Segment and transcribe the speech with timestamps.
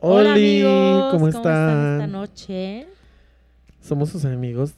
[0.00, 2.12] Hola, Oli, amigos, ¿cómo están esta están?
[2.12, 2.86] noche?
[3.80, 4.72] Somos sus amigos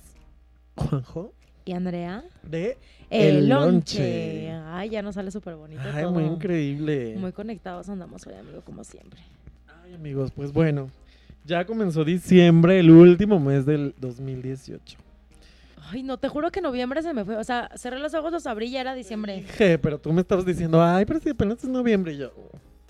[0.77, 1.33] Juanjo
[1.65, 2.25] Y Andrea.
[2.43, 2.77] de
[3.11, 3.99] El, El lonche.
[3.99, 4.51] lonche.
[4.67, 6.13] Ay, ya nos sale súper bonito Ay, todo.
[6.13, 7.15] muy increíble.
[7.19, 9.21] Muy conectados andamos hoy, amigo, como siempre.
[9.85, 10.91] Ay, amigos, pues bueno,
[11.45, 14.99] ya comenzó diciembre, el último mes del 2018.
[15.91, 17.37] Ay, no, te juro que noviembre se me fue.
[17.37, 19.37] O sea, cerré los ojos, los abrí y ya era diciembre.
[19.37, 22.33] Dije, pero tú me estabas diciendo, ay, pero si apenas es noviembre y yo.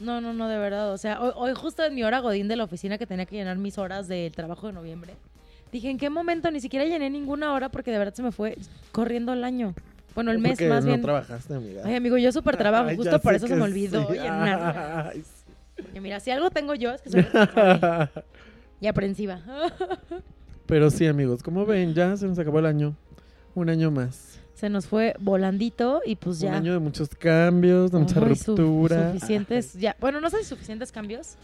[0.03, 0.93] No, no, no, de verdad.
[0.93, 3.37] O sea, hoy, hoy justo en mi hora godín de la oficina que tenía que
[3.37, 5.15] llenar mis horas del trabajo de noviembre.
[5.71, 6.51] Dije, ¿en qué momento?
[6.51, 8.59] Ni siquiera llené ninguna hora porque de verdad se me fue
[8.93, 9.75] corriendo el año.
[10.15, 11.01] Bueno, el mes Porque más no bien.
[11.01, 11.83] trabajaste, amiga.
[11.85, 12.89] Ay, amigo, yo súper trabajo.
[12.91, 14.15] Ay, Justo por eso se me olvidó sí.
[14.19, 15.11] llenar.
[15.15, 15.53] Ay, sí.
[15.77, 17.27] Porque mira, si algo tengo yo es que soy
[18.81, 19.41] y aprensiva.
[20.67, 22.95] Pero sí, amigos, como ven, ya se nos acabó el año.
[23.55, 24.32] Un año más.
[24.63, 26.51] Se nos fue volandito y pues ya.
[26.51, 28.21] Un año de muchos cambios, de mucha su-
[28.55, 29.13] ruptura.
[29.13, 29.97] suficientes, ya.
[29.99, 31.35] Bueno, no sé si suficientes cambios.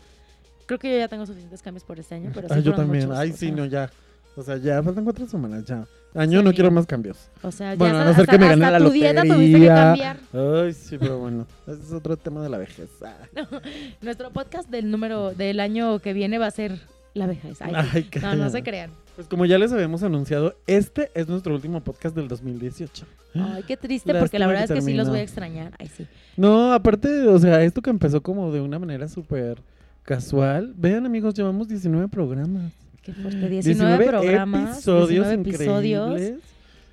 [0.67, 3.07] Creo que yo ya tengo suficientes cambios por este año, pero sí Ay, yo también.
[3.07, 3.91] muchos, Ay, sí, sea, no, ya.
[4.37, 5.85] O sea, ya faltan cuatro semanas, ya.
[6.15, 7.29] Año Sí, no quiero más cambios.
[7.43, 9.59] O sea, ya Bueno, a hasta, no ser que me gane la tu dieta tuviste
[9.63, 10.17] que cambiar.
[10.33, 11.45] Ay, sí, pero bueno.
[11.67, 12.89] Ese es otro tema de la vejez.
[13.05, 13.17] Ah.
[14.01, 16.79] Nuestro podcast del número del año que viene va a ser
[17.15, 17.61] la vejez.
[17.63, 18.09] Ay, sí.
[18.15, 18.93] Ay, no, no se crean.
[19.19, 23.05] Pues como ya les habíamos anunciado, este es nuestro último podcast del 2018.
[23.35, 25.73] Ay, qué triste, porque la verdad es que sí los voy a extrañar.
[25.81, 26.07] Ay, sí.
[26.37, 29.61] No, aparte, o sea, esto que empezó como de una manera súper
[30.05, 30.73] casual.
[30.77, 32.73] Vean, amigos, llevamos 19 programas.
[33.03, 33.49] Qué fuerte.
[33.49, 36.21] 19, programas, episodios 19 episodios.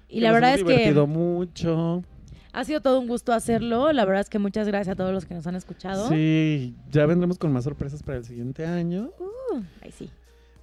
[0.10, 2.04] Y la verdad es que divertido mucho.
[2.54, 3.92] ha sido todo un gusto hacerlo.
[3.92, 6.10] La verdad es que muchas gracias a todos los que nos han escuchado.
[6.10, 9.12] Sí, ya vendremos con más sorpresas para el siguiente año.
[9.20, 10.10] Uh, ay, sí.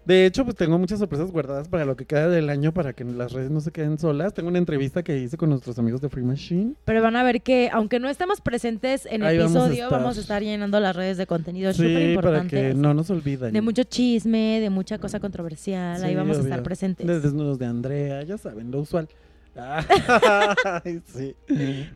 [0.04, 3.04] De hecho, pues tengo muchas sorpresas guardadas para lo que queda del año para que
[3.04, 4.34] las redes no se queden solas.
[4.34, 6.74] Tengo una entrevista que hice con nuestros amigos de Free Machine.
[6.84, 10.20] Pero van a ver que, aunque no estemos presentes en vamos a episodio, vamos a
[10.20, 12.56] estar llenando las redes de contenido súper Sí, para importante.
[12.56, 13.52] que no nos olviden.
[13.52, 16.02] De mucho chisme, de mucha cosa controversial.
[16.02, 17.06] Ahí vamos a estar presentes.
[17.06, 19.08] De desnudos de Andrea, ya saben, lo usual.
[20.84, 21.36] Ay, sí.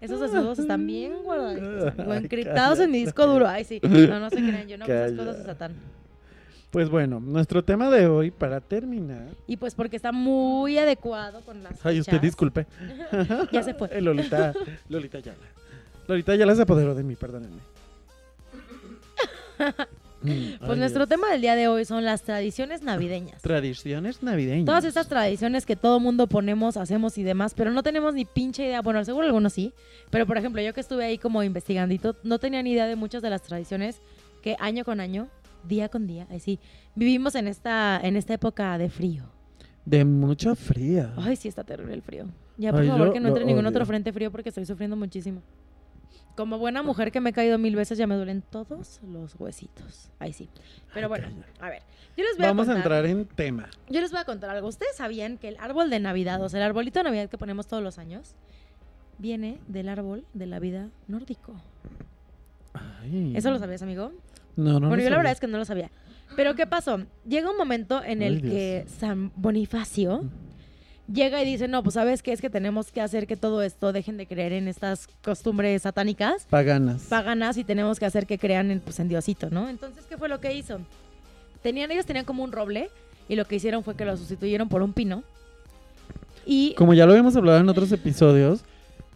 [0.00, 3.48] Esos desnudos están bien Ay, encriptados en mi disco duro.
[3.48, 3.80] Ay, sí.
[3.82, 4.68] No, no se crean.
[4.68, 5.72] Yo no esas cosas de Satán.
[6.70, 9.28] Pues bueno, nuestro tema de hoy, para terminar.
[9.46, 12.66] Y pues porque está muy adecuado con las Ay, usted disculpe.
[13.52, 14.00] Ya se fue.
[14.00, 14.52] Lolita,
[14.88, 15.38] Lolita Yala.
[16.08, 17.60] Lolita Yala se apoderó de mí, perdónenme.
[20.22, 21.10] Mm, Pues ay, nuestro Dios.
[21.10, 23.42] tema del día de hoy son las tradiciones navideñas.
[23.42, 24.64] Tradiciones navideñas.
[24.64, 28.64] Todas estas tradiciones que todo mundo ponemos, hacemos y demás, pero no tenemos ni pinche
[28.64, 28.80] idea.
[28.80, 29.74] Bueno, seguro algunos sí.
[30.10, 33.22] Pero por ejemplo, yo que estuve ahí como investigandito, no tenía ni idea de muchas
[33.22, 34.00] de las tradiciones
[34.42, 35.28] que año con año,
[35.66, 36.58] día con día, así,
[36.94, 39.24] vivimos en esta, en esta época de frío.
[39.84, 41.12] De mucha fría.
[41.16, 42.26] Ay, sí, está terrible el frío.
[42.56, 43.86] Ya, por Ay, favor, yo que no lo entre ningún otro odio.
[43.86, 45.42] frente frío porque estoy sufriendo muchísimo.
[46.34, 50.10] Como buena mujer que me he caído mil veces, ya me duelen todos los huesitos.
[50.18, 50.48] Ay, sí.
[50.92, 51.28] Pero bueno,
[51.60, 51.82] a ver.
[52.16, 52.92] Yo les voy Vamos a a contar.
[53.04, 53.68] entrar en tema.
[53.88, 54.68] Yo les voy a contar algo.
[54.68, 57.66] ¿Ustedes sabían que el árbol de Navidad, o sea, el arbolito de Navidad que ponemos
[57.68, 58.34] todos los años,
[59.18, 61.54] viene del árbol de la vida nórdico?
[62.74, 63.32] Ay.
[63.36, 64.12] ¿Eso lo sabías, amigo?
[64.56, 64.88] No, no.
[64.88, 65.90] bueno, yo la verdad es que no lo sabía.
[66.34, 67.00] Pero ¿qué pasó?
[67.28, 68.52] Llega un momento en el Dios.
[68.52, 70.24] que San Bonifacio
[71.12, 73.92] llega y dice, no, pues sabes qué es que tenemos que hacer que todo esto
[73.92, 77.02] dejen de creer en estas costumbres satánicas, Paganas.
[77.04, 79.68] paganas, y tenemos que hacer que crean en, pues, en Diosito, ¿no?
[79.68, 80.80] Entonces, ¿qué fue lo que hizo?
[81.62, 82.90] Tenían, ellos tenían como un roble,
[83.28, 85.22] y lo que hicieron fue que lo sustituyeron por un pino.
[86.44, 88.62] Y Como ya lo habíamos hablado en otros episodios,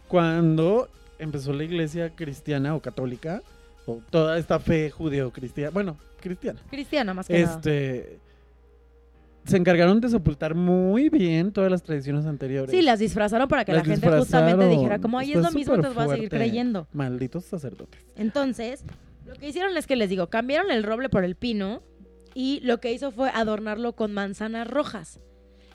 [0.07, 3.41] cuando empezó la iglesia cristiana o católica,
[3.85, 7.55] o toda esta fe judeo-cristiana, bueno, cristiana, cristiana más que nada.
[7.55, 8.19] este,
[9.45, 12.71] se encargaron de sepultar muy bien todas las tradiciones anteriores.
[12.71, 15.79] Sí, las disfrazaron para que Las la gente justamente dijera, como, ay, es lo mismo,
[15.79, 16.87] te vas a seguir creyendo.
[16.93, 17.99] Malditos sacerdotes.
[18.15, 18.83] Entonces,
[19.25, 21.81] lo que hicieron es que les digo, cambiaron el roble por el pino
[22.33, 25.19] y lo que hizo fue adornarlo con manzanas rojas.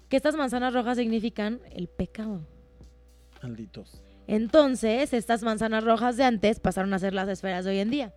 [0.09, 2.47] Que estas manzanas rojas significan el pecado.
[3.43, 4.03] Malditos.
[4.27, 8.13] Entonces, estas manzanas rojas de antes pasaron a ser las esferas de hoy en día.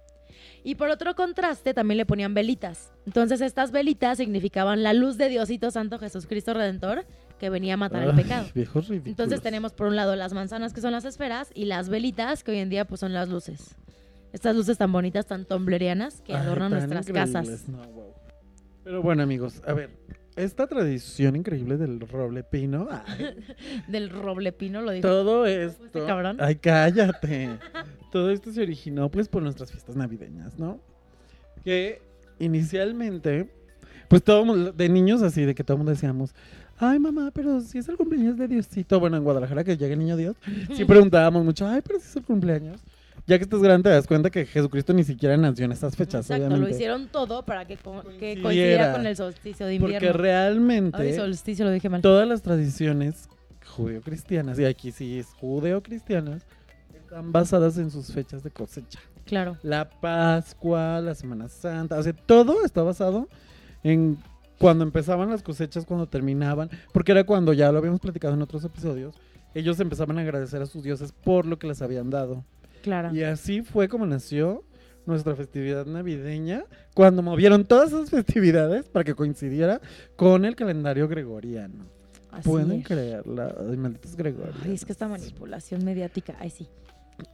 [0.64, 2.92] Y por otro contraste, también le ponían velitas.
[3.06, 7.06] Entonces, estas velitas significaban la luz de Diosito Santo Jesucristo Redentor
[7.40, 8.48] que venía a matar el pecado.
[8.54, 12.52] Entonces tenemos por un lado las manzanas que son las esferas y las velitas que
[12.52, 13.76] hoy en día pues son las luces.
[14.34, 17.68] Estas luces tan bonitas, tan tomblerianas que adornan nuestras casas.
[17.68, 18.14] No, wow.
[18.84, 19.90] Pero bueno, amigos, a ver,
[20.44, 23.36] esta tradición increíble del roble pino, ay,
[23.88, 25.08] Del roble pino lo dijo.
[25.08, 26.38] todo este esto, cabrón?
[26.40, 27.50] ay, cállate.
[28.12, 30.80] todo esto se originó pues por nuestras fiestas navideñas, ¿no?
[31.64, 32.02] Que
[32.40, 33.50] inicialmente,
[34.08, 36.34] pues todo de niños así, de que todo el mundo decíamos,
[36.78, 40.00] ay mamá, pero si es el cumpleaños de Diosito, bueno, en Guadalajara que llegue el
[40.00, 40.38] niño Dios,
[40.74, 42.82] sí preguntábamos mucho, ay, pero si es el cumpleaños.
[43.30, 46.26] Ya que estás grande te das cuenta que Jesucristo ni siquiera nació en estas fechas,
[46.26, 46.70] Exacto, obviamente.
[46.70, 48.42] lo hicieron todo para que, co- que Coincidiera.
[48.42, 50.00] coincidiera con el solsticio de invierno.
[50.08, 52.02] Porque realmente Ay, solsticio lo dije mal.
[52.02, 53.30] todas las tradiciones
[53.66, 56.44] judeo-cristianas, y aquí sí es judeo-cristianas,
[56.96, 59.00] están basadas en sus fechas de cosecha.
[59.26, 59.58] Claro.
[59.64, 63.28] La Pascua, la Semana Santa, o sea, todo está basado
[63.84, 64.18] en
[64.58, 68.64] cuando empezaban las cosechas, cuando terminaban, porque era cuando ya lo habíamos platicado en otros
[68.66, 69.16] episodios,
[69.54, 72.44] ellos empezaban a agradecer a sus dioses por lo que les habían dado.
[72.82, 73.14] Claro.
[73.14, 74.64] Y así fue como nació
[75.06, 79.82] nuestra festividad navideña, cuando movieron todas esas festividades para que coincidiera
[80.16, 81.86] con el calendario gregoriano.
[82.32, 82.86] Así Pueden es.
[82.86, 84.62] creerla, ay, malditos gregorianos.
[84.64, 86.68] Ay, es que esta manipulación mediática, ay sí.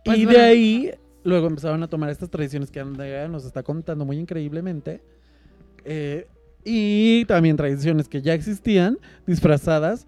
[0.06, 0.42] Pues y de bueno.
[0.42, 0.92] ahí
[1.26, 5.02] luego empezaron a tomar estas tradiciones que Andrea nos está contando muy increíblemente.
[5.84, 6.28] eh,
[6.68, 8.98] y también tradiciones que ya existían
[9.28, 10.08] disfrazadas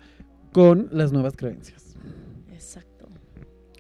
[0.52, 1.96] con las nuevas creencias.
[2.52, 2.87] Exacto.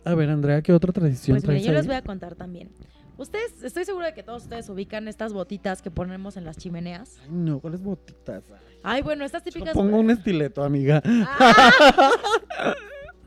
[0.07, 2.69] A ver, Andrea, ¿qué otra tradición Pues mira, traes yo les voy a contar también.
[3.18, 7.18] Ustedes, estoy segura de que todos ustedes ubican estas botitas que ponemos en las chimeneas.
[7.24, 8.44] Ay, no, ¿cuáles botitas?
[8.83, 9.74] Ay, bueno, estas Yo típicas.
[9.74, 11.01] pongo un estileto, amiga.
[11.06, 12.12] ¡Ah!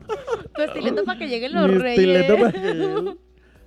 [0.55, 1.99] tu estileto para que lleguen los Mi reyes.
[1.99, 3.17] estileto para que lleguen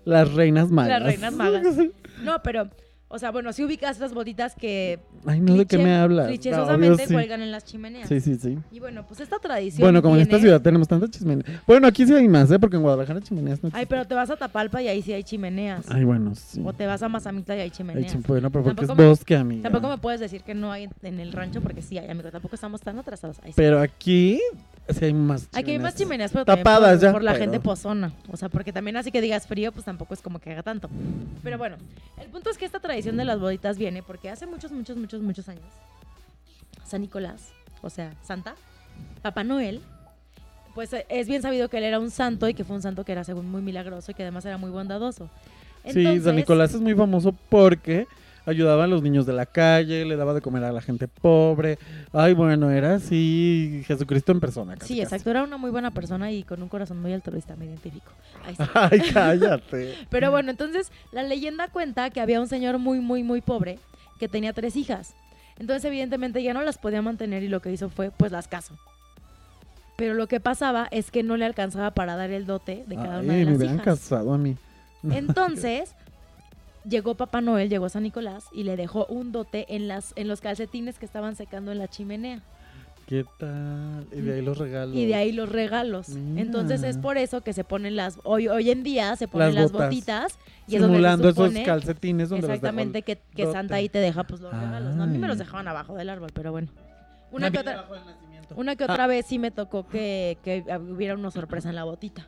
[0.04, 1.00] Las reinas magas.
[1.00, 1.76] Las reinas magas.
[2.22, 2.68] No, pero,
[3.14, 6.26] o sea, bueno, si ubicas estas botitas que Ay, no, ¿de qué cliché- me hablas?
[6.26, 7.12] clichésosamente Obvio, sí.
[7.14, 8.08] cuelgan en las chimeneas.
[8.08, 8.58] Sí, sí, sí.
[8.72, 9.80] Y bueno, pues esta tradición.
[9.82, 11.48] Bueno, como en esta ciudad tenemos tantas chimeneas.
[11.66, 12.58] Bueno, aquí sí hay más, ¿eh?
[12.58, 15.22] Porque en Guadalajara chimeneas no Ay, pero te vas a Tapalpa y ahí sí hay
[15.22, 15.86] chimeneas.
[15.88, 16.60] Ay, bueno, sí.
[16.64, 18.12] O te vas a Mazamitla y hay Ay, chimeneas.
[18.12, 19.62] chim- bueno, pero porque Tampoco es me- bosque, amiga.
[19.62, 22.30] Tampoco me puedes decir que no hay en- el rancho porque sí hay, amigo.
[22.30, 23.38] Tampoco estamos tan atrasados.
[23.42, 23.52] Ahí.
[23.54, 24.40] Pero aquí
[24.88, 26.30] sí hay más Aquí hay más chimeneas.
[26.32, 28.12] pero también Tapadas por, ya, por la pero- gente pozona.
[28.30, 30.88] O sea, porque también así que digas frío, pues tampoco es como que haga tanto.
[31.42, 31.76] Pero bueno,
[32.20, 35.20] el punto es que esta tradición de las bolitas viene porque hace muchos, muchos, muchos,
[35.22, 35.64] muchos años,
[36.86, 37.50] San Nicolás,
[37.82, 38.54] o sea, Santa,
[39.22, 39.80] Papá Noel,
[40.74, 43.04] pues eh, es bien sabido que él era un santo y que fue un santo
[43.04, 45.30] que era según muy milagroso y que además era muy bondadoso.
[45.88, 48.06] Sí, San Nicolás es muy famoso porque
[48.46, 51.78] ayudaba a los niños de la calle, le daba de comer a la gente pobre.
[52.12, 54.74] Ay, bueno, era así Jesucristo en persona.
[54.76, 55.02] casi, Sí, casi.
[55.02, 58.10] exacto, era una muy buena persona y con un corazón muy altruista, me identifico.
[58.56, 58.62] Sí.
[58.74, 59.94] Ay, cállate.
[60.10, 63.78] Pero bueno, entonces la leyenda cuenta que había un señor muy, muy, muy pobre
[64.18, 65.14] que tenía tres hijas.
[65.58, 68.74] Entonces, evidentemente, ya no las podía mantener y lo que hizo fue, pues, las casó.
[69.96, 73.18] Pero lo que pasaba es que no le alcanzaba para dar el dote de cada
[73.20, 73.84] Ay, una de me las hubieran hijas.
[74.00, 74.56] casado a mí.
[75.10, 75.94] Entonces,
[76.88, 80.40] llegó Papá Noel, llegó San Nicolás y le dejó un dote en, las, en los
[80.40, 82.42] calcetines que estaban secando en la chimenea.
[83.06, 84.06] ¿Qué tal?
[84.12, 84.96] Y de ahí los regalos.
[84.96, 86.08] Y de ahí los regalos.
[86.08, 86.40] Mira.
[86.40, 89.72] Entonces es por eso que se ponen las, hoy, hoy en día se ponen Las
[89.72, 93.52] botitas y es donde se Simulando esos calcetines donde Exactamente, que, que.
[93.52, 94.94] Santa ahí te deja pues los regalos.
[94.96, 95.02] ¿no?
[95.02, 96.68] A mí me los dejaban abajo del árbol, pero bueno.
[97.30, 97.86] Una que otra,
[98.56, 102.26] una que otra vez sí me tocó que, que hubiera una sorpresa en la botita.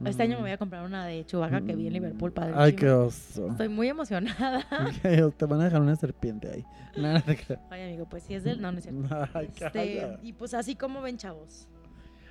[0.00, 0.06] Mm.
[0.06, 0.42] Este año me Mm.
[0.42, 2.52] voy a comprar una de Chubaca que vi en Liverpool, padre.
[2.56, 3.48] Ay, qué oso.
[3.50, 4.64] Estoy muy emocionada.
[5.02, 6.64] Te van a dejar una serpiente ahí.
[7.00, 7.22] Nada.
[7.70, 8.60] Ay, amigo, pues sí es del...
[8.60, 9.08] No, no es cierto.
[9.34, 11.66] Ay, Este, y pues así como ven, chavos.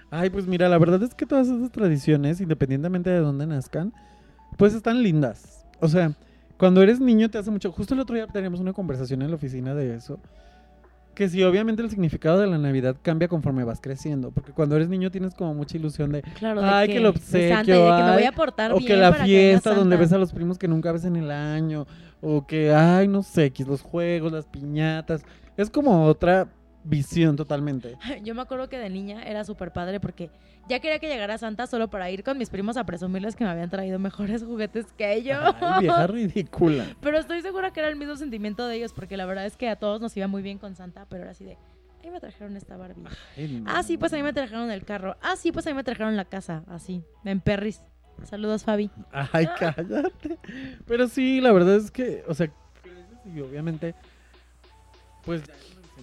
[0.09, 3.93] Ay, pues mira, la verdad es que todas esas tradiciones, independientemente de dónde nazcan,
[4.57, 5.65] pues están lindas.
[5.79, 6.13] O sea,
[6.57, 7.71] cuando eres niño te hace mucho.
[7.71, 10.19] Justo el otro día teníamos una conversación en la oficina de eso.
[11.13, 14.31] Que sí, obviamente el significado de la Navidad cambia conforme vas creciendo.
[14.31, 16.21] Porque cuando eres niño tienes como mucha ilusión de.
[16.21, 18.31] Claro, de Ay, que, que el de Santa, y de obsequio, que me voy a
[18.31, 20.67] portar O bien que la para que venga fiesta donde ves a los primos que
[20.67, 21.85] nunca ves en el año.
[22.21, 25.23] O que, ay, no sé, los juegos, las piñatas.
[25.57, 26.47] Es como otra
[26.83, 27.97] visión totalmente.
[28.23, 30.29] Yo me acuerdo que de niña era súper padre porque
[30.67, 33.49] ya quería que llegara Santa solo para ir con mis primos a presumirles que me
[33.49, 35.39] habían traído mejores juguetes que ellos.
[35.59, 36.85] Ay, vieja ridícula.
[37.01, 39.69] Pero estoy segura que era el mismo sentimiento de ellos porque la verdad es que
[39.69, 41.57] a todos nos iba muy bien con Santa, pero era así de,
[42.03, 43.03] ahí me trajeron esta Barbie.
[43.37, 43.71] Ay, no.
[43.71, 45.17] Ah, sí, pues a mí me trajeron el carro.
[45.21, 47.81] Ah, sí, pues a mí me trajeron la casa, así, en Perris.
[48.23, 48.91] Saludos, Fabi.
[49.11, 50.37] Ay, cállate.
[50.85, 52.51] Pero sí, la verdad es que, o sea,
[53.33, 53.95] y obviamente,
[55.23, 55.53] pues ya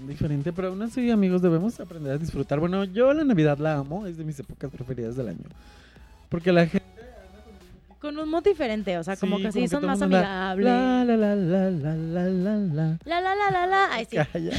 [0.07, 2.61] diferente, pero aún así, amigos, debemos aprender a disfrutar.
[2.61, 5.45] Bueno, yo la Navidad la amo, es de mis épocas preferidas del año.
[6.29, 6.87] Porque la gente.
[8.01, 10.65] Con un mood diferente, o sea, como que sí como son más amigables.
[10.65, 12.99] La, la, la, la, la, la, la, la.
[13.05, 13.89] La, la, la, la, la.
[13.93, 14.17] Ay, sí.
[14.33, 14.53] Calla.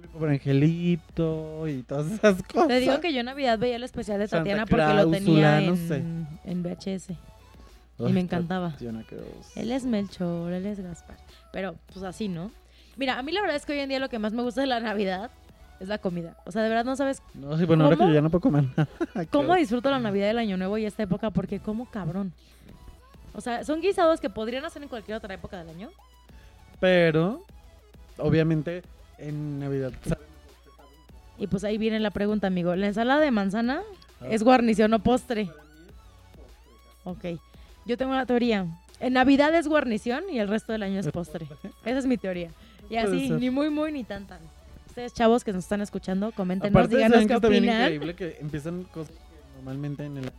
[0.00, 2.68] Mi pobre angelito y todas esas cosas.
[2.68, 5.60] Te digo que yo en Navidad veía el especial de Santa Tatiana porque lo tenía
[5.60, 6.02] en, no sé.
[6.44, 7.10] en VHS.
[7.98, 8.70] Ay, me encantaba.
[8.70, 9.04] Tatiana.
[9.56, 11.16] Él es Melchor, él es Gaspar.
[11.52, 12.50] Pero pues así, ¿no?
[12.96, 14.60] Mira, a mí la verdad es que hoy en día lo que más me gusta
[14.62, 15.30] de la Navidad
[15.80, 16.36] es la comida.
[16.46, 18.40] O sea, de verdad no sabes No, sí, bueno, ahora que yo ya no puedo
[18.40, 18.88] comer nada.
[19.30, 22.32] Cómo disfruto la Navidad y el Año Nuevo y esta época porque como cabrón.
[23.34, 25.90] O sea, son guisados que podrían hacer en cualquier otra época del año.
[26.80, 27.42] Pero,
[28.16, 28.82] obviamente,
[29.18, 29.92] en Navidad.
[31.38, 32.74] Y pues ahí viene la pregunta, amigo.
[32.76, 33.82] ¿La ensalada de manzana
[34.22, 34.26] Ah.
[34.30, 35.50] es guarnición o postre?
[37.04, 37.24] Ok.
[37.84, 38.66] Yo tengo una teoría.
[39.00, 41.46] En Navidad es guarnición y el resto del año es postre.
[41.84, 42.50] Esa es mi teoría.
[42.90, 44.38] Y así, ni muy, muy, ni tan, tan.
[44.88, 47.80] Ustedes, chavos que nos están escuchando, coméntenos, díganos ¿saben qué que está bien opinan.
[47.82, 50.30] increíble que empiezan cosas que normalmente en el...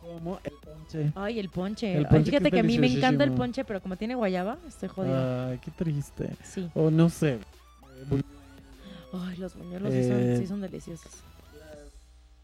[0.00, 1.12] Como el ponche.
[1.14, 1.94] Ay, el ponche.
[1.98, 5.48] El fíjate que, a mí me encanta el ponche, pero como tiene guayaba, estoy jodida.
[5.50, 6.30] Ay, qué triste.
[6.42, 6.70] Sí.
[6.74, 7.34] O no sé.
[7.34, 8.22] eh,
[9.12, 11.12] Ay, los buñuelos sí, son, Eh, sí son deliciosos.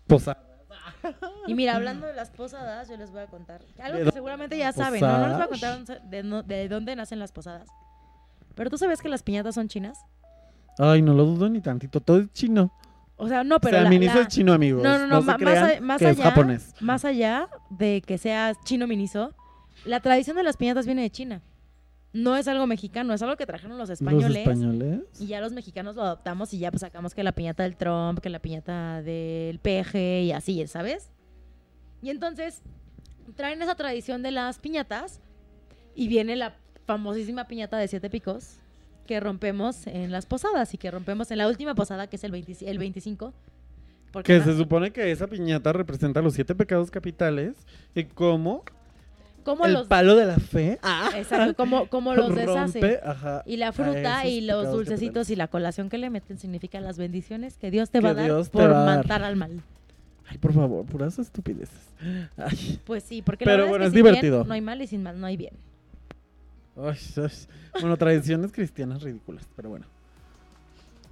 [0.06, 0.42] Posada.
[1.46, 4.58] Y mira, hablando de las posadas, yo les voy a contar algo ¿De que seguramente
[4.58, 4.86] ya posadas?
[4.86, 5.18] saben, ¿no?
[5.18, 7.68] No les voy a contar de, de dónde nacen las posadas.
[8.56, 9.98] Pero tú sabes que las piñatas son chinas.
[10.78, 12.00] Ay, no lo dudo ni tantito.
[12.00, 12.72] Todo es chino.
[13.16, 14.82] O sea, no, pero o sea, la- Miniso la- es chino, amigos.
[14.82, 16.74] No, no, no, ma- más, a- más que es allá, japonés.
[16.80, 19.34] más allá de que sea chino miniso,
[19.84, 21.42] la tradición de las piñatas viene de China.
[22.12, 24.28] No es algo mexicano, es algo que trajeron los españoles.
[24.28, 25.00] Los españoles.
[25.20, 28.20] Y ya los mexicanos lo adoptamos y ya pues sacamos que la piñata del Trump,
[28.20, 31.10] que la piñata del PG y así, ¿sabes?
[32.02, 32.62] Y entonces
[33.34, 35.20] traen esa tradición de las piñatas
[35.94, 36.56] y viene la
[36.86, 38.56] famosísima piñata de siete picos
[39.06, 42.32] que rompemos en las posadas y que rompemos en la última posada que es el,
[42.32, 43.32] 20 el 25.
[44.12, 47.54] Porque Que se supone que esa piñata representa los siete pecados capitales
[47.94, 48.64] y como
[49.44, 52.80] como el los palo de la fe ah, exacto, como, como los deshace.
[52.80, 56.80] rompe ajá, Y la fruta y los dulcecitos y la colación que le meten significa
[56.80, 59.62] las bendiciones que Dios te va a dar Dios por matar al mal.
[60.28, 61.78] Ay, por favor, puras estupideces.
[62.36, 64.44] Ay, Pues sí, porque Pero la bueno, es, bien divertido.
[64.44, 65.54] no hay mal y sin mal no hay bien.
[67.80, 69.86] Bueno, tradiciones cristianas ridículas, pero bueno.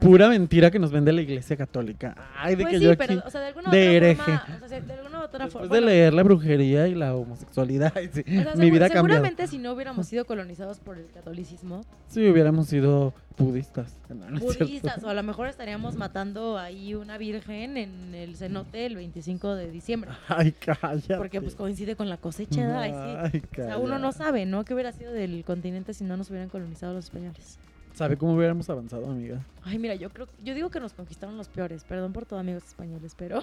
[0.00, 2.14] Pura mentira que nos vende la iglesia católica.
[2.36, 4.22] Ay, de Pues que sí, yo aquí, pero o sea, de alguna de otra hereje.
[4.22, 5.74] forma, o sea, de alguna otra después forma.
[5.74, 9.06] de leer la brujería y la homosexualidad, sí, o sea, mi vida ha cambiado.
[9.08, 13.96] seguramente si no hubiéramos sido colonizados por el catolicismo, Si hubiéramos sido budistas.
[14.14, 18.86] No, no budistas, o a lo mejor estaríamos matando ahí una virgen en el cenote
[18.86, 21.16] el 25 de diciembre, Ay, cállate.
[21.16, 23.38] porque pues coincide con la cosecha, ay, sí.
[23.38, 24.64] Ay, O sea, uno no sabe, ¿no?
[24.64, 27.58] ¿Qué hubiera sido del continente si no nos hubieran colonizado los españoles?
[27.94, 29.44] ¿Sabe cómo hubiéramos avanzado, amiga?
[29.62, 32.64] Ay, mira, yo creo, yo digo que nos conquistaron los peores, perdón por todo amigos
[32.64, 33.40] españoles, pero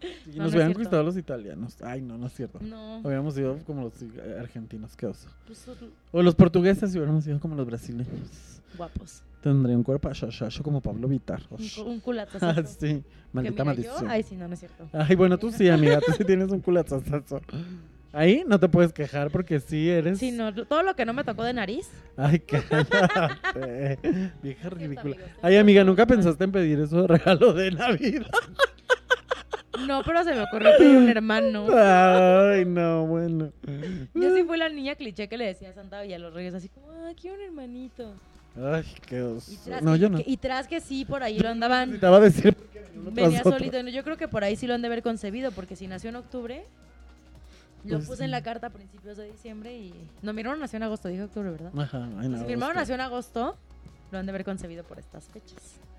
[0.00, 1.76] Si No, no nos es hubieran conquistado los italianos.
[1.82, 2.58] Ay, no, no es cierto.
[2.60, 2.98] no.
[2.98, 5.28] Hubiéramos sido como los eh, argentinos, qué oso.
[5.46, 5.66] Pues,
[6.12, 8.60] O los portugueses hubiéramos sido como los brasileños.
[8.76, 9.22] guapos.
[9.42, 11.42] Tendría un cuerpo achachachó como Pablo Vitar.
[11.50, 12.46] Un, un culatazo.
[12.46, 13.02] Ah, sí,
[13.32, 14.08] maldita yo- maldición.
[14.10, 14.88] Ay, sí, no, no es cierto.
[14.92, 17.40] Ay, bueno, tú sí, amiga, tú sí tienes un culatazazo.
[18.18, 20.18] Ahí no te puedes quejar porque sí eres.
[20.18, 21.88] Sí, no, todo lo que no me tocó de nariz.
[22.16, 23.96] Ay, cállate.
[24.42, 25.16] Vieja ridícula.
[25.40, 28.26] Ay, amiga, ¿nunca pensaste en pedir eso de regalo de Navidad?
[29.86, 31.68] No, pero se me ocurrió pedir un hermano.
[31.72, 33.52] Ay, no, bueno.
[34.12, 36.90] Yo sí fui la niña cliché que le decía a Santa a reyes así como,
[36.90, 38.12] ah, quiero un hermanito.
[38.60, 40.18] Ay, qué Y tras, No, que, yo no.
[40.26, 43.80] y tras que sí, por ahí lo andaban, Necesitaba decir porque uno tras venía solito.
[43.88, 46.16] Yo creo que por ahí sí lo han de haber concebido, porque si nació en
[46.16, 46.64] octubre,
[47.84, 49.94] lo Pues puse en la carta a principios de diciembre y...
[50.22, 51.72] No, mi hermano nació en agosto, dije octubre, ¿verdad?
[51.78, 52.38] Ajá, ay, no.
[52.38, 53.56] si mi hermano nació en agosto,
[54.10, 55.58] lo han de haber concebido por estas fechas.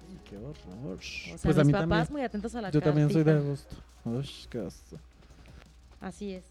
[0.09, 0.97] Ay, Qué horror.
[0.97, 2.07] O sea, pues a mis mí papás también.
[2.11, 3.47] muy atentos a la Yo también soy de cartita.
[3.47, 3.75] agosto.
[4.05, 4.99] Uy, qué oso.
[6.01, 6.43] Así es.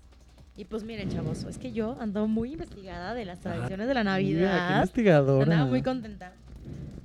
[0.57, 3.95] Y pues miren, chavos, es que yo ando muy investigada de las Ah, tradiciones de
[3.95, 4.77] la Mira, qué Navidad.
[4.81, 5.53] investigadora.
[5.53, 6.33] Andaba muy contenta.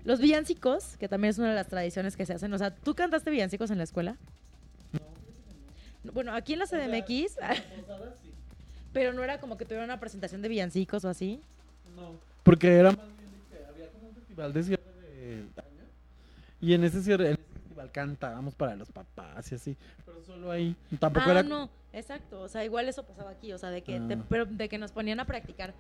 [0.06, 2.52] Los villancicos, que también es una de las tradiciones que se hacen.
[2.54, 4.18] O sea, ¿tú cantaste villancicos en la escuela?
[6.04, 6.12] No.
[6.12, 7.38] Bueno, aquí en la CDMX,
[8.94, 11.40] pero no era como que tuviera una presentación de villancicos o así.
[11.96, 12.12] No,
[12.44, 15.84] porque era más bien de que había como un festival de cierre de año.
[16.62, 19.78] Y en ese cierre, en ese festival cantábamos para los papás y así.
[20.06, 20.76] Pero solo ahí.
[21.00, 21.44] Tampoco ah, era.
[21.44, 22.42] no, exacto.
[22.42, 23.54] O sea, igual eso pasaba aquí.
[23.54, 24.24] O sea, de que, te- Ah.
[24.30, 25.74] pero de que nos ponían a practicar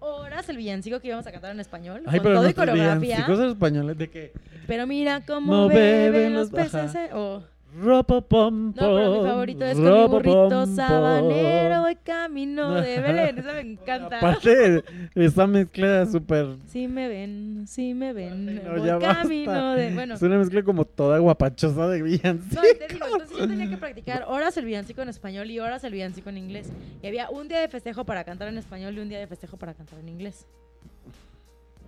[0.00, 2.02] horas el villancico que íbamos a cantar en español.
[2.06, 2.98] Ay, con pero todo y coreografía.
[3.16, 4.32] villancicos españoles de que.
[4.66, 6.94] Pero mira cómo No beben, beben los peces.
[6.94, 13.38] eh, o- No, pero mi favorito es con mi burrito sabanero y camino de Belén.
[13.38, 14.18] Esa me encanta.
[14.18, 14.84] Aparte,
[15.14, 16.56] esa mezcla súper.
[16.66, 19.22] Si me ven, si me ven, no, voy ya basta.
[19.22, 19.94] camino de...
[19.94, 22.60] Bueno, Es una mezcla como toda guapachosa de villancico.
[22.62, 25.84] no, te digo, entonces yo tenía que practicar horas el villancico en español y horas
[25.84, 26.70] el villancico en inglés.
[27.02, 29.56] Y había un día de festejo para cantar en español y un día de festejo
[29.56, 30.46] para cantar en inglés.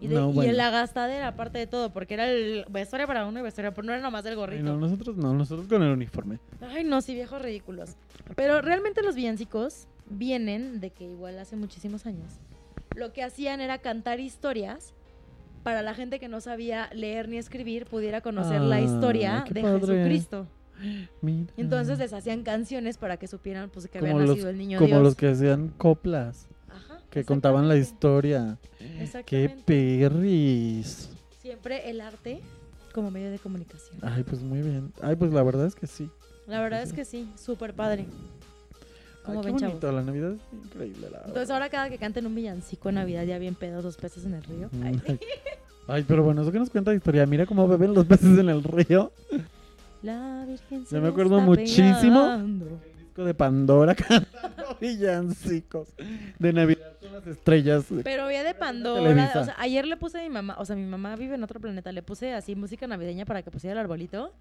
[0.02, 0.52] Y, de, No, y bueno.
[0.52, 3.92] la gastadera, aparte de todo, porque era el vestuario para uno y vestuario para no
[3.92, 4.64] era nomás Ay, gorrito.
[4.64, 6.38] no, nosotros no, nosotros con el uniforme.
[6.60, 7.96] Ay, no, sí, viejos ridículos.
[8.34, 12.34] Pero realmente los villancicos vienen de que igual hace muchísimos años.
[12.96, 14.92] Lo que hacían era cantar historias
[15.62, 19.62] para la gente que no sabía leer ni escribir pudiera conocer la Ah, historia de
[19.62, 19.78] padre.
[19.80, 20.46] Jesucristo.
[21.20, 21.46] Mira.
[21.56, 24.78] Entonces les hacían canciones para que supieran pues que como había los, nacido el niño
[24.78, 25.02] como Dios.
[25.02, 26.48] los que hacían coplas,
[27.12, 28.58] que contaban la exactamente, historia.
[29.26, 31.10] Qué perris.
[31.40, 32.40] Siempre el arte
[32.94, 33.98] como medio de comunicación.
[34.00, 34.92] Ay, pues muy bien.
[35.02, 36.08] Ay, pues la verdad es que sí.
[36.46, 38.06] La verdad es que sí, súper padre.
[39.24, 39.74] ¿Cómo Ay, qué ven, chavos?
[39.74, 43.24] bonito, la Navidad es increíble, la Entonces ahora cada que canten un villancico en Navidad
[43.24, 44.70] ya bien pedos los peces en el río.
[44.82, 45.00] Ay,
[45.88, 46.04] Ay.
[46.08, 47.26] Pero bueno, eso que nos cuenta la historia.
[47.26, 49.12] Mira cómo beben los peces en el río.
[50.02, 52.38] La Virgen se Yo me acuerdo muchísimo.
[53.12, 55.88] Disco de Pandora cantando villancicos
[56.38, 57.84] de Navidad con las estrellas.
[58.02, 60.86] Pero ya de Pandora, o sea, ayer le puse a mi mamá, o sea, mi
[60.86, 64.32] mamá vive en otro planeta, le puse así música navideña para que pusiera el arbolito.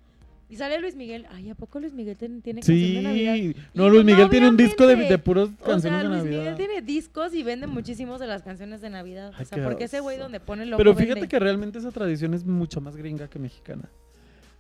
[0.48, 1.26] Y sale Luis Miguel.
[1.32, 3.34] Ay, ¿a poco Luis Miguel ten- tiene canción de Navidad?
[3.36, 6.24] Sí, Y no, Luis Miguel tiene un disco de, puros O canciones sea, de Luis
[6.24, 6.40] Navidad.
[6.40, 9.32] Miguel tiene discos y vende muchísimos de las canciones de Navidad.
[9.36, 11.28] Ay, o sea, porque ese güey donde pone logo Pero fíjate vende.
[11.30, 13.90] que realmente esa tradición es mucho más gringa que mexicana.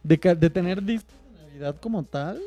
[0.04, 2.42] De, de tener discos de Navidad como tal,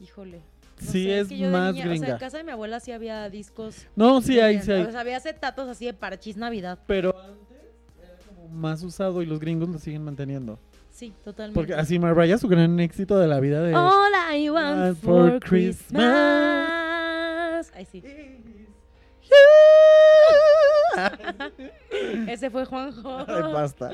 [0.00, 0.40] Híjole.
[0.84, 2.50] No sí sé, es que yo de más niña- O sea, en casa de mi
[2.52, 3.86] abuela sí había discos.
[3.96, 4.82] No, sí de- hay, sí hay.
[4.82, 6.78] O sea, había acetatos así de parchís Navidad.
[6.86, 7.58] Pero antes
[8.02, 10.58] era como más usado y los gringos lo siguen manteniendo.
[10.90, 11.58] Sí, totalmente.
[11.58, 13.74] Porque así Mariah, su gran éxito de la vida de...
[13.74, 16.02] All I want for for Christmas.
[17.74, 18.02] Ay, sí.
[22.28, 23.18] Ese fue Juanjo.
[23.28, 23.90] Ay, basta.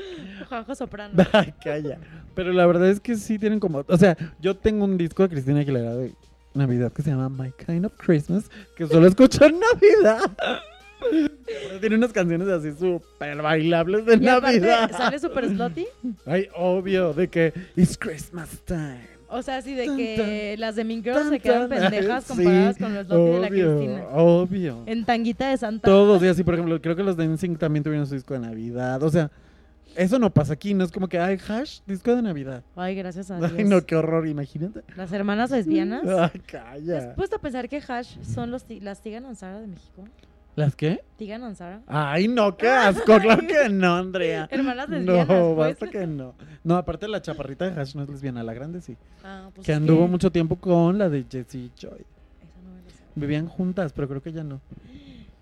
[0.47, 1.13] Juanjo Soprano.
[1.31, 1.99] Ay, calla.
[2.35, 3.83] Pero la verdad es que sí tienen como...
[3.87, 6.13] O sea, yo tengo un disco de Cristina Aguilera de
[6.53, 10.31] Navidad que se llama My Kind of Christmas, que solo escucho en Navidad.
[11.79, 14.91] Tiene unas canciones así súper bailables de Y aparte, Navidad.
[14.91, 15.85] sale super slotty.
[16.25, 19.07] Ay, obvio, de que it's Christmas time.
[19.29, 22.33] O sea, así de Tan, que las de Mean Girls Tan, se quedan pendejas Sí,
[22.35, 24.03] comparadas con los slotty de la Cristina.
[24.11, 24.83] Obvio.
[24.87, 25.87] En tanguita de Santa.
[25.87, 28.39] Todos, y así, por ejemplo, creo que los de NSYNC también tuvieron su disco de
[28.41, 29.01] Navidad.
[29.03, 29.29] O sea,
[29.95, 32.63] eso no pasa aquí, no es como que, ay, hash, disco de Navidad.
[32.75, 33.51] Ay, gracias a Dios.
[33.57, 34.81] Ay, no, qué horror, imagínate.
[34.95, 36.03] Las hermanas lesbianas.
[36.07, 36.97] Ay, ¿Te calla.
[36.97, 40.05] has puesto a pensar que Hash son los las Tigan Ansara de México?
[40.55, 41.01] ¿Las qué?
[41.17, 41.81] Tigan Ansara.
[41.87, 44.47] Ay, no, qué asco, claro que no, Andrea.
[44.51, 45.79] Hermanas lesbianas, No, pues.
[45.79, 46.33] basta que no.
[46.63, 48.97] No, aparte la chaparrita de Hash no es lesbiana, la grande sí.
[49.23, 51.91] Ah, pues que anduvo que- mucho tiempo con la de Jessie Joy.
[52.41, 52.81] Esa no me.
[53.15, 54.59] Vivían juntas, pero creo que ya no.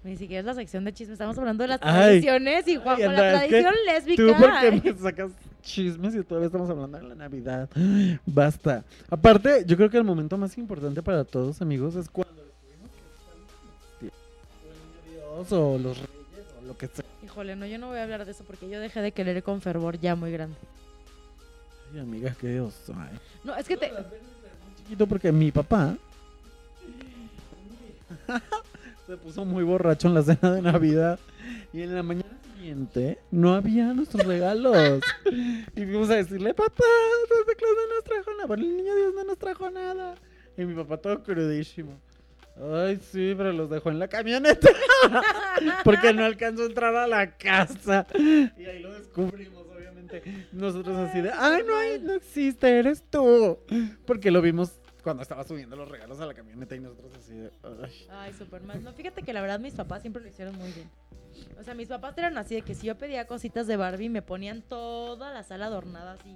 [0.04, 1.14] Ni siquiera es la sección de chisme.
[1.14, 2.22] Estamos hablando de las Ay.
[2.22, 4.24] tradiciones y Ay, Andrea, la tradición lésbica.
[4.24, 7.70] Tú porque me sacas chismes y todavía estamos hablando de la Navidad.
[8.26, 8.86] Basta.
[9.10, 12.42] Aparte, yo creo que el momento más importante para todos, amigos, es cuando
[14.00, 17.04] Dios o los reyes o lo que sea.
[17.24, 19.60] Híjole, no, yo no voy a hablar de eso porque yo dejé de querer con
[19.62, 20.56] fervor ya muy grande.
[21.94, 22.94] Ay, amiga, qué oso.
[22.98, 23.18] ay.
[23.44, 23.92] No, es que te...
[24.78, 25.98] chiquito porque mi papá
[29.08, 31.18] se puso muy borracho en la cena de Navidad
[31.72, 35.02] y en la mañana siguiente no había nuestros regalos.
[35.76, 36.84] Y fuimos a decirle, papá,
[37.30, 40.16] Santa Claus no nos trajo nada, bueno, el niño Dios no nos trajo nada.
[40.58, 42.02] Y mi papá todo crudísimo.
[42.74, 44.68] Ay, sí, pero los dejó en la camioneta
[45.84, 48.08] porque no alcanzó a entrar a la casa.
[48.18, 50.24] Y ahí lo descubrimos, obviamente.
[50.52, 53.60] Nosotros así de, ay, no, no existe, eres tú.
[54.06, 54.74] Porque lo vimos
[55.08, 58.08] cuando estaba subiendo los regalos a la camioneta y nosotros así de, ay.
[58.10, 58.84] Ay, súper mal.
[58.84, 60.90] No, fíjate que la verdad mis papás siempre lo hicieron muy bien.
[61.58, 64.22] O sea, mis papás eran así de que si yo pedía cositas de Barbie, me
[64.22, 66.36] ponían toda la sala adornada así.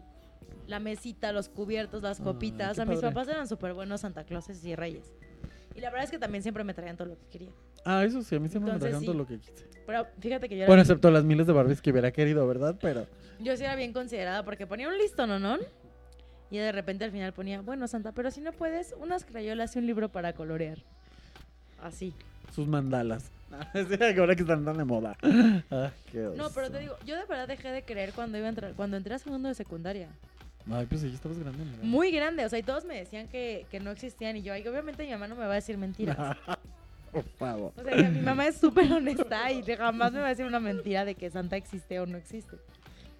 [0.68, 2.68] La mesita, los cubiertos, las copitas.
[2.68, 3.14] qué o sea, mis padre.
[3.14, 5.12] papás eran súper buenos Santa Clauses y Reyes.
[5.76, 7.52] Y la verdad es que también siempre me traían todo lo que quería.
[7.84, 9.18] Ah, eso sí, a mí siempre Entonces, me todo sí.
[9.18, 9.68] lo que quise.
[9.86, 12.78] Pero fíjate que yo era, Bueno, excepto las miles de Barbies que hubiera querido, ¿verdad?
[12.80, 13.06] Pero
[13.42, 15.58] yo sí era bien considerada porque ponía un listo, ¿no?
[16.52, 19.80] Y de repente al final ponía, bueno, Santa, pero si no puedes, unas crayolas y
[19.80, 20.80] un libro para colorear.
[21.82, 22.14] Así.
[22.54, 23.32] sus mandalas.
[24.20, 25.18] Ahora que están tan de moda.
[25.72, 28.50] Ah, qué No, pero te digo, yo de verdad dejé de creer cuando iba a
[28.50, 30.10] entrar, cuando entré a segundo de secundaria.
[30.70, 31.64] Ay, pues sí, estabas grande.
[31.64, 31.78] mira.
[31.82, 34.68] Muy grande, o sea, y todos me decían que, que no existían y yo, ay,
[34.68, 36.18] obviamente mi mamá no me va a decir mentiras.
[37.12, 37.74] Por favor.
[37.76, 40.60] O sea, que mi mamá es súper honesta y jamás me va a decir una
[40.60, 42.58] mentira de que Santa existe o no existe.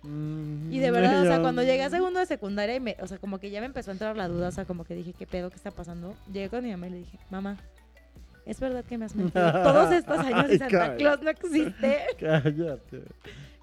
[0.04, 3.08] Mm, Y de verdad, o sea, cuando llegué a segundo de secundaria, y me, o
[3.08, 5.14] sea, como que ya me empezó a entrar la duda, o sea, como que dije,
[5.18, 5.50] ¿qué pedo?
[5.50, 6.16] ¿Qué está pasando?
[6.32, 7.58] Llegué con mi mamá y le dije, mamá,
[8.46, 9.52] ¿es verdad que me has mentido?
[9.64, 10.98] Todos estos años y Ay, Santa cállate.
[10.98, 12.00] Claus no existe.
[12.20, 13.02] Cállate.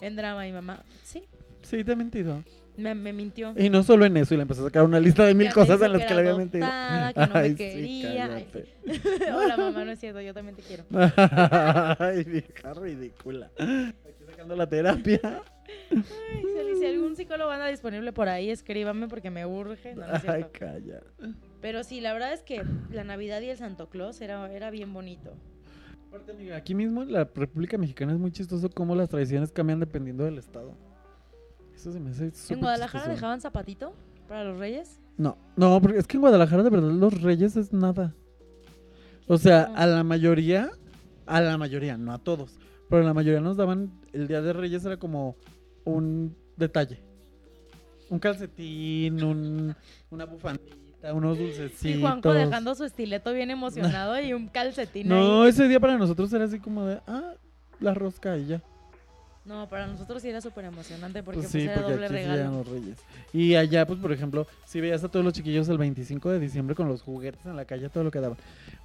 [0.00, 1.24] En drama, mi mamá, sí,
[1.62, 2.44] Sí, te he mentido.
[2.76, 3.52] me, me mintió.
[3.56, 5.50] Y no solo en eso, y le empezó a sacar una lista de mil Ya
[5.50, 6.66] me cosas en las que, le había mentido.
[6.66, 8.24] que no me Ay, sí, quería.
[8.36, 9.32] Ay, cállate.
[9.32, 10.84] Hola, mamá, no es cierto, yo también te quiero.
[11.98, 13.50] Ay, vieja ridícula.
[13.58, 15.42] Aquí sacando la terapia.
[15.90, 16.44] Ay,
[16.78, 19.94] si, algún psicólogo anda disponible por ahí, escríbame porque me urge.
[19.94, 21.00] No, no es Ay, calla.
[21.60, 24.92] Pero sí, la verdad es que la Navidad y el Santo Claus era, era bien
[24.92, 25.34] bonito.
[26.08, 29.80] Aparte, amiga, aquí mismo en la República Mexicana es muy chistoso cómo las tradiciones cambian
[29.80, 30.74] dependiendo del estado.
[31.74, 33.14] Eso se me hace súper ¿En Guadalajara chistoso.
[33.14, 33.92] dejaban zapatito
[34.26, 35.00] para los reyes?
[35.16, 38.14] No, no, porque es que en Guadalajara de verdad los reyes es nada.
[39.26, 39.76] O sea, feo.
[39.76, 40.70] a la mayoría,
[41.26, 44.54] a la mayoría, no a todos, pero a la mayoría nos daban, el Día de
[44.54, 45.36] Reyes era como
[45.88, 47.00] un detalle.
[48.10, 49.74] Un calcetín, un,
[50.10, 51.84] una bufandita, unos dulcecitos.
[51.84, 55.50] Y Juanco dejando su estileto bien emocionado y un calcetín No, ahí.
[55.50, 57.34] ese día para nosotros era así como de, ah,
[57.80, 58.62] la rosca y ya.
[59.44, 62.14] No, para nosotros sí era súper emocionante porque Pues pues, sí, era porque doble aquí
[62.14, 62.36] regalo.
[62.36, 62.98] llegan los reyes.
[63.32, 66.74] Y allá, pues, por ejemplo, si veías a todos los chiquillos el 25 de diciembre
[66.74, 68.36] con los juguetes en la calle, todo lo que daban.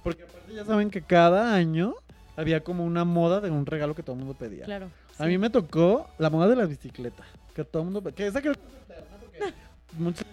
[0.02, 1.94] Porque aparte ya saben que cada año
[2.36, 4.64] había como una moda de un regalo que todo el mundo pedía.
[4.64, 4.88] Claro.
[5.18, 7.22] A mí me tocó la moda de la bicicleta,
[7.54, 8.12] que todo el mundo...
[8.14, 8.52] Que esa que
[9.98, 10.26] muchos-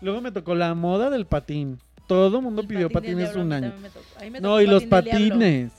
[0.00, 1.78] Luego me tocó la moda del patín.
[2.06, 3.72] Todo el mundo El pidió patín patines diablo un año.
[4.20, 5.72] me me No, y los patines.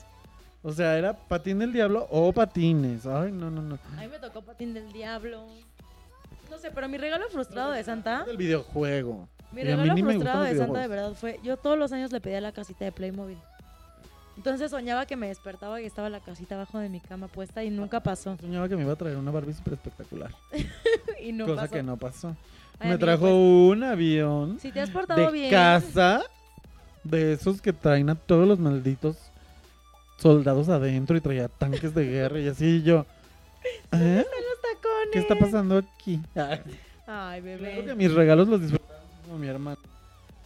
[0.62, 3.04] O sea, era patín del diablo o patines.
[3.06, 3.78] Ay, no, no, no.
[3.96, 5.44] A mí me tocó patín del diablo.
[6.50, 9.28] No sé, pero mi regalo frustrado de Santa, Del videojuego.
[9.52, 12.52] mi regalo frustrado de Santa de verdad fue, yo todos los años le pedía la
[12.52, 13.38] casita de Playmobil.
[14.36, 17.70] Entonces soñaba que me despertaba y estaba la casita abajo de mi cama puesta y
[17.70, 18.36] nunca pasó.
[18.40, 20.34] Soñaba que me iba a traer una Barbie súper espectacular.
[21.22, 21.72] y no cosa pasó.
[21.72, 22.28] que no pasó.
[22.78, 23.32] Ay, me amigo, trajo pues,
[23.78, 25.50] un avión si te has portado de bien.
[25.50, 26.22] casa
[27.04, 29.16] de esos que traen a todos los malditos
[30.18, 33.06] soldados adentro y traía tanques de guerra y así y yo.
[33.92, 34.24] ¿eh?
[34.26, 35.10] Los tacones.
[35.12, 36.20] ¿Qué está pasando aquí?
[36.34, 36.60] Ay,
[37.06, 37.84] Ay, Creo bebé.
[37.84, 39.78] que mis regalos los disfrutaba como mi hermano.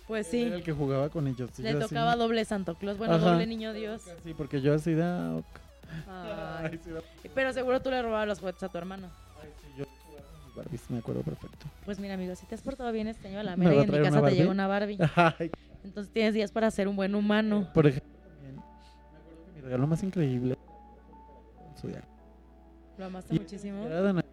[0.09, 0.42] Pues sí.
[0.42, 1.51] Era el que jugaba con ellos.
[1.59, 3.33] Le así, tocaba doble Santo Claus, bueno, Ajá.
[3.33, 4.03] doble niño Dios.
[4.25, 5.03] Sí, porque yo así de.
[5.05, 5.44] ah, ok.
[6.09, 6.71] Ay.
[6.73, 7.01] Ay, sí, da-
[7.35, 9.09] Pero seguro tú le robabas los juguetes a tu hermano.
[9.42, 11.66] ay, sí, yo jugaba con mis Barbies, me acuerdo perfecto.
[11.85, 13.85] Pues mira, amigo, si te has portado bien este año a la ¿Me mera y
[13.85, 14.99] en mi casa te llega una Barbie.
[15.16, 15.51] Ay,
[15.85, 17.68] Entonces tienes días para ser un buen humano.
[17.75, 18.57] por ejemplo, también.
[18.57, 18.61] Me
[19.18, 20.57] acuerdo que mi regalo más increíble.
[21.71, 22.07] el Zodiaco.
[22.99, 23.87] Lo amaste Y- muchísimo.
[23.87, 24.25] Era de.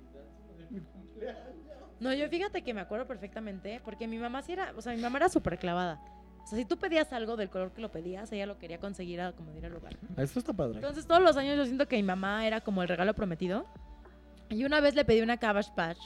[2.00, 5.02] No, yo fíjate que me acuerdo perfectamente, porque mi mamá sí era, o sea, mi
[5.02, 6.00] mamá era súper clavada.
[6.44, 9.20] O sea, si tú pedías algo del color que lo pedías, ella lo quería conseguir
[9.22, 9.98] a como ir al lugar.
[10.16, 10.76] Ah, Esto está padre.
[10.76, 13.66] Entonces todos los años yo siento que mi mamá era como el regalo prometido.
[14.50, 15.98] Y una vez le pedí una Cabbage Patch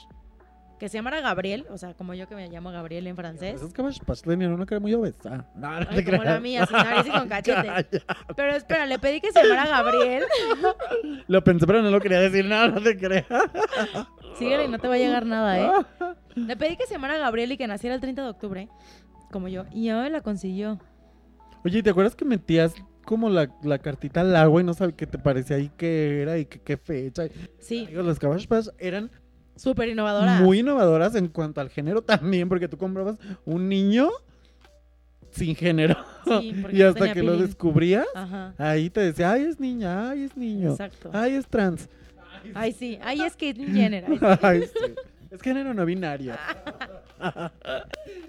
[0.78, 3.56] que se llamara Gabriel, o sea, como yo que me llamo Gabriel en francés.
[3.56, 5.46] Esos Cabbage Patch tenían una cara muy obesa.
[5.54, 8.02] No, no Ay, te como la mía, sin nariz y con cachete.
[8.34, 10.24] Pero espera, le pedí que se llamara Gabriel.
[11.28, 12.46] Lo pensé, pero no lo quería decir.
[12.46, 13.26] No, no te creas.
[14.38, 15.70] Síguele y no te va a llegar nada, ¿eh?
[16.36, 18.68] Le pedí que se llamara Gabriel y que naciera el 30 de octubre,
[19.30, 19.64] como yo.
[19.72, 20.78] Y ya me la consiguió.
[21.64, 25.06] Oye, ¿te acuerdas que metías como la, la cartita al agua y no sabes qué
[25.06, 27.24] te parecía ahí qué era y qué, fecha?
[27.58, 29.10] Sí, Digo, las Patch eran
[29.56, 30.40] súper innovadora.
[30.40, 34.08] muy innovadoras en cuanto al género también, porque tú comprabas un niño
[35.30, 35.96] sin género.
[36.24, 40.36] Sí, y hasta que lo descubrías, Ajá, ahí te decía, ay, es niña, ay, es
[40.36, 41.10] niño, exacto.
[41.12, 41.88] ay, es trans.
[42.54, 42.98] Ay, sí.
[43.02, 44.04] Ay, es que Jenner.
[44.42, 44.94] ay, sí.
[45.30, 46.34] Es género no binario.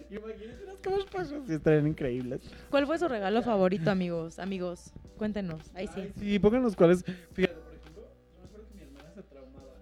[0.10, 2.42] Imagínate las Cabbage Patch, sí, estarían increíbles.
[2.70, 4.40] ¿Cuál fue su regalo favorito, amigos?
[4.40, 5.72] Amigos, cuéntenos.
[5.74, 6.02] Ahí sí.
[6.02, 7.04] Ay, sí, pongan los cuales.
[7.34, 9.74] Fíjate, por ejemplo, yo me acuerdo que mi hermana se traumaba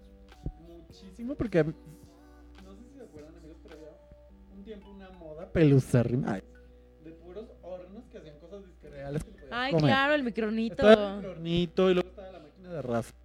[0.66, 1.64] muchísimo porque.
[1.64, 3.90] No sé si se acuerdan, amigos, pero había
[4.56, 6.34] un tiempo una moda pelucérrima.
[6.34, 6.42] ay,
[7.04, 9.22] De puros hornos que hacían cosas disque reales.
[9.50, 9.86] Ay, comer.
[9.90, 10.90] claro, el Estaba micronito.
[11.20, 13.19] el hornito y luego estaba la máquina de raspado.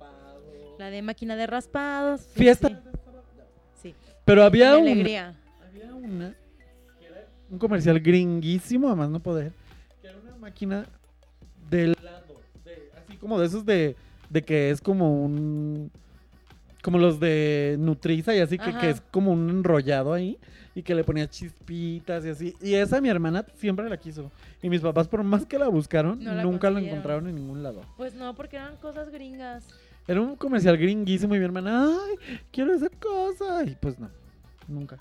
[0.77, 2.21] La de máquina de raspados.
[2.21, 2.69] sí, Fiesta.
[2.69, 2.75] Sí.
[3.81, 3.95] sí.
[4.25, 4.91] Pero había una.
[4.91, 5.33] alegría.
[5.69, 6.35] Había una
[6.99, 9.51] que era un comercial gringuísimo, a más no poder,
[10.01, 10.85] que era una máquina
[11.69, 13.95] de helado, de- así como de esos de,
[14.29, 15.91] de que es como un...
[16.81, 20.38] Como los de Nutriza y así, que, que es como un enrollado ahí
[20.75, 22.53] y que le ponía chispitas y así.
[22.61, 24.29] Y esa mi hermana siempre la quiso.
[24.61, 27.63] Y mis papás, por más que la buscaron, No la nunca la encontraron en ningún
[27.63, 27.81] lado.
[27.97, 29.65] Pues no, porque eran cosas gringas.
[30.08, 33.63] Era un comercial gringuísimo y mi hermana, ay, quiero esa cosa.
[33.65, 34.10] Y pues no,
[34.68, 34.98] nunca.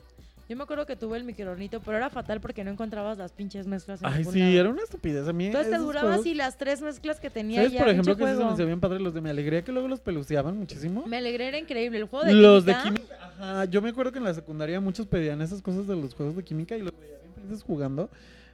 [0.47, 3.67] Yo me acuerdo que tuve el microornito, pero era fatal porque no encontrabas las pinches
[3.67, 4.51] mezclas en Ay, sí, lado.
[4.53, 5.27] era una estupidez.
[5.27, 7.89] A mí Entonces te duraba juegos- así las tres mezclas que tenía ¿Sabes, ya, por
[7.89, 8.51] ejemplo, que se me juego.
[8.51, 11.07] hacía bien padre los de Mi Alegría, que luego los peluceaban muchísimo?
[11.07, 11.97] Me alegré, era increíble.
[11.99, 13.15] El juego de Los química, de química.
[13.41, 16.37] Ajá, yo me acuerdo que en la secundaria muchos pedían esas cosas de los juegos
[16.37, 18.11] de química y los veía bien felices jugando.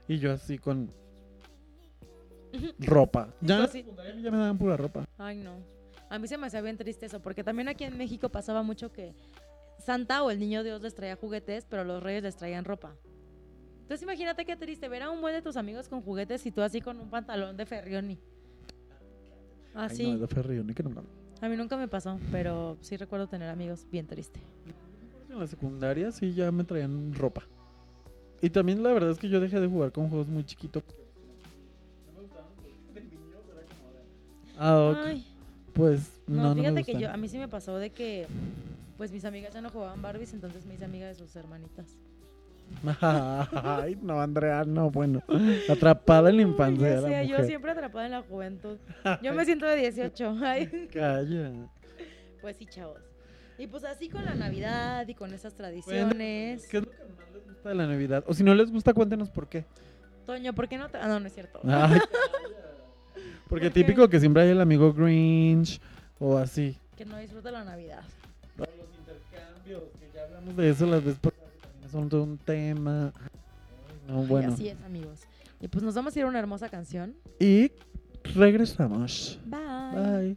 [0.07, 0.93] Y yo así con
[2.79, 3.31] ropa.
[3.41, 3.79] Ya en la sí.
[3.79, 5.05] secundaria ya me daban pura ropa.
[5.19, 5.55] Ay, no.
[6.11, 8.92] A mí se me hacía bien triste eso, porque también aquí en México pasaba mucho
[8.92, 9.14] que
[9.79, 12.96] Santa o el niño Dios les traía juguetes, pero los reyes les traían ropa.
[13.83, 16.62] Entonces imagínate qué triste ver a un buen de tus amigos con juguetes y tú
[16.62, 18.18] así con un pantalón de Ferrioni.
[19.73, 20.11] Ay, Así.
[20.11, 21.03] no, de Ferrio, ni que nunca.
[21.40, 24.40] A mí nunca me pasó, pero sí recuerdo tener amigos bien triste.
[25.29, 27.44] En la secundaria sí ya me traían ropa.
[28.42, 30.83] Y también la verdad es que yo dejé de jugar con juegos muy chiquitos.
[34.59, 34.99] Ah, ok.
[35.07, 35.30] Ay,
[35.81, 38.27] Pues no, no, no, me fíjate que yo, a mí sí me pasó de que
[38.99, 41.97] pues mis amigas ya no jugaban Barbies, entonces me hice amiga de sus hermanitas.
[43.01, 45.23] Ay, no, Andrea, no, bueno.
[45.71, 47.47] Atrapada en la infancia la yo mujer.
[47.47, 48.77] siempre atrapada en la juventud.
[49.23, 50.38] Yo me siento de 18.
[50.43, 50.88] Ay.
[50.93, 51.51] Calla.
[52.43, 53.01] Pues sí, chavos.
[53.59, 56.66] Y pues así con la Navidad y con esas tradiciones.
[56.69, 58.25] ¿Qué es lo que más les gusta de la Navidad?
[58.27, 59.64] O si no les gusta, cuéntenos por qué.
[60.27, 60.99] Toño, ¿por qué no te.?
[60.99, 61.61] Ah, no, no es cierto.
[61.64, 61.99] Ay,
[63.51, 65.81] porque ¿Por típico que siempre hay el amigo Grinch
[66.21, 66.77] o así.
[66.97, 68.05] Que no disfruta la Navidad.
[68.57, 73.13] Los intercambios, que ya hablamos de eso las veces también son todo un tema.
[74.09, 74.53] No, bueno.
[74.53, 75.19] así es, amigos.
[75.61, 77.15] Y pues nos vamos a ir a una hermosa canción.
[77.41, 77.73] Y
[78.35, 79.39] regresamos.
[79.47, 79.57] Bye.
[79.95, 80.37] Bye.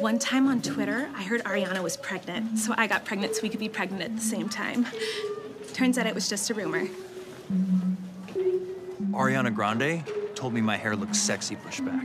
[0.00, 3.48] One time on Twitter, I heard Ariana was pregnant, so I got pregnant so we
[3.48, 4.84] could be pregnant at the same time.
[5.74, 6.88] Turns out it was just a rumor.
[9.12, 10.02] Ariana Grande
[10.42, 12.04] told me my hair looks sexy pushed back.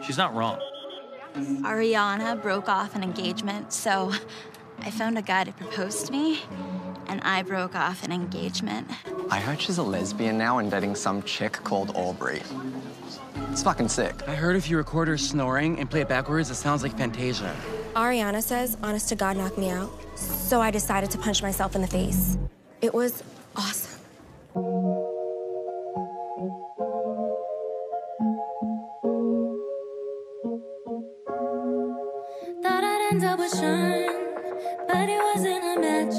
[0.00, 0.60] She's not wrong.
[1.34, 4.12] Ariana broke off an engagement, so
[4.78, 6.42] I found a guy to propose to me,
[7.08, 8.88] and I broke off an engagement.
[9.28, 12.42] I heard she's a lesbian now and dating some chick called Aubrey.
[13.50, 14.14] It's fucking sick.
[14.28, 17.52] I heard if you record her snoring and play it backwards, it sounds like Fantasia.
[17.96, 19.90] Ariana says, honest to God, knock me out.
[20.14, 22.38] So I decided to punch myself in the face.
[22.80, 23.24] It was
[23.56, 23.91] awesome.
[33.12, 34.06] End up with Sean,
[34.88, 36.14] but it wasn't a match.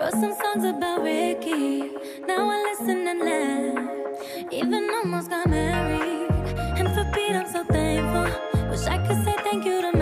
[0.00, 1.80] Wrote some songs about Ricky,
[2.26, 4.50] now I listen and laugh.
[4.50, 6.30] Even almost got married,
[6.78, 8.70] and for Pete I'm so thankful.
[8.70, 9.92] Wish I could say thank you to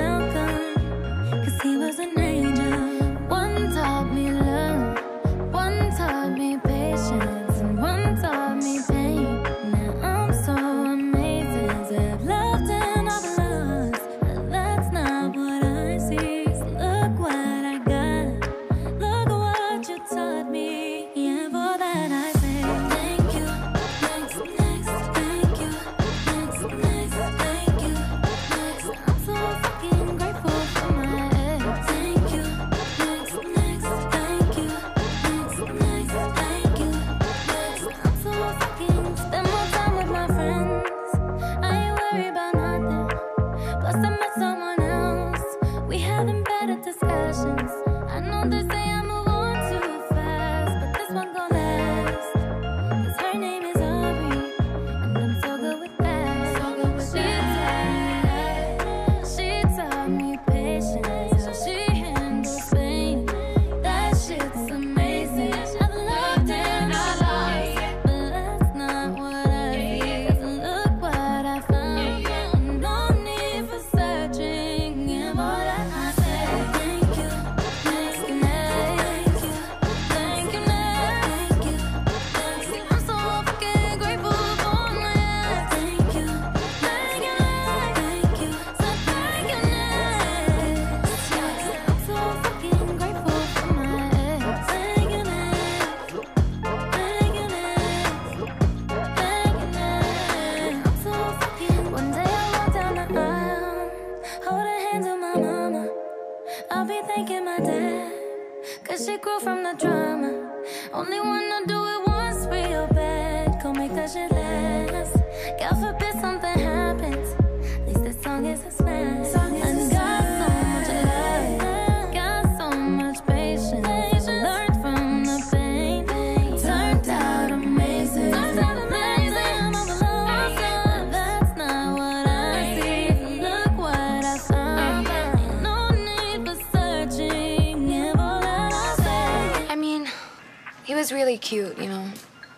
[141.06, 142.10] was really cute, you know.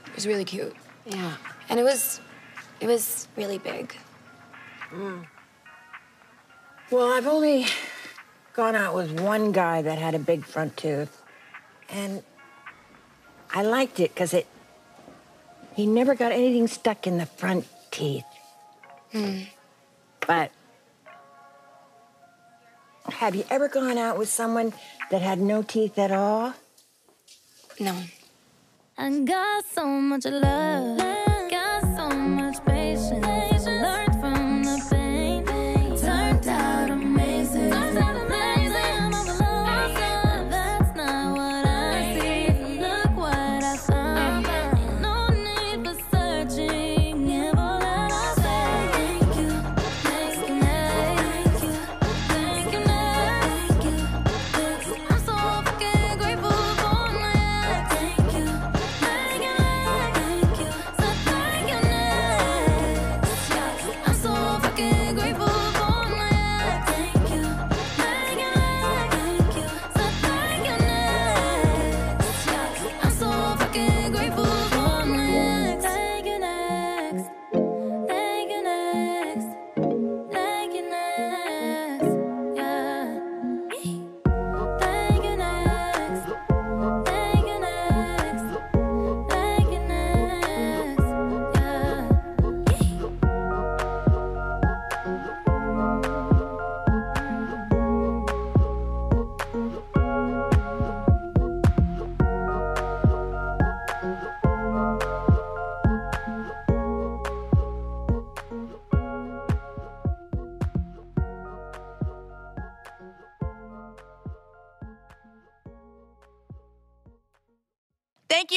[0.07, 0.75] It was really cute.
[1.05, 1.35] Yeah.
[1.69, 2.19] And it was,
[2.81, 3.95] it was really big.
[4.91, 5.27] Mm.
[6.91, 7.67] Well, I've only
[8.55, 11.23] gone out with one guy that had a big front tooth.
[11.91, 12.23] And
[13.53, 14.47] I liked it because it,
[15.75, 18.25] he never got anything stuck in the front teeth.
[19.13, 19.41] Hmm.
[20.27, 20.53] But
[23.11, 24.73] have you ever gone out with someone
[25.11, 26.55] that had no teeth at all?
[27.79, 27.95] No.
[29.01, 31.08] I got so much love,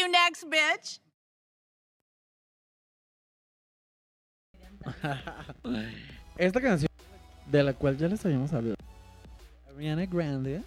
[0.01, 0.99] you, next bitch.
[6.37, 6.89] Esta canción,
[7.45, 8.75] de la cual ya les habíamos hablado.
[9.69, 10.63] Ariana Grande.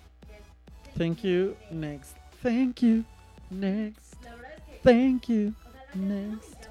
[0.97, 2.17] Thank you, next.
[2.43, 3.05] Thank you,
[3.51, 4.15] next.
[4.85, 5.53] Thank you,
[5.95, 6.69] next.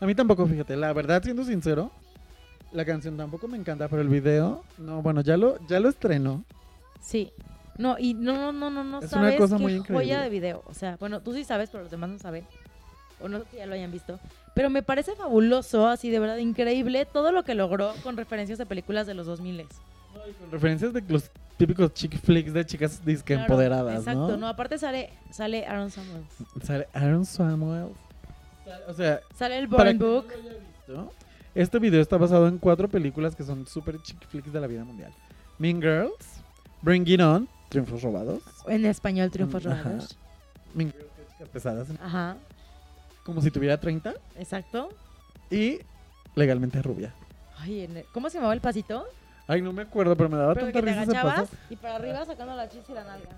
[0.00, 1.90] A mí tampoco, fíjate, la verdad, siendo sincero,
[2.72, 6.44] la canción tampoco me encanta, pero el video, no, bueno, ya lo, ya lo estrenó.
[7.00, 7.32] Sí.
[7.78, 10.16] No, y no, no, no, no, no Es una sabes cosa qué muy joya increíble.
[10.22, 10.62] de video.
[10.66, 12.46] O sea, bueno, tú sí sabes, pero los demás no saben.
[13.20, 14.18] O no sé si ya lo hayan visto.
[14.54, 18.66] Pero me parece fabuloso, así de verdad, increíble todo lo que logró con referencias de
[18.66, 19.66] películas de los 2000
[20.38, 24.36] Con referencias de los típicos chick flicks de chicas disque Claro, empoderadas, Exacto, ¿no?
[24.36, 26.26] no, aparte sale, sale Aaron Samuels.
[26.62, 27.88] Sale Aaron Samuel.
[28.88, 30.26] O sea, Sale el no Book.
[31.54, 34.84] Este video está basado en cuatro películas que son super chick flicks de la vida
[34.84, 35.12] mundial.
[35.58, 36.42] Mean Girls,
[36.80, 38.42] Bring It On, Triunfos Robados.
[38.66, 39.82] En español, Triunfos Ajá.
[39.82, 40.16] Robados.
[40.76, 41.88] Que chicas pesadas.
[42.02, 42.36] Ajá,
[43.24, 44.12] Como si tuviera 30.
[44.36, 44.90] exacto.
[45.50, 45.78] Y
[46.34, 47.14] Legalmente Rubia.
[47.58, 49.06] Ay, ¿cómo se llamaba el pasito?
[49.46, 51.48] Ay, no me acuerdo, pero me daba Pero tanta que te risa ese paso.
[51.70, 53.30] y para arriba sacando la chicha y la nalga.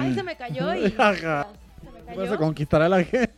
[0.00, 0.86] Ay, se me cayó y...
[0.98, 1.46] Ajá.
[1.80, 2.38] Se me Vas a cayó.
[2.38, 3.34] conquistar a la gente.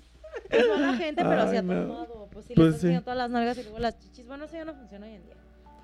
[0.49, 1.75] Pues no a la gente, pero Ay, sí a no.
[1.75, 2.29] todo modo.
[2.33, 3.01] Pues sí, Pues le estás sí.
[3.05, 4.27] todas las nalgas y luego las chichis.
[4.27, 5.35] Bueno, eso ya no funciona hoy en día.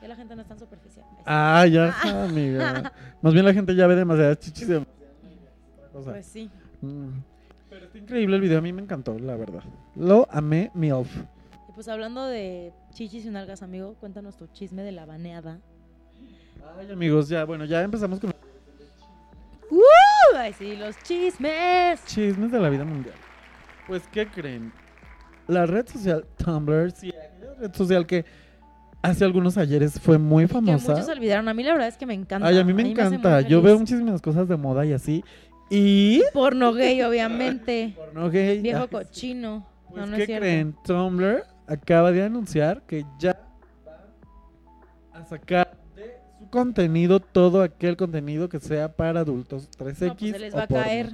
[0.05, 1.07] Ya la gente no es tan superficial.
[1.25, 2.93] Ah, ya, amiga.
[3.23, 4.69] Más bien la gente ya ve demasiadas chichis.
[5.91, 6.13] cosas.
[6.13, 6.51] Pues sí.
[6.83, 7.09] Mm.
[7.71, 9.63] Pero está increíble el video, a mí me encantó, la verdad.
[9.97, 11.09] Lo amé, MILF.
[11.71, 15.59] Y pues hablando de chichis y nalgas, amigo, cuéntanos tu chisme de la baneada.
[16.79, 18.29] Ay, amigos, ya, bueno, ya empezamos con
[19.71, 20.37] ¡Uh!
[20.37, 22.05] Ay, sí, los chismes.
[22.05, 23.15] chismes de la vida mundial.
[23.87, 24.71] Pues, ¿qué creen?
[25.49, 28.27] La red social Tumblr, sí, aquella red social que
[29.05, 30.93] hace algunos ayeres fue muy Que famosa.
[30.93, 31.49] muchos olvidaron.
[31.49, 32.49] A mí la verdad es que me encanta.
[32.49, 33.41] Ay, a mí me hace encanta.
[33.43, 35.25] muy Yo veo muchísimas cosas de moda y así.
[35.71, 36.23] Y.
[36.33, 37.95] Porno gay, obviamente.
[37.97, 38.61] Porno gay.
[38.61, 39.67] Viejo cochino.
[39.89, 40.43] Pues, no, no ¿qué es cierto.
[40.43, 40.77] creen?
[40.85, 43.39] Tumblr acaba de anunciar que ya
[45.15, 50.15] va a sacar de su contenido todo aquel contenido que sea para adultos 3X No,
[50.17, 50.83] pues se les o va a porno.
[50.85, 51.11] caer.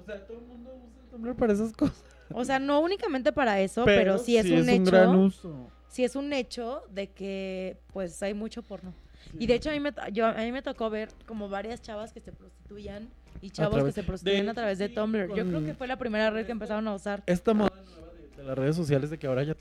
[0.00, 2.04] O sea, todo el mundo usa Tumblr para esas cosas.
[2.32, 4.78] O sea, no únicamente para eso, pero, sí es sí un es hecho.
[4.82, 5.68] un gran uso.
[5.88, 8.92] Sí es un hecho de que pues hay mucho porno.
[9.38, 12.12] Y de hecho a mí, me, yo, a mí me tocó ver como varias chavas
[12.12, 13.08] que se prostituían
[13.42, 15.28] y chavos que se prostituían de- a través de sí, Tumblr.
[15.34, 17.22] Yo creo que fue la primera red que empezaron a usar.
[17.26, 19.54] Esta moda nueva de, de las redes sociales, de que ahora ya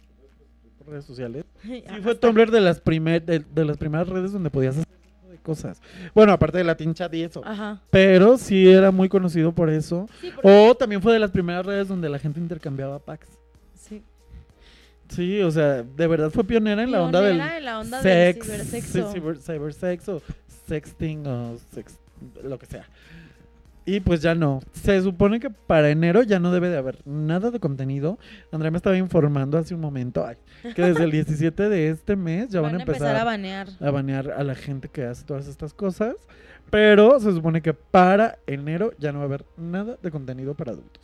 [0.78, 1.44] por redes sociales.
[1.64, 2.16] Sí, Ajá, fue.
[2.16, 4.88] Tumblr de las, primer, de, de las primeras redes donde podías hacer
[5.30, 5.82] de cosas.
[6.16, 7.42] Bueno, aparte de Latin Chat y eso.
[7.44, 7.82] Ajá.
[7.90, 10.08] Pero sí era muy conocido por eso.
[10.22, 13.28] Sí, porque- O también fue de las primeras redes donde la gente intercambiaba packs.
[13.74, 14.02] Sí.
[15.10, 18.34] Sí, o sea, de verdad fue pionera en la onda del en la onda del
[18.34, 19.12] sex, cibersexo.
[19.14, 20.22] sí, ciber- cybersex o
[20.68, 21.98] sexting o sex,
[22.44, 22.88] lo que sea.
[23.86, 24.60] Y pues ya no.
[24.74, 28.20] Se supone que para enero ya no debe de haber nada de contenido.
[28.52, 30.36] Andrea me estaba informando hace un momento ay,
[30.74, 33.70] que desde el 17 de este mes ya van, a empezar, a banear.
[33.80, 36.16] a banear a la gente que hace todas estas cosas.
[36.70, 40.72] Pero se supone que para enero ya no va a haber nada de contenido para
[40.74, 41.02] adultos.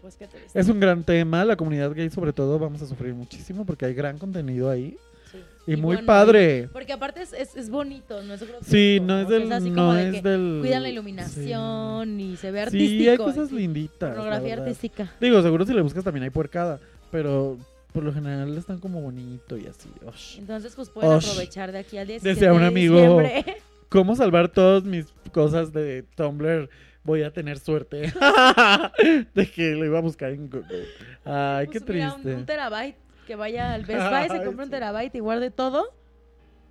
[0.00, 0.58] Pues qué triste.
[0.58, 3.94] Es un gran tema, la comunidad gay sobre todo vamos a sufrir muchísimo porque hay
[3.94, 4.96] gran contenido ahí.
[5.30, 5.38] Sí.
[5.66, 6.68] Y, muy bueno, padre.
[6.72, 9.92] Porque aparte es, es, es bonito, no es grotesco, Sí, no es del- así no
[9.94, 10.92] de es del- Cuidan la sí.
[10.94, 12.88] iluminación y se ve artístico.
[13.02, 14.10] Sí, hay cosas linditas.
[14.10, 15.12] Pornografía artística.
[15.20, 17.58] Digo, seguro si le buscas también hay puercada, pero
[17.92, 19.90] por lo general están como bonito y así.
[20.06, 20.38] Osh.
[20.38, 21.26] Entonces, pues pueden Osh.
[21.28, 23.56] aprovechar de aquí al 17 Decía un de amigo, diciembre.
[23.88, 26.68] ¿cómo salvar todas mis cosas de Tumblr?
[27.02, 28.12] Voy a tener suerte
[29.34, 30.84] de que lo iba a buscar en Google.
[31.24, 32.32] Ay, qué Pues, mira, triste.
[32.34, 32.96] un, un terabyte
[33.26, 35.94] que vaya al Best Buy, se Ay, compre un terabyte y guarde todo.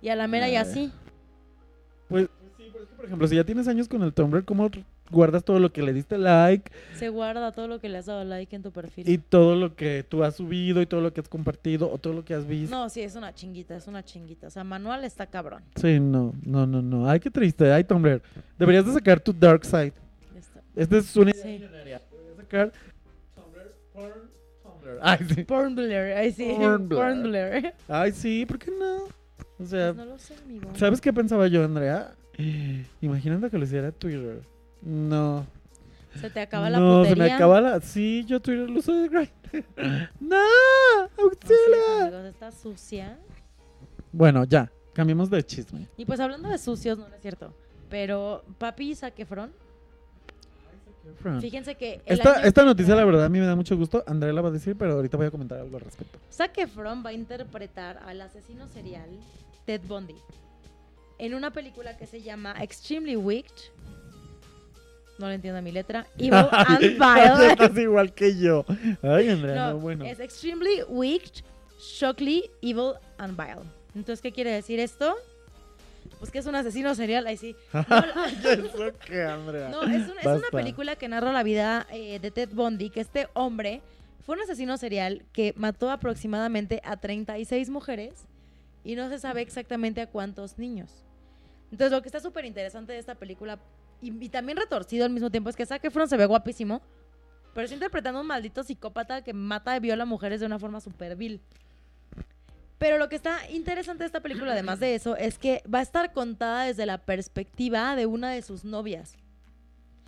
[0.02, 0.56] Y a la mera y Ay.
[0.56, 0.92] así.
[2.08, 4.70] Pues sí, pero es que, por ejemplo, si ya tienes años con el Tumblr, ¿cómo
[5.10, 8.22] guardas todo lo que le diste like Se guarda todo lo que le has dado
[8.22, 9.08] like en tu perfil.
[9.08, 12.12] y todo lo que tú has subido y todo lo que has compartido o todo
[12.12, 12.74] lo que has visto?
[12.74, 14.46] No, sí, es una chinguita, es una chinguita.
[14.46, 15.64] O sea, manual está cabrón.
[15.74, 17.08] Sí, no, no, no, no.
[17.10, 17.72] Ay, qué triste.
[17.72, 18.22] Ay, Tumblr.
[18.58, 19.92] Deberías de sacar tu dark side.
[20.80, 22.00] Esta es una idea millonaria.
[22.10, 22.72] Deberías sacar
[23.34, 24.30] Tumblr, porn,
[24.62, 24.98] Tumblr.
[25.02, 25.46] Ay, sí.
[26.16, 27.72] Ay sí.
[27.88, 29.04] Ay, sí, ¿por qué no?
[29.58, 30.70] O sea, Pues no lo sé, amigo.
[30.76, 32.14] ¿sabes qué pensaba yo, Andrea?
[33.02, 34.40] Imagínate que lo hiciera Twitter.
[34.80, 35.46] No.
[36.18, 37.24] Se te acaba la no, putería.
[37.24, 37.80] se me acaba la.
[37.80, 39.30] Sí, yo Twitter lo uso de Grindr.
[40.20, 40.36] ¡No!
[40.38, 42.02] Así es, ¡Auxilia!
[42.06, 43.18] amigos, está sucia.
[44.12, 44.72] Bueno, ya.
[44.94, 45.86] Cambiemos de chisme.
[45.98, 47.54] Y pues hablando de sucios, no, no es cierto.
[47.90, 49.52] Pero papi Zac Efron,
[51.40, 54.02] fíjense que Esta, año esta noticia, la verdad, a mí me da mucho gusto.
[54.06, 56.18] Andrea la va a decir, pero ahorita voy a comentar algo al respecto.
[56.32, 59.08] Zac Efron va a interpretar al asesino serial
[59.66, 60.16] Ted Bundy
[61.18, 63.72] en una película que se llama Extremely Wicked
[65.20, 66.06] no le entiendo mi letra.
[66.18, 67.46] Evil and Vile.
[67.52, 68.64] Estás igual que yo.
[69.02, 70.04] Ay, Andrea, no, No, bueno.
[70.06, 71.44] es extremely weak,
[71.78, 73.68] shockingly evil and vile.
[73.94, 75.14] Entonces, ¿qué quiere decir esto?
[76.18, 77.56] Pues que es un asesino serial, ahí sí.
[77.72, 79.68] ¿Eso qué, Andrea?
[79.70, 83.00] No, es, un- es una película que narra la vida eh, de Ted Bundy, que
[83.00, 83.80] este hombre
[84.24, 88.26] fue un asesino serial que mató aproximadamente a 36 mujeres
[88.84, 91.04] y no se sabe exactamente a cuántos niños.
[91.72, 93.58] Entonces, lo que está súper interesante de esta película
[94.02, 96.82] y, y también retorcido al mismo tiempo es que Zac Efron se ve guapísimo,
[97.54, 100.80] pero está interpretando a un maldito psicópata que mata y viola mujeres de una forma
[100.80, 101.40] súper vil.
[102.80, 105.82] Pero lo que está interesante de esta película, además de eso, es que va a
[105.82, 109.14] estar contada desde la perspectiva de una de sus novias.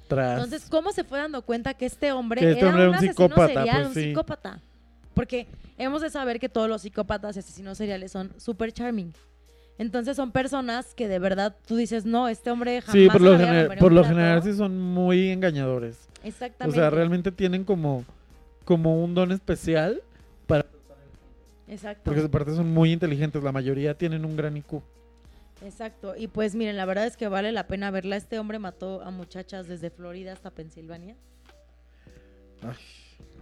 [0.08, 0.32] Tras.
[0.42, 2.94] Entonces, ¿cómo se fue dando cuenta que este hombre Que este era hombre un un
[2.96, 4.02] asesino psicópata, serial, pues un sí.
[4.08, 4.60] psicópata?
[5.14, 5.46] Porque
[5.78, 9.12] hemos de saber que todos los psicópatas y asesinos seriales son super charming.
[9.78, 13.32] Entonces son personas que de verdad tú dices, no, este hombre jamás Sí, por lo,
[13.32, 14.14] la vida gener- rompería por lo plato".
[14.16, 16.08] general sí son muy engañadores.
[16.22, 16.78] O Exactamente.
[16.80, 18.04] sea, realmente tienen como,
[18.64, 20.02] como un don especial
[20.46, 20.66] para
[21.72, 22.02] Exacto.
[22.04, 24.82] porque aparte son muy inteligentes, la mayoría tienen un gran IQ.
[25.64, 26.14] Exacto.
[26.16, 28.16] Y pues miren, la verdad es que vale la pena verla.
[28.16, 31.14] Este hombre mató a muchachas desde Florida hasta Pensilvania.
[32.62, 32.74] Ay,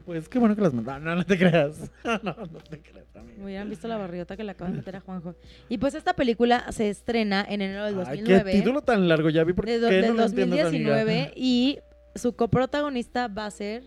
[0.07, 1.05] pues qué bueno que las mandaron.
[1.05, 1.91] No, no te creas.
[2.05, 3.43] no, no te creas, amiga.
[3.43, 5.35] Hubieran visto la barriota que le acaba de meter a Juanjo.
[5.69, 8.53] Y pues esta película se estrena en enero del Ay, 2009.
[8.53, 10.91] qué título tan largo, ya vi por de, qué do- no del lo entiendes, amiga.
[10.95, 11.79] 2019 y
[12.15, 13.85] su coprotagonista va a ser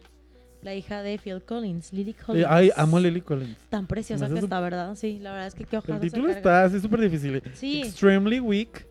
[0.64, 2.46] la hija de Phil Collins, Lily Collins.
[2.46, 3.58] Eh, Ay, amo a Lily Collins.
[3.70, 4.96] Tan preciosa que está, ¿verdad?
[4.96, 7.42] Sí, la verdad es que qué El ojalá título está así súper difícil.
[7.54, 7.82] Sí.
[7.84, 8.86] Extremely weak,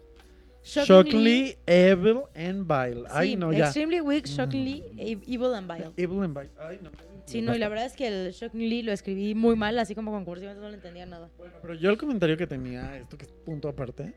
[0.64, 3.05] Shockingly- shockingly evil and vile.
[3.11, 3.64] Ay, Sí, no, ya.
[3.66, 4.85] Extremely weak, shockingly
[5.27, 5.91] evil and vile.
[5.97, 6.51] Evil and vile.
[6.61, 6.91] Ay, no.
[7.25, 10.11] Sí, no, y la verdad es que el shockingly lo escribí muy mal, así como
[10.11, 11.31] con cursivas, no le entendía nada.
[11.62, 14.12] Pero yo el comentario que tenía, esto que es punto aparte,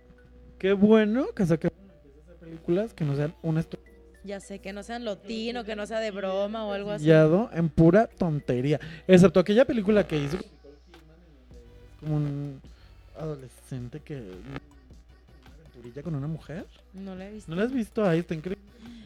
[0.58, 1.72] qué bueno que saquen
[2.40, 3.58] películas que no sean un
[4.26, 7.08] Ya sé, que no sean lotino, que no sea de broma o algo así.
[7.12, 8.80] en pura tontería.
[9.08, 10.38] Excepto aquella película que hizo
[12.00, 12.62] como un
[13.18, 14.60] adolescente que una
[15.60, 16.66] aventurilla con una mujer.
[16.94, 17.52] No la he visto.
[17.52, 18.04] ¿No la has visto?
[18.04, 18.64] Ahí está increíble.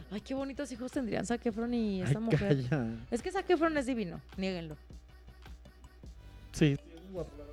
[0.09, 2.65] Ay, qué bonitos hijos tendrían Zac Efron y Ay, esta mujer.
[2.69, 2.87] calla.
[3.11, 4.77] Es que Zac Efron es divino, nieguenlo.
[6.53, 6.77] Sí.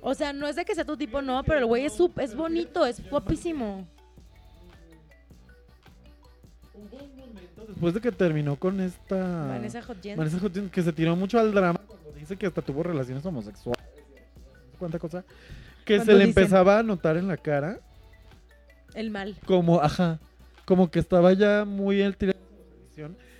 [0.01, 2.33] O sea, no es de que sea tu tipo, no, pero el güey es, es
[2.33, 3.85] bonito, es guapísimo.
[7.67, 9.47] Después de que terminó con esta...
[9.47, 10.17] Vanessa Hudgens.
[10.17, 13.83] Vanessa Hudgens, que se tiró mucho al drama cuando dice que hasta tuvo relaciones homosexuales.
[14.79, 15.23] ¿Cuánta cosa?
[15.85, 17.79] Que se le dicen- empezaba a notar en la cara
[18.93, 19.35] El mal.
[19.45, 20.19] como, ajá,
[20.65, 22.39] como que estaba ya muy el tirado.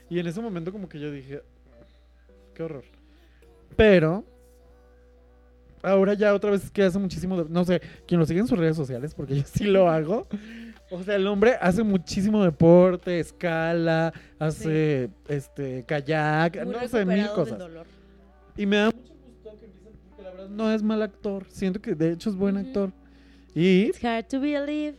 [0.09, 1.41] Y en ese momento como que yo dije,
[2.53, 2.84] qué horror.
[3.75, 4.23] Pero,
[5.84, 8.75] ahora ya otra vez que hace muchísimo, no sé, quien lo sigue en sus redes
[8.75, 10.28] sociales, porque yo sí lo hago.
[10.90, 17.18] O sea, el hombre hace muchísimo deporte, escala, hace este kayak, Muy no sé, mil
[17.18, 17.60] del cosas.
[17.60, 17.86] dolor.
[18.56, 21.46] Y me da mucho gusto que empiece, porque la verdad no es mal actor.
[21.50, 22.92] Siento que de hecho es buen actor.
[23.54, 24.96] Y It's hard to believe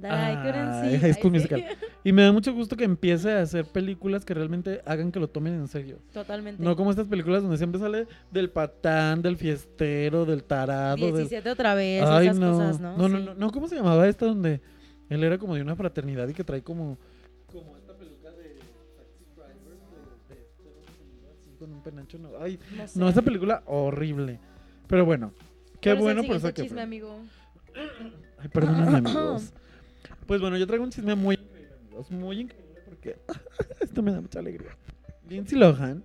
[0.00, 0.98] that I couldn't see.
[0.98, 1.32] High School.
[1.32, 1.64] Musical.
[2.04, 5.28] Y me da mucho gusto que empiece a hacer películas que realmente hagan que lo
[5.30, 5.98] tomen en serio.
[6.12, 6.62] Totalmente.
[6.62, 10.96] No como estas películas donde siempre sale del patán, del fiestero, del tarado.
[10.96, 12.52] del- 17 otra vez, Ay, esas no.
[12.52, 12.96] cosas, ¿no?
[12.98, 14.60] No, no, no, no, ¿cómo se llamaba esta donde
[15.14, 16.96] él era como de una fraternidad y que trae como,
[17.52, 18.54] como esta peluca de
[18.96, 19.78] taxi driver,
[20.28, 22.18] de, de así con un penacho?
[22.18, 22.98] No, ay, No sé.
[22.98, 24.38] no, esa película horrible.
[24.86, 25.32] Pero bueno,
[25.80, 27.16] qué ¿Cuál es el bueno por eso que chisme, amigo?
[28.38, 29.52] Ay, perdónenme, amigos.
[30.26, 32.10] Pues bueno, yo traigo un chisme muy increíble, amigos.
[32.10, 33.16] Muy increíble porque
[33.80, 34.76] esto me da mucha alegría.
[35.28, 36.02] Lindsay Lohan,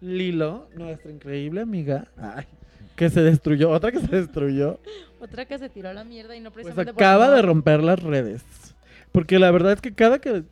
[0.00, 2.44] Lilo, nuestra increíble amiga, ay,
[2.96, 4.78] que se destruyó, otra que se destruyó,
[5.20, 7.82] Otra que se tiró a la mierda y no pues precisamente por acaba de romper
[7.82, 8.42] las redes.
[9.12, 10.44] Porque la verdad es que cada que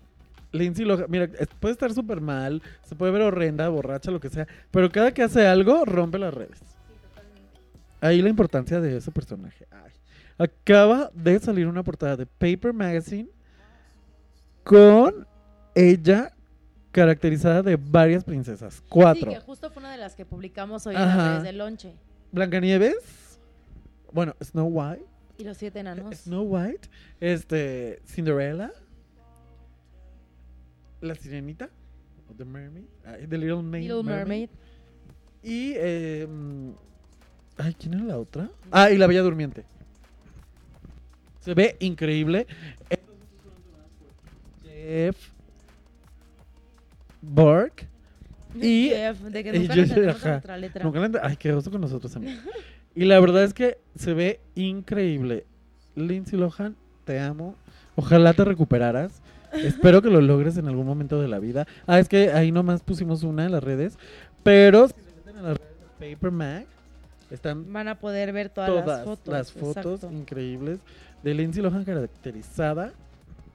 [0.53, 1.29] Lindsay Lohan, mira,
[1.61, 5.23] puede estar súper mal, se puede ver horrenda, borracha, lo que sea, pero cada que
[5.23, 6.59] hace algo, rompe las redes.
[8.01, 9.67] Ahí la importancia de ese personaje.
[9.71, 9.93] Ay.
[10.39, 13.29] Acaba de salir una portada de Paper Magazine
[14.65, 15.27] con
[15.75, 16.33] ella
[16.91, 18.83] caracterizada de varias princesas.
[18.89, 19.31] Cuatro.
[19.31, 21.95] Sí, que justo fue una de las que publicamos hoy en las redes del lonche.
[22.33, 23.39] Blancanieves.
[24.13, 25.05] Bueno, Snow White.
[25.39, 26.15] Y los siete enanos.
[26.17, 26.89] Snow White.
[27.21, 28.01] Este.
[28.07, 28.73] Cinderella.
[31.01, 31.69] La Sirenita.
[32.31, 32.85] o The Mermaid.
[33.29, 34.49] The Little, Maid- Little Mermaid.
[35.43, 35.73] Y.
[35.77, 36.71] eh, mm,
[37.59, 38.51] ay, ¿quién era la otra?
[38.71, 39.65] Ah, y La Bella Durmiente.
[41.41, 42.47] Se ve increíble.
[44.65, 45.17] Jeff.
[47.21, 47.73] Borg.
[48.61, 48.89] Y.
[48.91, 50.85] Jeff, de que y nunca yo- le entendemos ajá, letra.
[50.85, 52.41] nunca le Ay, qué oso con nosotros, amigo.
[52.95, 55.47] Y la verdad es que se ve increíble.
[55.97, 57.55] Lindsay Lohan, te amo.
[57.97, 59.23] Ojalá te recuperaras.
[59.53, 61.67] Espero que lo logres en algún momento de la vida.
[61.87, 63.97] Ah, es que ahí nomás pusimos una en las redes.
[64.43, 66.67] Pero si se meten en las redes de Paper Mac,
[67.31, 69.33] están Van a poder ver todas, todas las fotos.
[69.33, 70.13] las fotos exacto.
[70.13, 70.79] increíbles
[71.23, 72.93] de Lindsay Lohan caracterizada.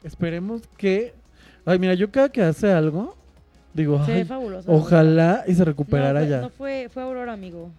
[0.04, 1.14] Esperemos que.
[1.66, 3.16] Ay, mira, yo cada que hace algo,
[3.78, 4.70] digo, Se ve ay, fabulosa.
[4.72, 6.42] ojalá y se recuperara ya.
[6.42, 7.70] No fue, fue Aurora, amigo.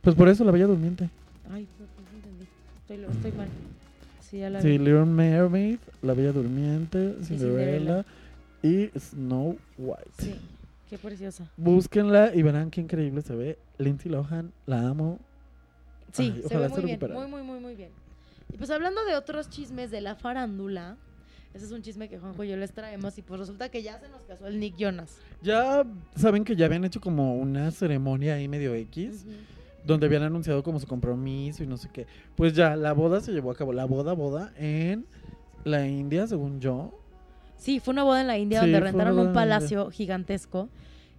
[0.00, 1.10] Pues por eso la Bella Durmiente.
[1.52, 2.46] Ay, no, pues entendí.
[2.80, 3.48] Estoy, estoy mal.
[4.20, 4.78] Sí, ya la Sí, vi.
[4.78, 8.04] Little Mermaid, La Bella Durmiente, Cinderella.
[8.62, 10.10] Y Snow White.
[10.18, 10.34] Sí,
[10.90, 11.44] qué preciosa.
[11.56, 13.58] Búsquenla y verán qué increíble se ve.
[13.78, 15.18] Lindsay Lohan, la amo.
[16.12, 17.90] Sí, Ay, se ojalá ve se muy bien, muy, muy, muy, muy bien.
[18.52, 20.96] Y pues hablando de otros chismes de la farándula,
[21.58, 23.98] ese es un chisme que Juanjo y yo les traemos y pues resulta que ya
[23.98, 25.18] se nos casó el Nick Jonas.
[25.42, 25.84] Ya
[26.14, 29.26] saben que ya habían hecho como una ceremonia ahí medio X,
[29.84, 32.06] donde habían anunciado como su compromiso y no sé qué.
[32.36, 35.04] Pues ya, la boda se llevó a cabo, la boda, boda, en
[35.64, 36.96] la India, según yo.
[37.56, 40.68] Sí, fue una boda en la India Sí, donde rentaron un palacio gigantesco.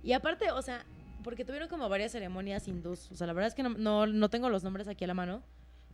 [0.03, 0.85] Y aparte, o sea,
[1.21, 3.11] porque tuvieron como varias ceremonias hindús.
[3.11, 5.13] O sea, la verdad es que no, no, no tengo los nombres aquí a la
[5.13, 5.43] mano.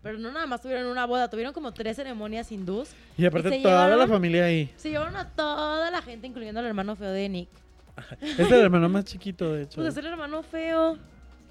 [0.05, 2.89] Pero no nada más tuvieron una boda, tuvieron como tres ceremonias hindús.
[3.17, 4.71] Y aparte toda la familia ahí.
[4.77, 7.49] Se llevaron a toda la gente, incluyendo al hermano feo de Nick.
[8.21, 9.81] Es el hermano más chiquito, de hecho.
[9.81, 10.99] Pues es el hermano feo.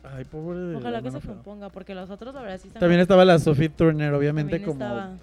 [0.05, 2.78] Ay, pobre de Ojalá que se componga, porque los otros, la verdad, sí están.
[2.78, 5.16] También estaba la Sophie Turner, obviamente, como estaba.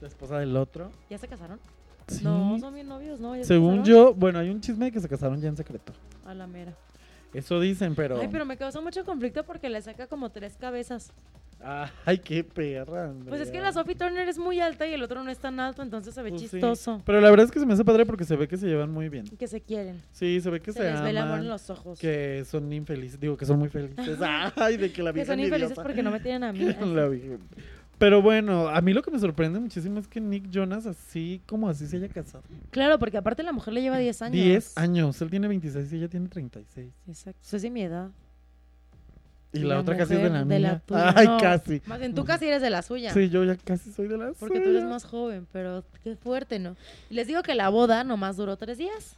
[0.00, 0.90] la esposa del otro.
[1.10, 1.60] ¿Ya se casaron?
[2.06, 2.24] Sí.
[2.24, 3.36] No, son bien novios, ¿no?
[3.36, 5.92] ¿Ya se Según yo, bueno, hay un chisme de que se casaron ya en secreto.
[6.24, 6.72] A la mera.
[7.34, 8.18] Eso dicen, pero.
[8.18, 11.12] Ay, pero me causó mucho conflicto porque le saca como tres cabezas.
[11.60, 13.12] Ay, qué perra.
[13.28, 15.58] Pues es que la Sophie Turner es muy alta y el otro no es tan
[15.58, 16.48] alto, entonces se ve Pues sí.
[16.48, 17.02] chistoso.
[17.04, 18.90] Pero la verdad es que se me hace padre porque se ve que se llevan
[18.90, 19.26] muy bien.
[19.30, 20.00] Y Que se quieren.
[20.12, 21.98] Sí, se ve que Se se, les ve el amor en los ojos.
[21.98, 23.18] Que son infelices.
[23.18, 24.18] Digo, que son muy felices.
[24.56, 26.60] Ay, de que la Que vieja son infelices porque no me tienen a mí.
[26.94, 27.10] La
[27.98, 31.68] Pero bueno, a mí lo que me sorprende muchísimo es que Nick Jonas así como
[31.68, 32.44] así se haya casado.
[32.70, 34.32] Claro, porque aparte la mujer le lleva 10 años.
[34.32, 35.20] 10 años.
[35.20, 36.92] Él tiene 26 y ella tiene 36.
[37.08, 37.40] Exacto.
[37.42, 38.10] Eso es de mi edad.
[39.52, 40.82] Y, la, otra casi es de la mía.
[40.84, 41.12] tuya.
[41.16, 41.80] Ay, No, casi.
[41.86, 43.12] Más bien, tú casi eres de la suya.
[43.14, 44.92] Sí, yo ya casi soy de la Porque tú eres suya.
[44.92, 46.76] más joven, pero qué fuerte, ¿no?
[47.08, 49.16] Y les digo que la boda nomás duró tres días.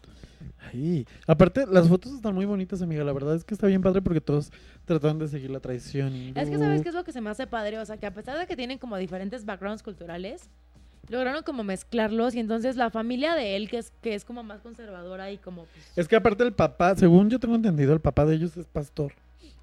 [0.72, 3.02] Ay, aparte, las fotos están muy bonitas, amiga.
[3.02, 4.52] La verdad es que está bien padre porque todos
[4.84, 6.32] trataron de seguir la tradición.
[6.36, 7.78] Es que, ¿sabes qué es lo que se me hace padre?
[7.78, 10.48] O sea, que a pesar de que tienen como diferentes backgrounds culturales,
[11.08, 14.60] lograron como mezclarlos y entonces la familia de él, que es, que es como más
[14.60, 15.64] conservadora y como...
[15.64, 18.66] pues, Es que aparte el papá, según yo tengo entendido, el papá de ellos es
[18.66, 19.12] pastor.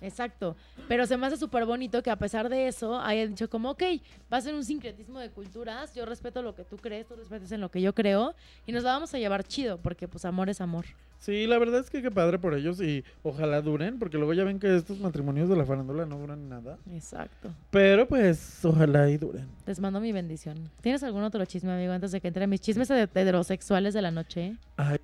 [0.02, 0.56] Exacto.
[0.88, 3.84] Pero se me hace súper bonito que a pesar de eso haya dicho como, ok,
[4.32, 7.52] va a ser un sincretismo de culturas, yo respeto lo que tú crees, tú respetas
[7.52, 8.36] en lo que yo creo
[8.66, 10.86] y nos la vamos a llevar chido porque pues amor es amor.
[11.20, 14.44] Sí, la verdad es que qué padre por ellos y ojalá duren, porque luego ya
[14.44, 16.78] ven que estos matrimonios de la farándula no duran nada.
[16.94, 17.50] Exacto.
[17.72, 19.48] Pero pues ojalá y duren.
[19.66, 20.70] Les mando mi bendición.
[20.82, 24.58] ¿Tienes algún otro chisme, amigo, antes de que entre mis chismes heterosexuales de la noche?
[24.76, 25.00] Ay,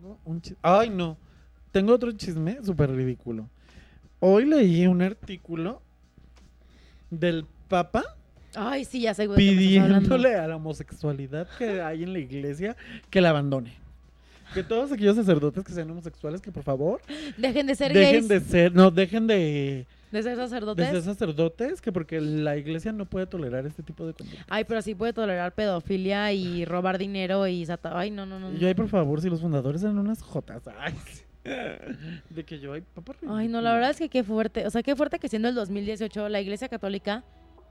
[0.00, 1.16] no, un Ay, no.
[1.72, 3.48] Tengo otro chisme súper ridículo.
[4.24, 5.82] Hoy leí un artículo
[7.10, 8.04] del Papa
[8.54, 12.76] Ay, sí, ya sé de pidiéndole a la homosexualidad que hay en la iglesia
[13.10, 13.72] que la abandone.
[14.54, 17.00] Que todos aquellos sacerdotes que sean homosexuales, que por favor
[17.36, 20.88] Dejen de ser dejen gays, de ser, no, dejen de, de ser de sacerdotes.
[20.88, 24.44] ser sacerdotes, que porque la iglesia no puede tolerar este tipo de conducta.
[24.48, 27.98] Ay, pero sí puede tolerar pedofilia y robar dinero y sata...
[27.98, 28.50] Ay, no, no, no.
[28.50, 28.58] Y no.
[28.60, 30.62] yo, ay, por favor, si los fundadores eran unas jotas.
[30.78, 31.22] Ay, sí.
[32.30, 33.14] de que yo, ay, papá.
[33.28, 34.66] Ay, no, la verdad es que qué fuerte.
[34.66, 37.24] O sea, qué fuerte que siendo el 2018 la iglesia católica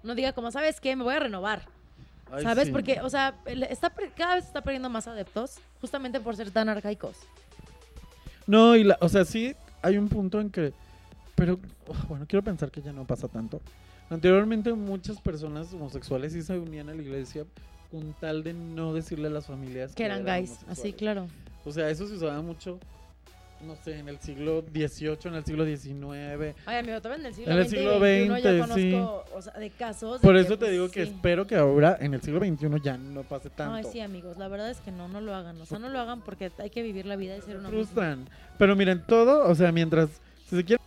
[0.03, 0.95] no diga como, ¿sabes qué?
[0.95, 1.67] Me voy a renovar.
[2.31, 2.67] Ay, ¿Sabes?
[2.67, 2.71] sí.
[2.71, 3.35] Porque, o sea,
[3.69, 7.17] está, cada vez está perdiendo más adeptos justamente por ser tan arcaicos.
[8.47, 10.73] No, y la, o sea, sí hay un punto en que,
[11.35, 13.61] pero oh, bueno, quiero pensar que ya no pasa tanto.
[14.09, 17.45] Anteriormente muchas personas homosexuales sí se unían a la iglesia
[17.89, 21.27] con tal de no decirle a las familias Que eran gays, así, claro.
[21.65, 22.79] O sea, eso se usaba mucho,
[23.63, 26.55] no sé, en el siglo XVIII, en el siglo XIX.
[26.65, 28.93] Ay, amigo, en el siglo En el XX, siglo XX, conozco, sí.
[29.35, 30.21] o sea, de casos.
[30.21, 31.11] de Por que, eso te pues, digo que sí.
[31.11, 33.73] espero que ahora, en el siglo XXI, ya no pase tanto.
[33.75, 35.59] Ay, sí, amigos, la verdad es que no, no lo hagan.
[35.61, 38.27] O sea, no lo hagan porque hay que vivir la vida y ser una frustran.
[38.57, 40.09] Pero miren, todo, o sea, mientras,
[40.49, 40.85] si se quieren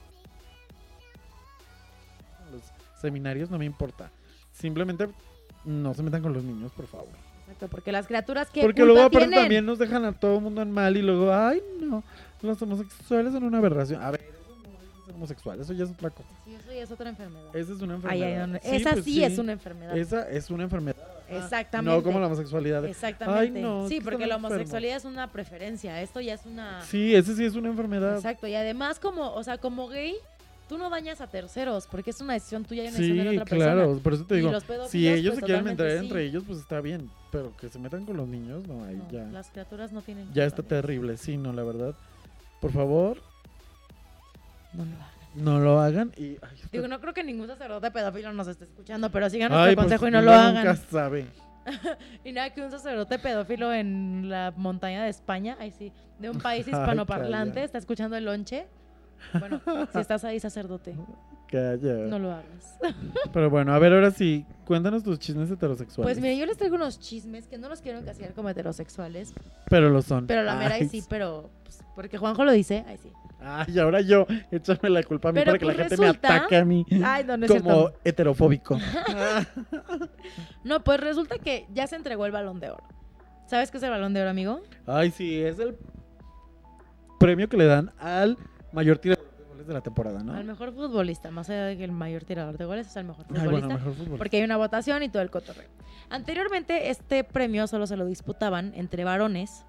[2.53, 2.62] los
[3.01, 4.11] seminarios, no me importa.
[4.53, 5.09] Simplemente
[5.64, 7.09] no se metan con los niños, por favor.
[7.45, 10.62] Exacto, porque las criaturas que Porque luego aparte también nos dejan a todo el mundo
[10.62, 12.03] en mal y luego, ay, no,
[12.43, 14.03] los homosexuales son una aberración.
[14.03, 16.28] A ver, eso no es homosexual, eso ya es otra cosa.
[16.45, 17.57] Sí, eso ya es otra enfermedad.
[17.57, 18.43] Esa es una enfermedad.
[18.43, 19.97] ay, no, Sí, esa pues sí, es una enfermedad.
[19.97, 20.97] Esa es una enfermedad.
[21.28, 21.97] Exactamente.
[21.97, 22.85] No como la homosexualidad.
[22.85, 23.41] Exactamente.
[23.41, 26.01] Ay, no, sí, que porque la homosexualidad es una preferencia.
[26.03, 26.82] Esto ya es una.
[26.82, 28.16] Sí, ese sí es una enfermedad.
[28.16, 28.47] Exacto.
[28.47, 30.14] Y además, como, o sea, como gay,
[30.68, 33.37] tú no dañas a terceros, porque es una decisión tuya y una decisión de Sí,
[33.39, 34.03] otra claro, persona.
[34.03, 36.05] por eso te digo, si pedófilos, ellos pues, se quieren meter sí.
[36.05, 39.11] entre ellos, pues está bien, pero que se metan con los niños, no, ahí No,
[39.11, 40.30] ya, Las criaturas no tienen.
[40.35, 41.95] ya está terrible, sí, no, la verdad.
[42.65, 43.19] Por favor,
[44.73, 45.11] No lo hagan.
[45.35, 46.39] no lo hagan y...
[46.41, 49.75] ay, Digo, no creo que ningún sacerdote pedófilo nos esté escuchando, pero sigan ay, nuestro
[49.75, 50.77] pues, consejo y no uno lo nunca hagan.
[50.91, 51.27] sabe.
[52.25, 56.39] Y nada que un sacerdote pedófilo en la montaña de España, ay sí, de un
[56.39, 58.67] país hispanoparlante, está escuchando el lonche.
[59.39, 59.61] Bueno,
[59.93, 60.95] si estás ahí, sacerdote,
[61.55, 61.95] Calla.
[62.09, 62.79] no lo hagas.
[63.33, 66.05] Pero bueno, a ver, ahora sí, cuéntanos tus chismes heterosexuales.
[66.05, 69.33] Pues mire, yo les traigo unos chismes que no los quiero encasillar como heterosexuales,
[69.71, 70.27] Pero lo son.
[70.27, 73.11] pero la mera y sí, pero pues, porque Juanjo lo dice, ay sí.
[73.47, 76.29] Ay, ahora yo, échame la culpa a mí Pero, para que la pues, gente resulta-
[76.31, 77.99] me ataque a mí Ay, no, no es como cierto.
[78.05, 78.79] heterofóbico.
[80.65, 82.83] No, pues resulta que ya se entregó el balón de oro.
[83.47, 84.61] ¿Sabes qué es el balón de oro, amigo?
[84.87, 85.77] Ay, sí, es el
[87.21, 88.39] premio que le dan al
[88.73, 89.14] mayor tirador
[89.65, 90.35] goles de la temporada, ¿no?
[90.35, 93.25] Al mejor futbolista, más allá de que el mayor tirador de goles es el mejor
[93.29, 93.51] Ay, futbolista.
[93.51, 94.19] bueno, mejor futbolista.
[94.19, 95.69] porque hay una votación y todo el cotorreo.
[96.11, 99.65] Anteriormente, este premio solo se lo disputaban entre varones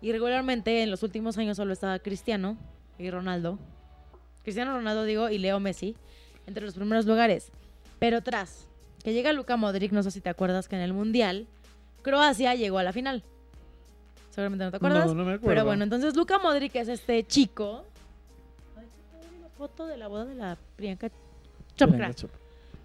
[0.00, 2.56] y regularmente en los últimos años solo estaba Cristiano
[2.98, 3.58] y Ronaldo.
[4.42, 5.96] Cristiano Ronaldo, digo, y Leo Messi
[6.46, 7.50] entre los primeros lugares.
[7.98, 8.66] Pero tras
[9.02, 11.46] que llega Luka Modric, no sé si te acuerdas que en el Mundial,
[12.02, 13.24] Croacia llegó a la final.
[14.30, 15.06] Seguramente no te acuerdas.
[15.06, 15.48] No, no me acuerdo.
[15.48, 17.84] Pero bueno, entonces Luka Modric es este chico.
[19.60, 21.10] Foto de la boda de la Priyanka
[21.76, 21.96] Chopra.
[21.98, 22.30] Venga, Chop.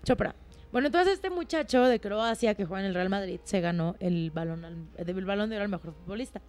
[0.04, 0.36] Chopra.
[0.74, 4.30] Bueno, entonces este muchacho de Croacia que juega en el Real Madrid se ganó el
[4.32, 6.42] balón, al- el balón de oro al mejor futbolista.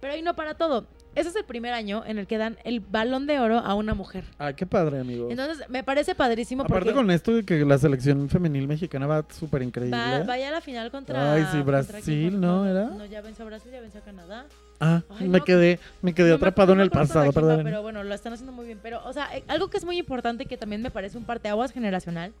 [0.00, 0.88] Pero ahí no para todo.
[1.14, 3.94] Ese es el primer año en el que dan el balón de oro a una
[3.94, 4.24] mujer.
[4.36, 5.28] Ay, qué padre, amigo.
[5.30, 9.24] Entonces me parece padrísimo Aparte porque con esto de que la selección femenil mexicana va
[9.30, 9.96] súper increíble.
[9.96, 11.34] va, vaya a la final contra.
[11.34, 12.40] Ay, sí, contra Brasil, fue?
[12.40, 12.66] ¿no?
[12.68, 12.86] ¿Era?
[12.86, 14.46] No, ya venció a Brasil, ya venció a Canadá.
[14.84, 17.32] Ah, Ay, me no, quedé, me quedé No me- atrapado no en me el pasado,
[17.32, 17.60] perdón.
[17.62, 18.80] Pero bueno, lo están haciendo muy bien.
[18.82, 21.70] Pero, o sea, eh, algo que es muy importante que también me parece un parteaguas
[21.72, 22.32] generacional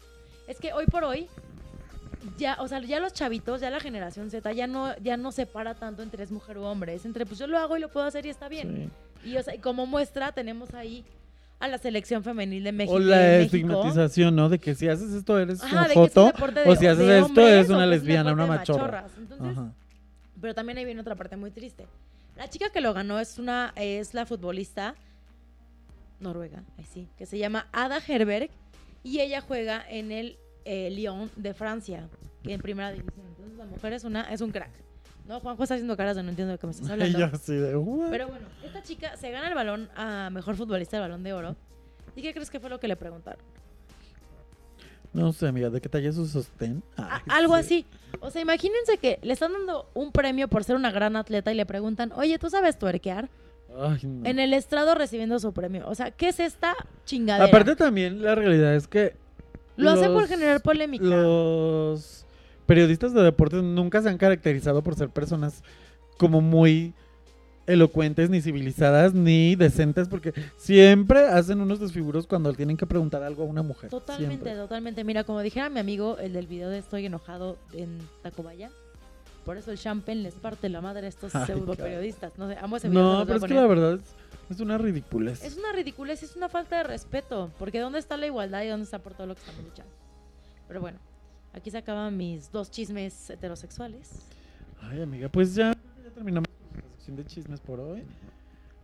[0.48, 1.28] es que hoy por hoy
[2.38, 5.74] ya, o sea, ya los chavitos, ya la generación Z ya no ya no separa
[5.74, 8.06] tanto entre es mujer u hombre, es entre pues yo lo hago y lo puedo
[8.06, 8.90] hacer y está bien.
[9.24, 11.04] Y o sea, y como muestra tenemos ahí
[11.60, 12.96] a la selección femenil de México.
[12.96, 13.44] O de la México.
[13.56, 14.48] estigmatización, ¿no?
[14.48, 16.32] De que si haces esto eres Ajá, un de joto.
[16.52, 19.04] de- o si haces de esto eres una lesbiana, una de machorra.
[19.16, 19.72] Entonces, Ajá.
[20.40, 21.86] pero también ahí viene otra parte muy triste.
[22.36, 24.94] La chica que lo ganó es una es la futbolista
[26.20, 28.50] noruega, ahí sí, que se llama Ada Herberg
[29.02, 32.08] y ella juega en el eh, Lyon de Francia,
[32.42, 33.26] que en primera división.
[33.26, 34.70] Entonces la mujer es una es un crack.
[35.26, 37.18] No, Juanjo está haciendo caras de no entiendo de qué me estás hablando.
[37.18, 38.10] Y yo así de, "What?".
[38.10, 41.56] Pero bueno, esta chica se gana el balón a mejor futbolista del balón de oro.
[42.16, 43.42] ¿Y qué crees que fue lo que le preguntaron?
[45.12, 46.82] No sé, amiga, ¿de qué talla es su sostén?
[46.96, 47.60] Ay, algo sí.
[47.60, 47.86] así.
[48.20, 51.54] O sea, imagínense que le están dando un premio por ser una gran atleta y
[51.54, 53.28] le preguntan, oye, ¿tú sabes tuerquear?
[53.78, 54.26] Ay, no.
[54.28, 55.88] En el estrado recibiendo su premio.
[55.88, 57.46] O sea, ¿qué es esta chingadera?
[57.46, 59.14] Aparte también la realidad es que
[59.76, 61.04] Lo hacen por generar polémica.
[61.04, 62.26] Los
[62.66, 65.62] periodistas de deportes nunca se han caracterizado por ser personas
[66.18, 66.94] como muy
[67.72, 73.42] elocuentes, ni civilizadas, ni decentes, porque siempre hacen unos desfiguros cuando tienen que preguntar algo
[73.42, 73.90] a una mujer.
[73.90, 74.54] Totalmente, siempre.
[74.54, 75.04] totalmente.
[75.04, 78.70] Mira, como dijera mi amigo, el del video de Estoy enojado en Tacubaya.
[79.44, 82.38] Por eso el champagne les parte la madre a estos Ay, pseudo periodistas.
[82.38, 83.02] No sé, amo ese video.
[83.02, 84.14] No, pero es que la verdad es,
[84.50, 85.42] es una ridiculez.
[85.44, 87.50] Es una ridiculez, es una falta de respeto.
[87.58, 89.92] Porque ¿dónde está la igualdad y dónde está por todo lo que estamos luchando?
[90.68, 90.98] Pero bueno,
[91.52, 94.10] aquí se acaban mis dos chismes heterosexuales.
[94.80, 95.72] Ay, amiga, pues ya,
[96.04, 96.48] ya terminamos
[97.02, 98.04] sección de chismes por hoy.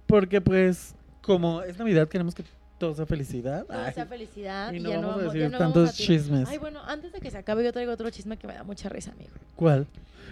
[0.07, 2.43] Porque pues, como es Navidad, queremos que
[2.79, 3.65] todo sea felicidad.
[3.67, 4.73] Todo Ay, sea felicidad.
[4.73, 6.49] y no ya vamos a no vamos, decir ya no vamos tantos a chismes.
[6.49, 8.89] Ay, bueno, antes de que se acabe, yo traigo otro chisme que me da mucha
[8.89, 9.31] risa, amigo.
[9.55, 9.87] ¿Cuál?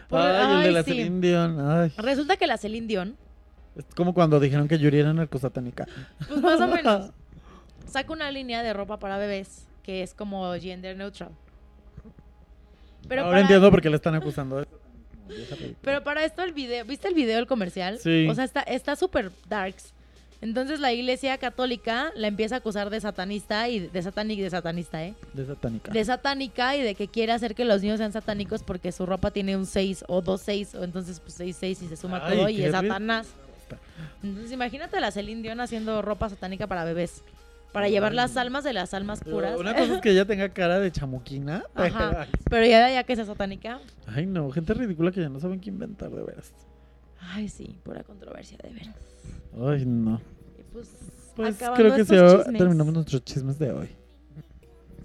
[0.08, 0.90] Por- Ay, el de la sí.
[0.92, 1.60] Celine Dion.
[1.60, 3.16] Ay, Resulta que la Celine Dion,
[3.76, 5.86] es como cuando dijeron que Yuri era narcosatánica.
[6.26, 7.10] pues más o menos,
[7.86, 11.30] saca una línea de ropa para bebés que es como gender neutral.
[13.08, 14.80] Pero Ahora para- entiendo por qué le están acusando de eso.
[15.82, 17.98] Pero para esto el video, ¿viste el video del comercial?
[17.98, 18.26] Sí.
[18.28, 19.92] O sea, está está súper darks.
[20.42, 24.50] Entonces la iglesia católica la empieza a acusar de satanista y de satánica y de
[24.50, 25.14] satanista, ¿eh?
[25.32, 25.92] De satánica.
[25.92, 29.30] De satánica y de que quiere hacer que los niños sean satánicos porque su ropa
[29.30, 32.36] tiene un 6 o dos 6 o entonces pues 6 6 y se suma Ay,
[32.36, 33.28] todo y es satanás.
[34.22, 37.22] Entonces imagínate a la Celine Dion haciendo ropa satánica para bebés.
[37.72, 39.58] Para llevar las almas de las almas puras.
[39.58, 41.64] Una cosa es que ella tenga cara de chamuquina.
[41.74, 42.26] Ajá.
[42.50, 43.80] Pero ya, ya que sea satánica.
[44.06, 46.52] Ay, no, gente ridícula que ya no saben qué inventar, de veras.
[47.20, 48.96] Ay, sí, pura controversia, de veras.
[49.60, 50.20] Ay, no.
[50.58, 50.88] Y pues,
[51.34, 52.44] Pues creo que chismes.
[52.56, 53.88] terminamos nuestros chismes de hoy.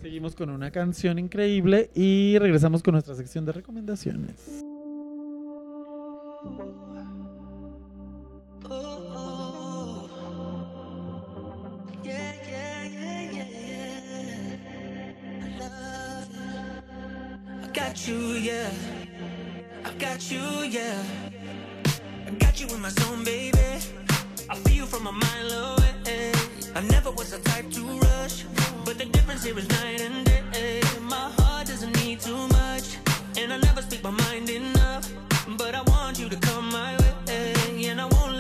[0.02, 4.64] Seguimos con una canción increíble y regresamos con nuestra sección de recomendaciones.
[17.92, 18.72] Got you, yeah.
[19.84, 21.04] I got you, yeah.
[22.26, 23.60] I got you in my zone, baby.
[24.50, 26.32] I feel you from a mile away.
[26.74, 28.46] I never was the type to rush,
[28.86, 30.82] but the difference here is night and day.
[31.02, 32.96] My heart doesn't need too much,
[33.38, 35.12] and I never speak my mind enough.
[35.58, 38.31] But I want you to come my way, and I won't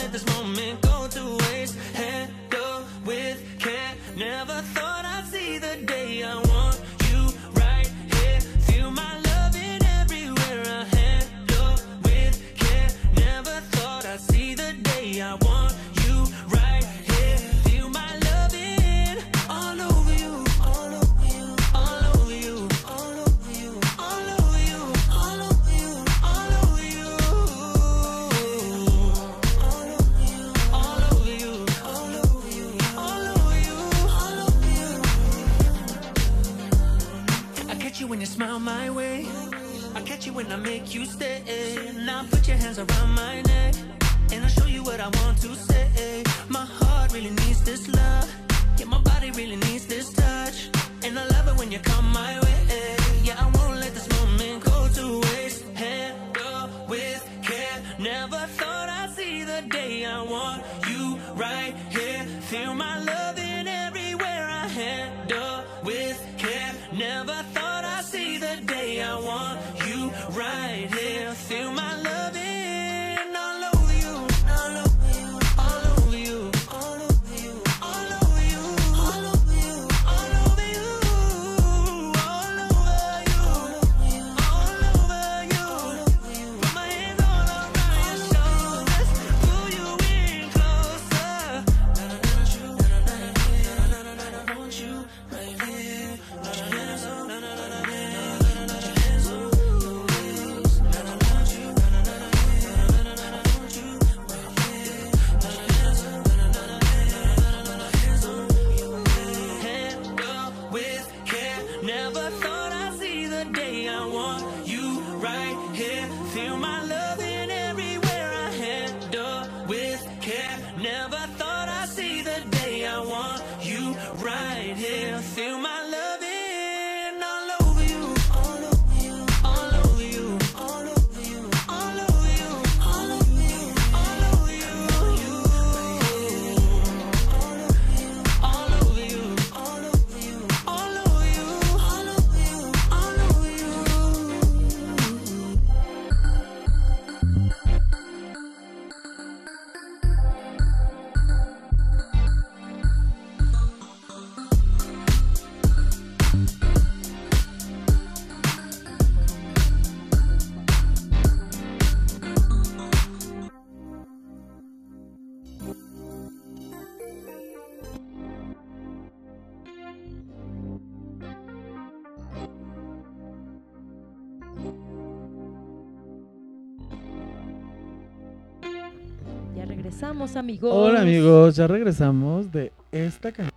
[179.92, 180.72] regresamos, amigos.
[180.74, 183.52] Hola amigos, ya regresamos de esta canción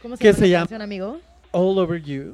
[0.00, 1.18] ¿Cómo se llama se la llama canción, amigo?
[1.50, 2.32] All Over You.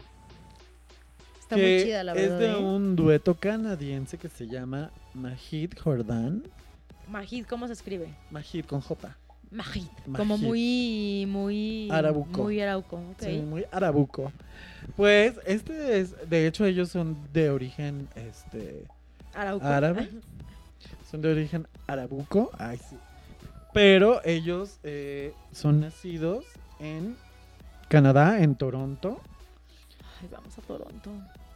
[1.41, 2.39] Está muy que chida, la Es verdad.
[2.39, 2.57] de ¿eh?
[2.57, 6.43] un dueto canadiense que se llama Majid Jordan.
[7.09, 8.14] Majid, ¿cómo se escribe?
[8.31, 9.16] Majid con J.
[9.51, 9.87] Majid.
[10.14, 11.89] Como muy, muy...
[11.91, 12.43] Arabuco.
[12.43, 13.20] Muy arauco, ok.
[13.23, 14.31] Sí, muy arabuco.
[14.95, 18.85] Pues este es, de hecho ellos son de origen este
[19.35, 19.64] Arauco.
[19.66, 20.11] árabe.
[21.13, 22.51] Son de origen arabuco.
[22.59, 22.97] Ay, sí.
[23.73, 26.45] Pero ellos eh, son nacidos
[26.81, 27.17] en
[27.89, 29.21] Canadá, en Toronto.
[30.21, 31.11] Ay, vamos a Toronto.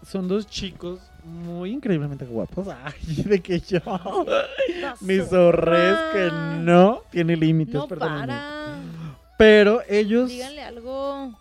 [0.04, 2.68] Son dos chicos muy increíblemente guapos.
[2.84, 3.80] Ay, de que yo.
[5.00, 5.30] Mi Pasó.
[5.30, 6.30] zorrez que
[6.60, 8.20] no tiene límites, No perdónenme.
[8.28, 8.76] para.
[9.38, 11.34] Pero ellos Díganle algo.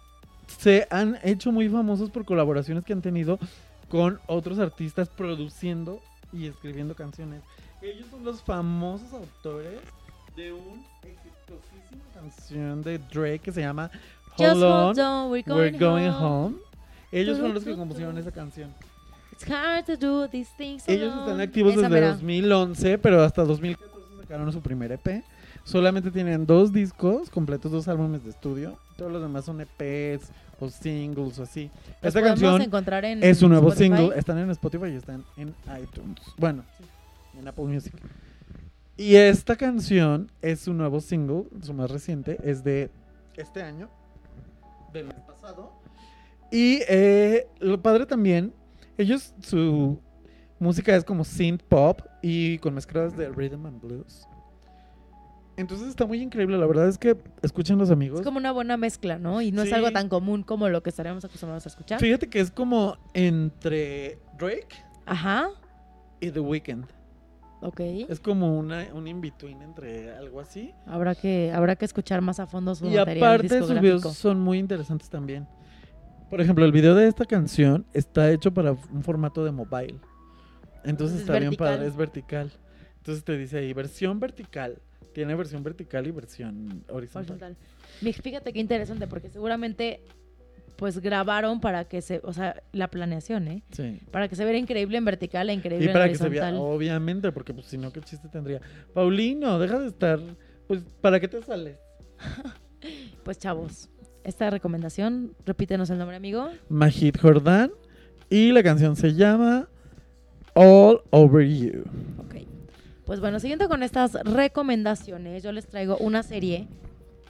[0.57, 3.39] se han hecho muy famosos por colaboraciones que han tenido
[3.88, 6.01] con otros artistas produciendo
[6.34, 7.41] y escribiendo canciones.
[7.86, 9.79] Ellos son los famosos autores
[10.36, 13.91] de una exitosísima canción de Drake que se llama
[14.38, 16.45] Just Hold On, hold on, we're going Going home.
[16.45, 16.55] Home.
[17.11, 18.73] Ellos fueron los que compusieron esa canción.
[19.31, 22.13] It's hard to do these things Ellos están activos Esa desde mera.
[22.13, 25.23] 2011, pero hasta 2014 sacaron su primer EP.
[25.63, 28.77] Solamente tienen dos discos completos, dos álbumes de estudio.
[28.97, 30.29] Todos los demás son EPs
[30.59, 31.69] o singles o así.
[32.01, 33.97] Los Esta canción encontrar en es un nuevo Spotify.
[33.97, 34.17] single.
[34.19, 36.21] Están en Spotify y están en iTunes.
[36.38, 36.63] Bueno,
[37.38, 37.93] en Apple Music.
[38.97, 42.89] Y esta canción es su nuevo single, su más reciente, es de
[43.36, 43.89] este año,
[44.93, 45.73] del mes pasado.
[46.51, 48.53] Y eh, lo padre también,
[48.97, 49.99] ellos, su
[50.59, 54.25] música es como synth pop y con mezcladas de rhythm and blues.
[55.57, 58.19] Entonces está muy increíble, la verdad es que escuchen los amigos.
[58.19, 59.41] Es como una buena mezcla, ¿no?
[59.41, 61.99] Y no es algo tan común como lo que estaríamos acostumbrados a escuchar.
[61.99, 64.75] Fíjate que es como entre Drake
[65.05, 65.49] Ajá,
[66.19, 66.86] y The Weeknd.
[67.61, 67.79] Ok.
[68.09, 70.73] Es como una, un in-between entre algo así.
[70.85, 74.39] Habrá que, habrá que escuchar más a fondo su Y material aparte sus videos son
[74.39, 75.47] muy interesantes también.
[76.29, 79.99] Por ejemplo, el video de esta canción está hecho para un formato de mobile.
[80.83, 81.75] Entonces Es está bien vertical.
[81.75, 82.51] padre, es vertical.
[82.97, 84.81] Entonces te dice ahí, versión vertical.
[85.13, 87.55] Tiene versión vertical y versión horizontal.
[88.01, 88.21] Horizontal.
[88.21, 90.01] Fíjate qué interesante, porque seguramente
[90.76, 93.63] pues grabaron para que se, o sea, la planeación, ¿eh?
[93.71, 94.01] Sí.
[94.11, 96.53] Para que se viera increíble en vertical e increíble Y para en que se vea,
[96.55, 98.61] obviamente, porque pues si no, ¿qué chiste tendría?
[98.93, 100.19] Paulino, deja de estar,
[100.67, 101.78] pues, ¿para qué te sales?
[103.23, 103.89] Pues chavos,
[104.23, 106.49] esta recomendación, repítenos el nombre, amigo.
[106.69, 107.71] Majid Jordán
[108.30, 109.67] y la canción se llama
[110.53, 111.84] All Over You.
[113.05, 116.67] Pues bueno, siguiendo con estas recomendaciones, yo les traigo una serie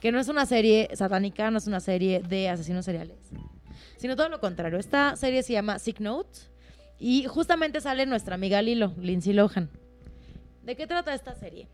[0.00, 3.16] que no es una serie satánica, no es una serie de asesinos seriales,
[3.96, 4.78] sino todo lo contrario.
[4.78, 6.38] Esta serie se llama Sick Note
[6.98, 9.70] y justamente sale nuestra amiga Lilo, Lindsay Lohan.
[10.62, 11.68] ¿De qué trata esta serie?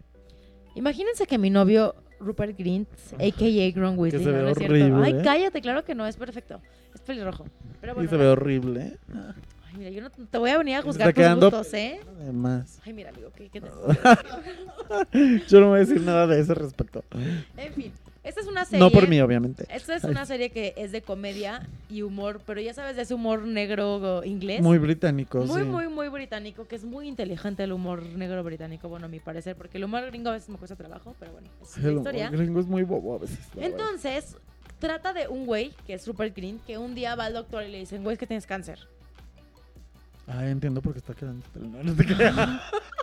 [0.75, 3.70] Imagínense que mi novio Rupert Grint, a.k.a.
[3.75, 4.75] Gron Weasley, se no, ve no es cierto.
[4.75, 5.20] horrible, Ay, ¿eh?
[5.25, 6.61] cállate, claro que no, es perfecto.
[6.95, 7.47] Es pelirrojo.
[7.81, 8.97] Pero bueno, y se ve horrible,
[9.66, 12.01] ay, mira, yo no te voy a venir a Se juzgar tus gustos, ¿eh?
[12.20, 12.81] Además.
[12.87, 13.68] Ay, mira, amigo, ¿qué, qué te-
[15.49, 17.03] Yo no voy a decir nada de ese respecto.
[17.57, 17.93] En fin,
[18.25, 18.79] esta es una serie.
[18.79, 19.66] No por mí, obviamente.
[19.68, 20.11] Esta es Ay.
[20.12, 24.23] una serie que es de comedia y humor, pero ya sabes de ese humor negro
[24.25, 24.61] inglés.
[24.62, 25.66] Muy británico, Muy, sí.
[25.68, 29.57] muy, muy británico, que es muy inteligente el humor negro británico, bueno, a mi parecer,
[29.57, 32.31] porque el humor gringo a veces me cuesta trabajo, pero bueno, es El historia.
[32.31, 33.39] gringo es muy bobo a veces.
[33.55, 33.70] verdad.
[33.70, 34.37] Entonces,
[34.79, 37.70] trata de un güey, que es Rupert Green, que un día va al doctor y
[37.73, 38.79] le dicen, güey, es que tienes cáncer.
[40.29, 41.45] Ah, entiendo por qué está quedando.
[41.57, 42.37] no, no te creas.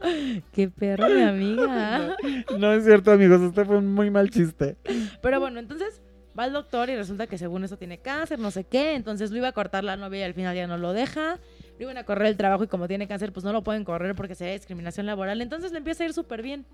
[0.52, 2.16] Qué perro, mi amiga.
[2.58, 3.40] No es cierto, amigos.
[3.40, 4.76] Este fue un muy mal chiste.
[5.22, 6.02] Pero bueno, entonces
[6.38, 8.94] va al doctor y resulta que según eso tiene cáncer, no sé qué.
[8.94, 11.38] Entonces lo iba a cortar la novia y al final ya no lo deja.
[11.78, 14.14] Lo iban a correr el trabajo y como tiene cáncer, pues no lo pueden correr
[14.14, 15.40] porque sería discriminación laboral.
[15.40, 16.66] Entonces le empieza a ir súper bien.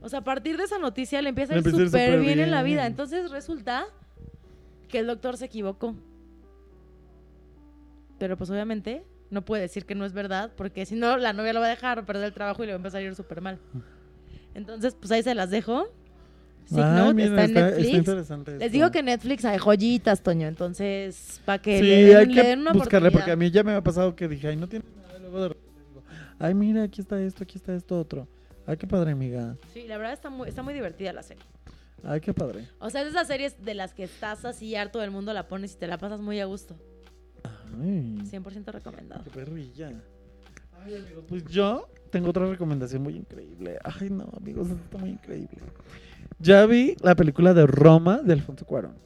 [0.00, 2.62] O sea, a partir de esa noticia le empieza a ir súper bien en la
[2.62, 2.86] vida.
[2.86, 3.86] Entonces resulta
[4.88, 5.94] que el doctor se equivocó.
[8.18, 11.52] Pero pues obviamente no puede decir que no es verdad porque si no la novia
[11.52, 13.40] lo va a dejar perder el trabajo y le va a empezar a ir súper
[13.40, 13.58] mal.
[14.54, 15.88] Entonces, pues ahí se las dejo.
[16.66, 17.98] Sick Ay, Note mira, está en está- está Netflix.
[17.98, 18.72] interesante Les esto.
[18.72, 20.46] digo que Netflix hay joyitas, Toño.
[20.46, 23.50] Entonces, para que Sí, le, den, hay le que den una buscarle porque a mí
[23.50, 25.18] ya me ha pasado que dije, ay, no tiene nada.
[25.18, 26.02] Luego de repente digo,
[26.38, 28.28] ay, mira, aquí está esto, aquí está esto otro.
[28.66, 29.56] Ay, qué padre, amiga.
[29.72, 31.42] Sí, la verdad está muy, está muy divertida la serie.
[32.04, 32.68] Ay, qué padre.
[32.78, 35.48] O sea, es de esas series de las que estás así harto del mundo, la
[35.48, 36.76] pones y te la pasas muy a gusto.
[37.80, 39.24] Ay, 100% recomendado.
[39.24, 39.92] qué perrilla.
[40.84, 43.78] Ay, amigos, pues yo tengo otra recomendación muy increíble.
[43.84, 45.58] Ay, no, amigos, esto está muy increíble.
[46.38, 48.96] Ya vi la película de Roma de Alfonso Cuarón.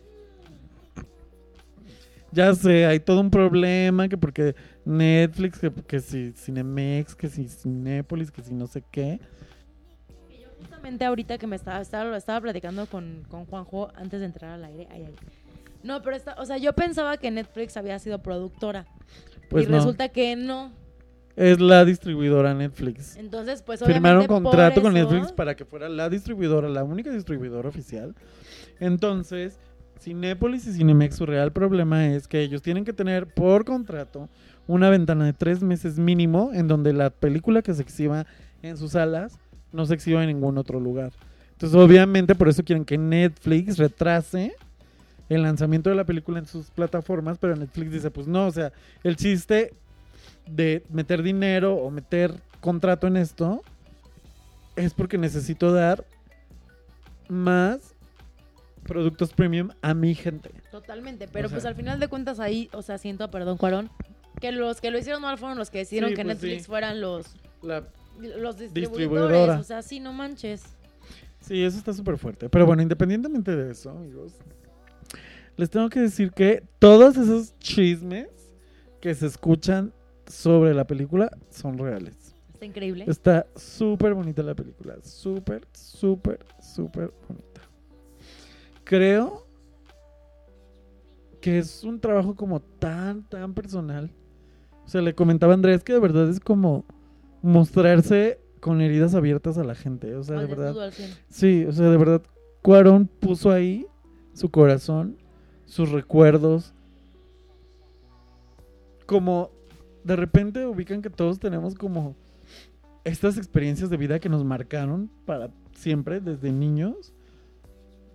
[2.32, 4.54] Ya sé, hay todo un problema que porque
[4.84, 9.20] Netflix, que, que si Cinemex, que si Cinépolis, que si no sé qué.
[10.60, 14.86] Justamente ahorita que me estaba, estaba platicando con, con Juanjo antes de entrar al aire.
[14.90, 15.14] Ay, ay.
[15.86, 18.86] No, pero está, o sea, yo pensaba que Netflix había sido productora.
[19.48, 19.76] Pues y no.
[19.76, 20.72] resulta que no.
[21.36, 23.16] Es la distribuidora Netflix.
[23.16, 27.68] Entonces, pues Firmaron por contrato con Netflix para que fuera la distribuidora, la única distribuidora
[27.68, 28.16] oficial.
[28.80, 29.60] Entonces,
[30.00, 34.28] Cinépolis y Cinemex, su real problema es que ellos tienen que tener por contrato
[34.66, 38.26] una ventana de tres meses mínimo en donde la película que se exhiba
[38.62, 39.38] en sus salas
[39.72, 41.12] no se exhiba en ningún otro lugar.
[41.52, 44.56] Entonces, obviamente, por eso quieren que Netflix retrase
[45.28, 48.72] el lanzamiento de la película en sus plataformas, pero Netflix dice, pues no, o sea,
[49.02, 49.74] el chiste
[50.48, 53.62] de meter dinero o meter contrato en esto
[54.76, 56.04] es porque necesito dar
[57.28, 57.94] más
[58.84, 60.50] productos premium a mi gente.
[60.70, 63.90] Totalmente, pero O pues al final de cuentas ahí, o sea, siento, perdón, Cuarón,
[64.40, 66.66] que los que lo hicieron mal fueron los que decidieron Sí, que pues Netflix sí.
[66.68, 67.26] fueran los,
[67.62, 67.82] La
[68.20, 69.60] los distribuidores.
[69.60, 70.62] O sea, sí, no manches.
[71.40, 72.48] Sí, eso está súper fuerte.
[72.48, 74.32] Pero bueno, independientemente de eso, amigos,
[75.56, 78.28] les tengo que decir que todos esos chismes
[79.00, 79.92] que se escuchan
[80.26, 82.34] sobre la película son reales.
[82.52, 83.04] Está increíble.
[83.06, 84.96] Está súper bonita la película.
[85.02, 87.60] Súper, súper, súper bonita.
[88.84, 89.46] Creo
[91.40, 94.10] que es un trabajo como tan, tan personal.
[94.84, 96.84] O sea, le comentaba a Andrés que de verdad es como
[97.42, 100.14] mostrarse con heridas abiertas a la gente.
[100.14, 100.92] O sea, de verdad.
[101.28, 102.22] Sí, o sea, de verdad.
[102.62, 103.86] Cuarón puso ahí
[104.32, 105.16] su corazón
[105.66, 106.72] sus recuerdos.
[109.04, 109.50] Como
[110.04, 112.16] de repente ubican que todos tenemos como
[113.04, 117.12] estas experiencias de vida que nos marcaron para siempre desde niños.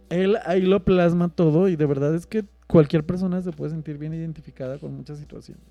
[0.09, 3.97] Él ahí lo plasma todo y de verdad es que cualquier persona se puede sentir
[3.97, 5.63] bien identificada con muchas situaciones.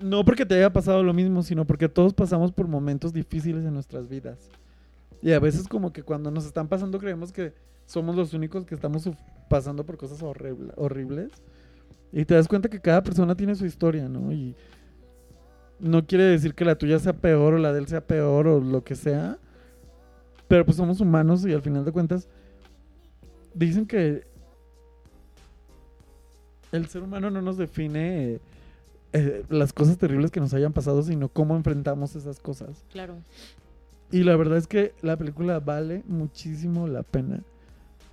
[0.00, 3.74] No porque te haya pasado lo mismo, sino porque todos pasamos por momentos difíciles en
[3.74, 4.48] nuestras vidas.
[5.22, 7.52] Y a veces como que cuando nos están pasando creemos que
[7.90, 9.08] somos los únicos que estamos
[9.48, 11.32] pasando por cosas horrible- horribles.
[12.12, 14.32] Y te das cuenta que cada persona tiene su historia, ¿no?
[14.32, 14.54] Y
[15.80, 18.60] no quiere decir que la tuya sea peor o la de él sea peor o
[18.60, 19.38] lo que sea.
[20.46, 22.28] Pero pues somos humanos y al final de cuentas
[23.54, 24.24] dicen que
[26.72, 28.40] el ser humano no nos define eh,
[29.12, 32.84] eh, las cosas terribles que nos hayan pasado, sino cómo enfrentamos esas cosas.
[32.92, 33.14] Claro.
[34.12, 37.42] Y la verdad es que la película vale muchísimo la pena.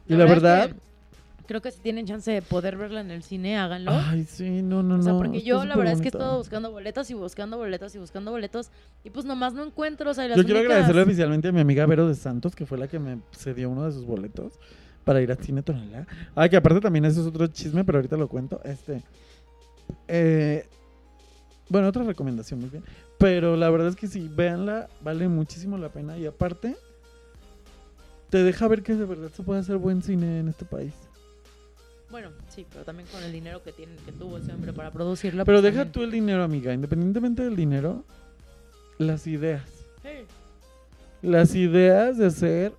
[0.07, 0.69] Y La la, verdad verdad...
[0.77, 0.87] es
[1.47, 3.91] Creo que si tienen chance de poder verla en el cine, háganlo.
[3.93, 5.17] Ay, sí, no, no, o sea, no.
[5.19, 8.31] porque yo la verdad es que he estado buscando boletos y buscando boletos y buscando
[8.31, 8.69] boletos
[9.05, 11.61] y pues nomás no encuentro, o sea, las Yo quiero únicas- agradecerle oficialmente a mi
[11.61, 14.59] amiga Vero de Santos, que fue la que me cedió uno de sus boletos
[15.05, 16.05] para ir a Cine Tonalá.
[16.35, 18.59] Ay, que aparte también eso es otro chisme, pero ahorita lo cuento.
[18.65, 19.01] Este.
[20.09, 20.67] eh,
[21.69, 22.83] bueno, otra recomendación, muy bien.
[23.17, 26.17] Pero la verdad es que sí, véanla, vale muchísimo la pena.
[26.17, 26.75] Y aparte,
[28.29, 30.93] te deja ver que de verdad se puede hacer buen cine en este país.
[32.09, 35.43] Bueno, sí, pero también con el dinero que tiene, que tuvo ese hombre para producirla.
[35.43, 35.91] Pero pues, deja también.
[35.91, 36.73] tú el dinero, amiga.
[36.73, 38.05] Independientemente del dinero,
[38.97, 39.67] las ideas.
[40.03, 40.25] Sí.
[41.21, 42.73] Las ideas de hacer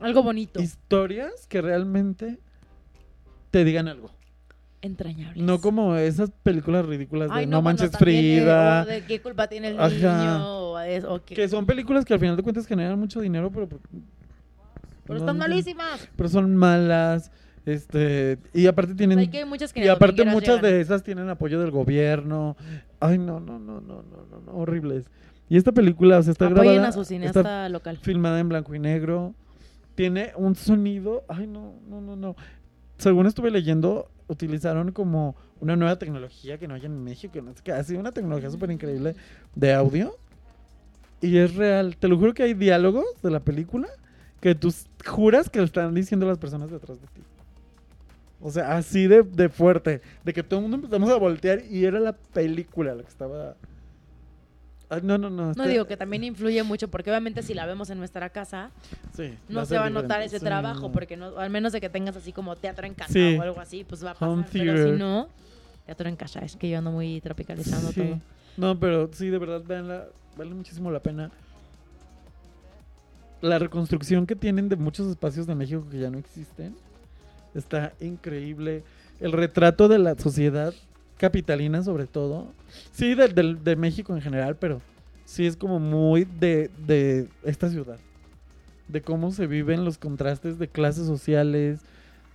[0.00, 0.60] Algo bonito.
[0.60, 2.38] historias que realmente
[3.50, 4.10] te digan algo.
[4.84, 5.42] Entrañable.
[5.42, 8.82] No como esas películas ridículas de Ay, No, Manches de- Frida.
[8.82, 9.88] o de qué culpa tiene el Ajá.
[9.88, 10.46] niño.
[10.72, 13.66] O, es- o que, son películas que al final de cuentas generan mucho dinero, pero...
[13.66, 13.80] pero
[15.08, 16.08] no- están malísimas.
[16.16, 17.30] Pero son malas.
[17.64, 19.18] Este, y aparte tienen...
[19.20, 20.72] Hay que muchas que y aparte muchas llegan.
[20.74, 22.56] de esas tienen apoyo del gobierno.
[23.00, 25.06] Ay, no, no, no, no, no, no, no, horribles.
[25.48, 26.88] Y esta película, o sea, está Apoyen grabada...
[26.88, 27.96] a su cineasta está local.
[28.02, 29.34] filmada en blanco y negro.
[29.94, 31.24] Tiene un sonido...
[31.28, 32.36] Ay, no, no, no, no.
[32.98, 37.52] Según estuve leyendo, utilizaron como una nueva tecnología que no hay en México, que no
[37.52, 39.14] sé qué, así una tecnología súper increíble
[39.54, 40.16] de audio.
[41.20, 41.96] Y es real.
[41.96, 43.88] Te lo juro que hay diálogos de la película
[44.40, 44.72] que tú
[45.06, 47.22] juras que lo están diciendo las personas detrás de ti.
[48.40, 50.02] O sea, así de, de fuerte.
[50.22, 53.56] De que todo el mundo empezamos a voltear y era la película la que estaba...
[54.94, 55.52] Ay, no, no, no.
[55.52, 58.70] No digo que también influye mucho, porque obviamente si la vemos en nuestra casa,
[59.16, 60.92] Sí, no va se va a notar ese Sí, trabajo, no.
[60.92, 63.36] porque no, al menos de que tengas así como teatro en casa Sí.
[63.38, 64.46] o algo así, pues va a pasar.
[64.52, 65.28] Pero si no,
[65.86, 68.00] teatro en casa, es que yo ando muy tropicalizando Sí.
[68.02, 68.20] todo.
[68.56, 71.30] No, pero sí, de verdad, véanla, vale muchísimo la pena.
[73.40, 76.74] La reconstrucción que tienen de muchos espacios de México que ya no existen
[77.54, 78.84] está increíble.
[79.20, 80.72] El retrato de la sociedad
[81.18, 82.52] capitalina, sobre todo.
[82.92, 84.80] Sí, de, del- de México en general, pero
[85.24, 87.98] sí es como muy de, de esta ciudad.
[88.88, 91.80] De cómo se viven los contrastes de clases sociales,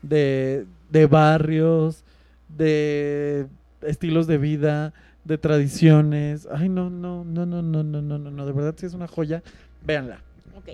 [0.02, 2.04] de, de barrios,
[2.48, 3.48] de
[3.82, 4.94] estilos de vida,
[5.26, 6.48] de tradiciones.
[6.52, 8.46] Ay, no, no, no, no, no, no, no, no, no.
[8.46, 9.44] De verdad sí es una joya.
[9.86, 10.22] Véanla.
[10.56, 10.70] Ok.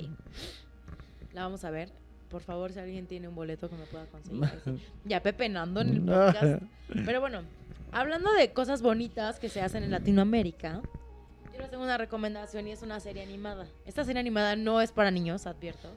[1.34, 1.90] La vamos a ver.
[2.30, 4.44] Por favor, si alguien tiene un boleto que me pueda conseguir.
[5.06, 6.64] Ya pepenando en el podcast.
[7.06, 7.42] Pero bueno,
[7.96, 10.82] hablando de cosas bonitas que se hacen en Latinoamérica,
[11.54, 13.66] yo les tengo una recomendación y es una serie animada.
[13.86, 15.90] Esta serie animada no es para niños, advierto.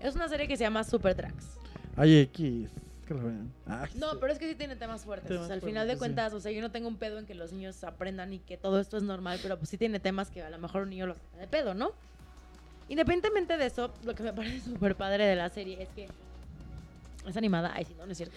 [0.00, 1.58] Es una serie que se llama Super Tracks.
[1.96, 2.68] Ay, X.
[3.06, 3.52] Que lo vean.
[3.66, 5.28] Ay, No, pero es que sí tiene temas fuertes.
[5.28, 5.98] Temas o sea, al fuertes, final de sí.
[6.00, 8.56] cuentas, o sea, yo no tengo un pedo en que los niños aprendan y que
[8.56, 11.06] todo esto es normal, pero pues sí tiene temas que a lo mejor un niño
[11.06, 11.92] lo saca de pedo, ¿no?
[12.88, 16.08] Independientemente de eso, lo que me parece súper padre de la serie es que
[17.24, 17.70] es animada.
[17.72, 18.34] Ay, sí, no, no es cierto.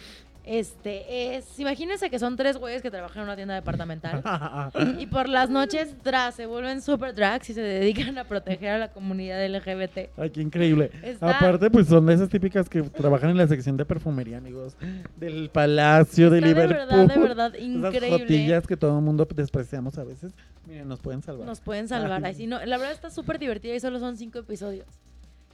[0.50, 4.24] Este es, imagínense que son tres güeyes que trabajan en una tienda departamental
[4.98, 8.78] y por las noches tras se vuelven super drags y se dedican a proteger a
[8.78, 10.10] la comunidad LGBT.
[10.18, 10.89] Ay, qué increíble.
[11.04, 14.78] Está- Aparte, pues son de esas típicas que trabajan en la sección de perfumería, amigos.
[15.18, 16.78] Del Palacio de Está de Liverpool.
[16.88, 18.10] verdad, de verdad, Esas increíble.
[18.20, 20.32] jotillas que todo el mundo despreciamos a veces.
[20.66, 21.45] Miren, nos pueden salvar.
[21.45, 22.24] Nos pueden salvar.
[22.24, 22.32] Ay.
[22.32, 24.88] Ay, sí, no, la verdad está súper divertida y solo son cinco episodios.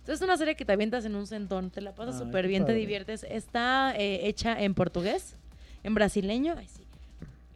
[0.03, 2.47] Entonces es una serie que te avientas en un centón, te la pasas Ay, súper
[2.47, 3.23] bien, te diviertes.
[3.29, 5.37] Está eh, hecha en portugués,
[5.81, 6.55] en brasileño.
[6.57, 6.83] Ay, sí.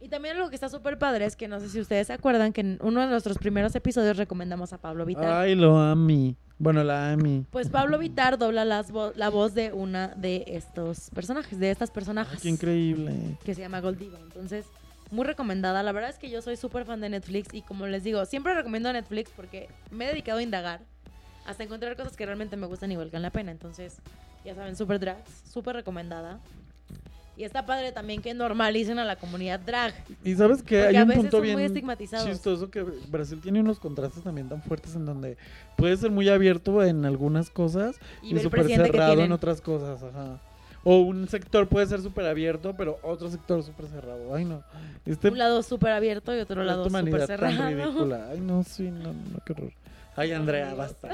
[0.00, 2.52] Y también algo que está súper padre es que no sé si ustedes se acuerdan
[2.54, 5.26] que en uno de nuestros primeros episodios recomendamos a Pablo Vitar.
[5.42, 6.36] Ay, lo ami.
[6.58, 7.44] Bueno, la ami.
[7.50, 11.90] Pues Pablo Vitar dobla las vo- la voz de una de estos personajes, de estas
[11.90, 13.36] Ay, personajes qué increíble.
[13.44, 14.18] que se llama Goldiva.
[14.20, 14.64] Entonces,
[15.10, 15.82] muy recomendada.
[15.82, 18.54] La verdad es que yo soy súper fan de Netflix y como les digo, siempre
[18.54, 20.80] recomiendo Netflix porque me he dedicado a indagar
[21.48, 23.50] hasta encontrar cosas que realmente me gustan y valgan la pena.
[23.50, 23.96] Entonces,
[24.44, 26.40] Ya saben, super drags, súper recomendada.
[27.36, 29.94] Y está padre también que normalicen a la comunidad drag.
[30.24, 31.72] Y sabes que hay un punto bien
[32.24, 35.36] chistoso que Brasil tiene unos contrastes también tan fuertes en donde
[35.76, 40.40] puede ser muy abierto en algunas cosas Y y, súper cerrado en otras cosas, ajá.
[40.84, 44.34] O un sector puede ser súper abierto, pero otro sector súper cerrado.
[44.34, 44.62] Ay, no.
[45.06, 47.68] Este, Un lado súper abierto y otro lado súper humanidad tan cerrado.
[47.68, 48.28] ridícula.
[48.30, 49.72] Ay, no, sí, no, no, qué horror.
[50.18, 51.10] Ay, Andrea, basta.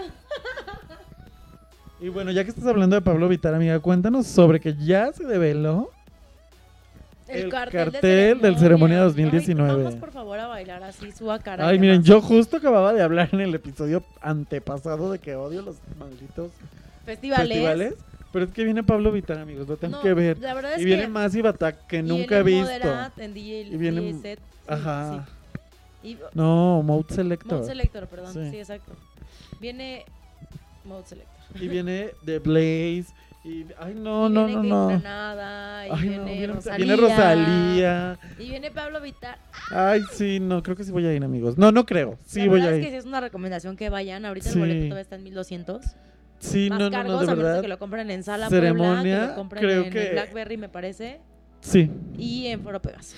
[2.00, 5.24] Y bueno, ya que estás hablando de Pablo Vitar, amiga, cuéntanos sobre que ya se
[5.24, 5.90] develó
[7.28, 9.70] El cartel del ceremonia 2019.
[9.70, 11.68] Ay, vamos por favor a bailar así, suba cara.
[11.68, 15.76] Ay, miren, yo justo acababa de hablar en el episodio antepasado de que odio los
[15.98, 16.50] malditos
[17.05, 17.48] Festivales.
[17.48, 17.94] festivales.
[18.32, 20.38] Pero es que viene Pablo Vitar, amigos, lo tengo No, que ver.
[20.38, 22.62] la verdad es y viene que- más Ibatak que Y nunca he visto.
[22.64, 25.24] Moderat, en DJ, y viene, DJ set, sí, ajá.
[25.26, 25.32] sí.
[26.05, 27.55] Y- No, Mode Selector.
[27.59, 28.32] Mode Selector, perdón.
[28.32, 28.50] Sí.
[28.50, 28.59] Sí.
[28.59, 28.92] exacto.
[29.61, 30.05] Viene
[30.84, 31.62] Mode Selector.
[31.62, 33.07] Y viene The Blaze.
[33.44, 34.88] Y, ay, no, Y no, viene no, no.
[34.88, 38.18] Granada, y Ay, viene, no, viene, Rosalía, viene Rosalía.
[38.38, 39.38] Y viene Pablo Vitar.
[39.70, 41.59] Ay, sí, no, creo que sí voy a ir, amigos.
[41.59, 42.18] No, no creo.
[42.24, 42.84] Sí la voy a es ir.
[42.84, 44.24] que sí es una recomendación que vayan.
[44.24, 44.55] Ahorita Sí.
[44.55, 45.84] el boleto todavía está en 1200.
[46.38, 47.61] Sí, Más no, no, no, cargos, de a verdad.
[47.62, 50.68] que lo compren en Sala Ceremonia, Puebla, que lo compren creo en que- Blackberry, me
[50.70, 51.20] parece.
[51.61, 51.90] Sí.
[52.18, 53.14] Y en Foro Pegaso.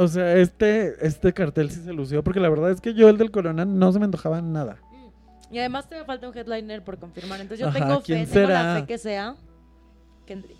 [0.00, 3.18] O sea, este, este cartel sí se lució, porque la verdad es que yo el
[3.18, 4.78] del Corona no se me antojaba nada.
[5.50, 7.38] Y además te falta un headliner por confirmar.
[7.38, 9.36] Entonces yo Ajá, tengo fe, ¿quién tengo la fe que sea
[10.24, 10.56] Kendrick.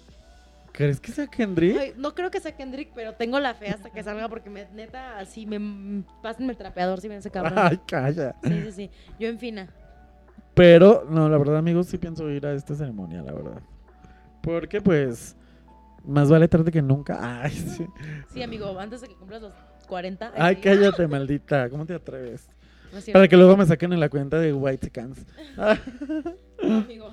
[0.72, 1.78] ¿Crees que sea Kendrick?
[1.78, 4.66] Ay, no creo que sea Kendrick, pero tengo la fe hasta que salga porque me,
[4.74, 7.54] neta, así me pásenme el trapeador si ven ese cabrón.
[7.56, 8.36] Ay, calla.
[8.44, 8.90] Sí, sí, sí.
[9.18, 9.70] Yo en fina.
[10.52, 13.62] Pero, no, la verdad, amigos, sí pienso ir a esta ceremonia, la verdad.
[14.42, 15.34] Porque, pues,
[16.04, 17.18] más vale tarde que nunca.
[17.42, 17.86] Ay, sí.
[18.32, 19.52] Sí, amigo, antes de que cumplas los
[19.88, 20.32] 40.
[20.36, 21.68] Ay, cállate, maldita.
[21.68, 22.48] ¿Cómo te atreves?
[22.92, 23.12] No.
[23.12, 25.24] Para que luego me saquen en la cuenta de White Cans.
[25.56, 27.10] No, amigo.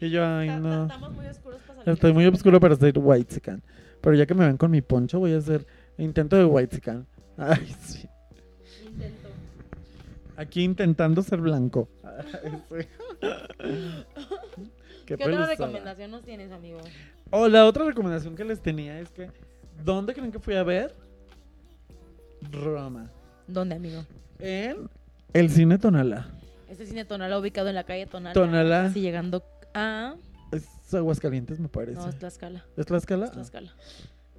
[0.00, 0.82] Y yo, ay, no.
[0.82, 1.94] Estamos muy oscuros para salir.
[1.94, 3.40] Estoy muy oscuro para ser White
[4.00, 5.66] Pero ya que me ven con mi poncho, voy a hacer
[5.96, 6.80] intento de White
[7.36, 8.08] Ay, sí.
[8.86, 9.28] Intento.
[10.36, 11.88] Aquí intentando ser blanco.
[12.04, 12.88] Ay, sí.
[15.06, 16.78] ¿Qué, Qué otra recomendación nos tienes, amigo?
[17.30, 19.30] Oh, la otra recomendación que les tenía es que,
[19.84, 20.94] ¿dónde creen que fui a ver?
[22.50, 23.10] Roma.
[23.46, 24.04] ¿Dónde, amigo?
[24.38, 24.88] En
[25.32, 26.28] el cine Tonala.
[26.68, 28.32] Este cine Tonala ubicado en la calle Tonala.
[28.32, 28.84] Tonalá.
[28.86, 29.42] Así llegando
[29.74, 30.14] a...
[30.52, 32.00] Es Aguascalientes, me parece.
[32.00, 32.64] No, es Tlaxcala.
[32.76, 33.26] ¿Es Tlaxcala?
[33.26, 33.74] Es Tlaxcala.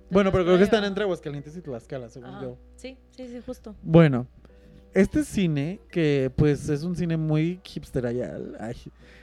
[0.10, 2.42] Bueno, pero creo que están entre Aguascalientes y Tlaxcala, según Ajá.
[2.42, 2.58] yo.
[2.76, 3.76] Sí, sí, sí, justo.
[3.84, 4.26] Bueno,
[4.94, 8.76] este cine, que pues es un cine muy hipsterial, ay,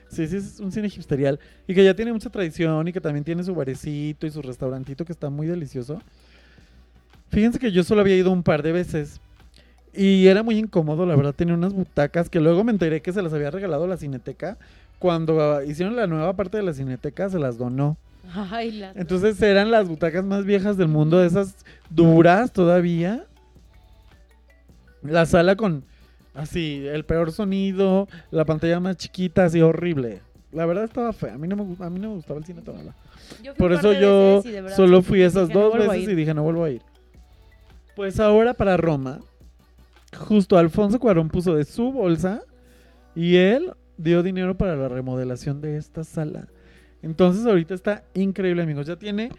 [0.09, 3.25] sí, sí, es un cine hipsterial, y que ya tiene mucha tradición y que también
[3.25, 6.01] tiene su barecito y su restaurantito que está muy delicioso.
[7.29, 9.21] Fíjense que yo solo había ido un par de veces
[9.97, 13.23] y era muy incómodo, la verdad, tenía unas butacas que luego me enteré que se
[13.23, 14.59] las había regalado la Cineteca.
[14.99, 17.97] Cuando hicieron la nueva parte de la Cineteca, se las donó.
[18.35, 18.93] Ay, la...
[18.95, 21.57] Entonces eran las butacas más viejas del mundo, esas
[21.89, 23.25] duras todavía.
[25.03, 25.85] La sala con
[26.35, 30.21] así, el peor sonido, la pantalla más chiquita, así horrible.
[30.53, 32.63] La verdad estaba fea, a mí no me, a mí no me gustaba el cine
[32.63, 34.43] fui Por eso yo
[34.75, 36.83] solo fui esas no dos veces y dije no vuelvo a ir.
[37.95, 39.21] Pues ahora para Roma,
[40.17, 42.43] justo Alfonso Cuarón puso de su bolsa
[43.15, 46.49] y él dio dinero para la remodelación de esta sala.
[47.03, 48.87] Entonces ahorita está increíble, amigos.
[48.87, 49.31] Ya tiene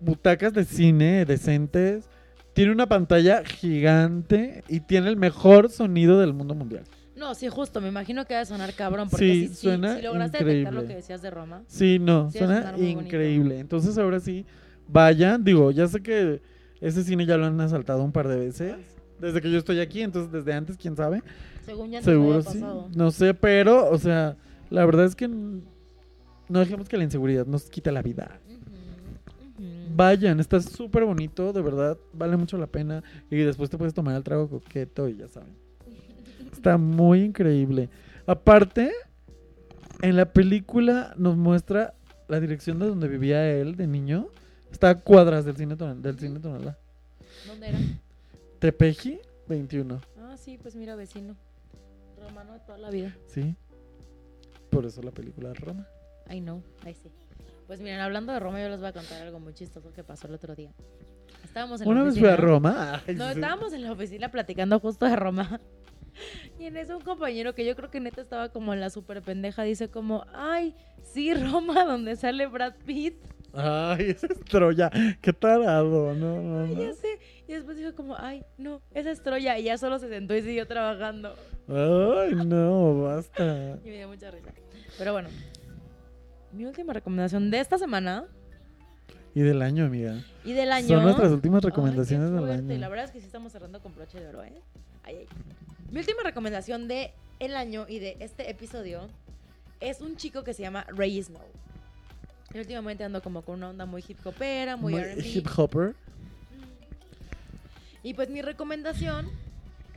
[0.00, 2.08] butacas de cine decentes,
[2.54, 6.84] tiene una pantalla gigante y tiene el mejor sonido del mundo mundial.
[7.16, 7.80] No, sí, justo.
[7.80, 9.08] Me imagino que va a sonar cabrón.
[9.08, 10.88] Porque Sí, si, suena si lograste detectar lo increíble.
[10.88, 11.62] que decías de Roma.
[11.68, 13.00] Sí, no, Sí, suena bonito.
[13.02, 13.58] increíble.
[13.60, 14.44] Entonces ahora sí,
[14.88, 15.44] vayan.
[15.44, 16.42] Digo, ya sé que
[16.80, 18.74] ese cine ya lo han asaltado un par de veces.
[19.20, 21.22] Desde que yo estoy aquí, entonces desde antes, quién sabe.
[21.64, 22.58] Según ya no Seguro sí.
[22.58, 22.88] pasado.
[22.96, 24.36] No sé, pero, o sea,
[24.70, 25.62] la verdad es que no
[26.58, 28.40] dejemos que la inseguridad nos quite la vida.
[29.94, 33.02] Vayan, está súper bonito, de verdad, vale mucho la pena.
[33.30, 35.54] Y después te puedes tomar el trago coqueto y ya saben.
[36.52, 37.88] Está muy increíble.
[38.26, 38.90] Aparte,
[40.02, 41.94] en la película nos muestra
[42.28, 44.28] la dirección de donde vivía él de niño.
[44.72, 46.76] Está a cuadras del cine, Tonal- del cine Tonalá.
[47.46, 47.78] ¿Dónde era?
[48.58, 51.36] Tepeji 21, Ah, sí, pues mira, vecino.
[52.20, 53.14] Romano de toda la vida.
[53.28, 53.54] ¿sí?
[54.70, 55.86] Por eso la película de Roma.
[56.30, 57.10] I know, I sí.
[57.66, 60.26] Pues miren, hablando de Roma, yo les voy a contar algo muy chistoso que pasó
[60.26, 60.72] el otro día.
[61.42, 62.36] Estábamos en la Una vez fui a.
[62.36, 63.02] Roma.
[63.14, 65.60] No, estábamos en la oficina platicando justo de Roma.
[66.60, 69.20] Y en eso un compañero que yo creo que neta estaba como en la super
[69.20, 73.16] pendeja dice como, ay, sí, Roma, donde sale Brad Pitt.
[73.52, 74.90] Ay, ese es Troya.
[75.20, 76.14] Qué tarado.
[76.14, 77.18] No, no, Ay, ya sé.
[77.46, 79.58] Y después dijo como, ay, no, esa es Troya.
[79.58, 81.34] Y ya solo se sentó y siguió trabajando.
[81.68, 83.78] Ay, no, basta.
[83.84, 84.52] Y me dio mucha risa.
[84.98, 85.28] Pero bueno,
[86.54, 88.24] mi última recomendación de esta semana
[89.34, 90.22] Y del año, amiga.
[90.44, 90.88] y del año.
[90.88, 92.78] Son nuestras últimas Ay, recomendaciones qué del año.
[92.78, 94.52] La verdad es que sí estamos cerrando con broche de oro, ¿eh?
[95.02, 95.26] Ay, ay.
[95.90, 99.08] Mi última recomendación de el año y de este episodio
[99.80, 101.42] es un chico que se llama Ray Snow.
[102.52, 105.94] Y últimamente ando como con una onda muy hip hopera, muy, Muy hip hopper.
[108.04, 109.28] Y pues mi recomendación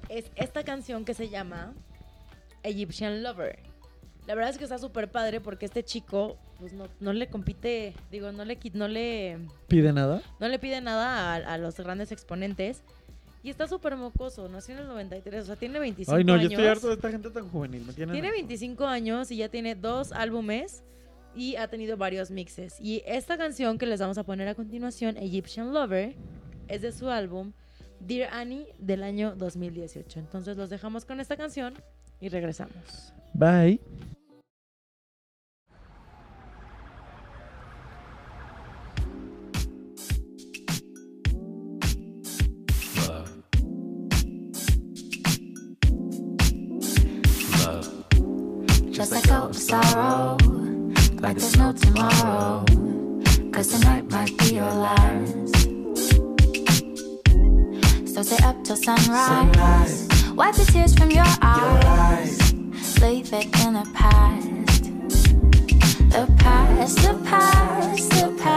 [0.09, 1.73] es esta canción que se llama
[2.63, 3.59] Egyptian Lover.
[4.25, 7.93] La verdad es que está súper padre porque este chico pues no, no le compite,
[8.11, 10.21] digo, no le, no le, ¿Pide nada?
[10.39, 12.81] no le pide nada a, a los grandes exponentes.
[13.43, 16.43] Y está súper mocoso, nació en el 93, o sea, tiene 25 Ay, no, años.
[16.45, 17.84] yo estoy harto de esta gente tan juvenil.
[17.95, 18.38] Tienen Tiene harto.
[18.39, 20.84] 25 años y ya tiene dos álbumes
[21.35, 22.75] y ha tenido varios mixes.
[22.81, 26.15] Y esta canción que les vamos a poner a continuación, Egyptian Lover,
[26.67, 27.53] es de su álbum
[27.99, 30.19] Dear Annie del año 2018.
[30.19, 31.75] Entonces los dejamos con esta canción
[32.19, 33.13] y regresamos.
[33.34, 33.79] Bye.
[48.97, 50.37] Just let go of sorrow,
[51.21, 52.65] like there's no tomorrow.
[53.51, 55.53] Cause tonight might be your last.
[58.11, 60.07] So stay up till sunrise.
[60.33, 62.39] Wipe the tears from your eyes.
[62.99, 64.83] Leave it in the past.
[66.09, 68.56] The past, the past, the past,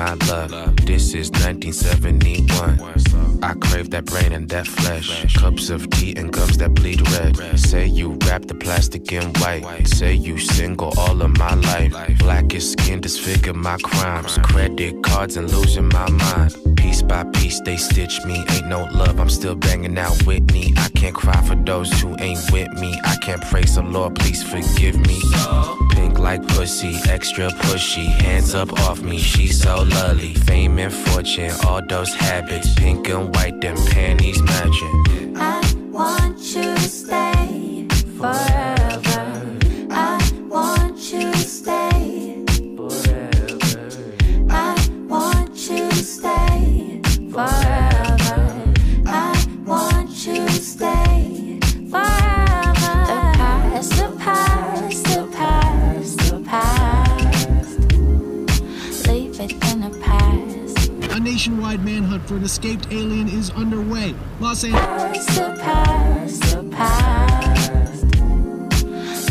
[0.00, 0.50] my love.
[0.86, 3.42] This is 1971.
[3.42, 5.36] I crave that brain and that flesh.
[5.36, 7.36] Cups of tea and gums that bleed red.
[7.58, 9.86] Say you wrap the plastic in white.
[9.86, 11.92] Say you single all of my life.
[12.18, 14.38] Blackest skin disfigure my crimes.
[14.38, 16.56] Credit cards and losing my mind.
[16.76, 18.42] Piece by piece, they stitch me.
[18.52, 20.72] Ain't no love, I'm still banging out Whitney.
[20.78, 22.98] I can't cry for those who ain't with me.
[23.04, 25.20] I can't pray, so Lord, please forgive me.
[25.90, 28.06] Pink like pussy, extra pushy.
[28.06, 29.82] Hands up off me, she's so
[30.46, 32.74] Fame and fortune, all those habits.
[32.74, 35.36] Pink and white, them panties matching.
[35.36, 35.60] I
[35.90, 37.86] want you to stay
[38.18, 38.69] forever.
[61.40, 64.14] Nationwide manhunt for an escaped alien is underway.
[64.40, 65.24] Los Angeles.
[65.24, 67.72] The past, the past.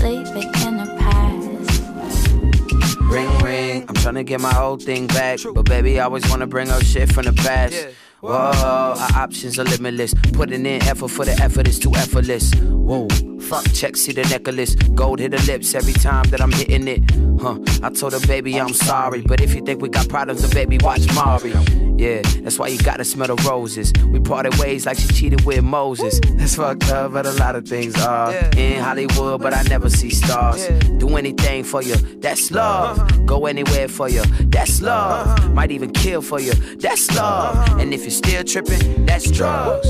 [0.02, 2.98] Leave it in the past.
[3.02, 5.38] Ring ring, I'm tryna get my old thing back.
[5.54, 7.76] But baby, I always wanna bring up shit from the past.
[8.22, 10.16] Whoa, our options are limitless.
[10.34, 12.52] Putting in effort for the effort is too effortless.
[12.56, 13.08] Whoa,
[13.50, 14.76] fuck, check, see the necklace.
[14.76, 17.02] Gold hit her lips every time that I'm hitting it.
[17.42, 19.22] Huh, I told her, baby, I'm sorry.
[19.22, 21.54] But if you think we got problems, then baby, watch Mari.
[21.98, 23.92] Yeah, that's why you gotta smell the roses.
[24.06, 26.20] We parted ways like she cheated with Moses.
[26.36, 28.34] That's fucked up, but a lot of things are.
[28.56, 30.68] In Hollywood, but I never see stars.
[31.00, 32.96] Do anything for you, that's uh-huh.
[32.96, 33.26] love.
[33.26, 35.36] Go anywhere for you, that's uh-huh.
[35.40, 35.54] love.
[35.54, 37.66] Might even kill for you, that's uh-huh.
[37.66, 37.80] love.
[37.80, 39.88] And if you're still tripping, that's drugs.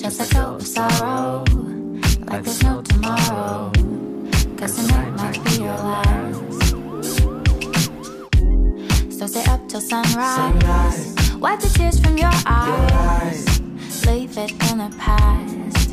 [0.00, 1.44] Just let go of sorrow,
[2.32, 3.70] like there's no tomorrow.
[4.56, 6.70] Cause tonight might be your last.
[9.18, 11.14] So stay up till sunrise.
[11.38, 13.60] Wipe the tears from your eyes.
[14.06, 15.88] Leave it in the past.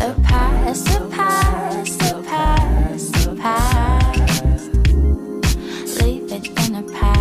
[0.00, 4.70] The past, the past, the past, the past.
[6.02, 7.13] Leave it in the past.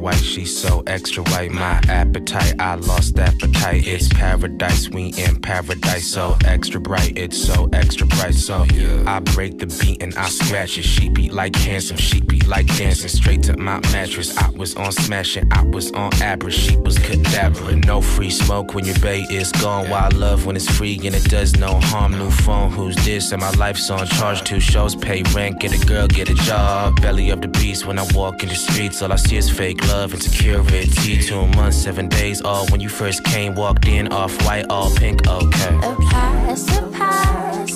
[0.00, 1.52] White, she's so extra white.
[1.52, 3.86] My appetite, I lost appetite.
[3.86, 6.06] It's paradise, we in paradise.
[6.06, 8.34] So extra bright, it's so extra bright.
[8.34, 8.66] So
[9.06, 10.82] I break the beat and I scratch it.
[10.82, 13.08] She beat like handsome, she beat like dancing.
[13.08, 14.36] Straight to my mattress.
[14.38, 16.54] I was on smashing, I was on average.
[16.54, 17.76] She was cadaver.
[17.76, 19.88] No free smoke when your bay is gone.
[19.90, 22.12] Wild love when it's free and it does no harm.
[22.12, 23.32] New phone, who's this?
[23.32, 24.42] And my life's on charge.
[24.42, 27.00] Two shows, pay rent, get a girl, get a job.
[27.02, 29.02] Belly of the beast when I walk in the streets.
[29.02, 31.20] All I see is fake love and security.
[31.20, 32.40] Two months, seven days.
[32.42, 35.26] All when you first came, walked in, off white, all pink.
[35.26, 35.76] Okay.
[35.80, 36.66] The past,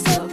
[0.04, 0.23] the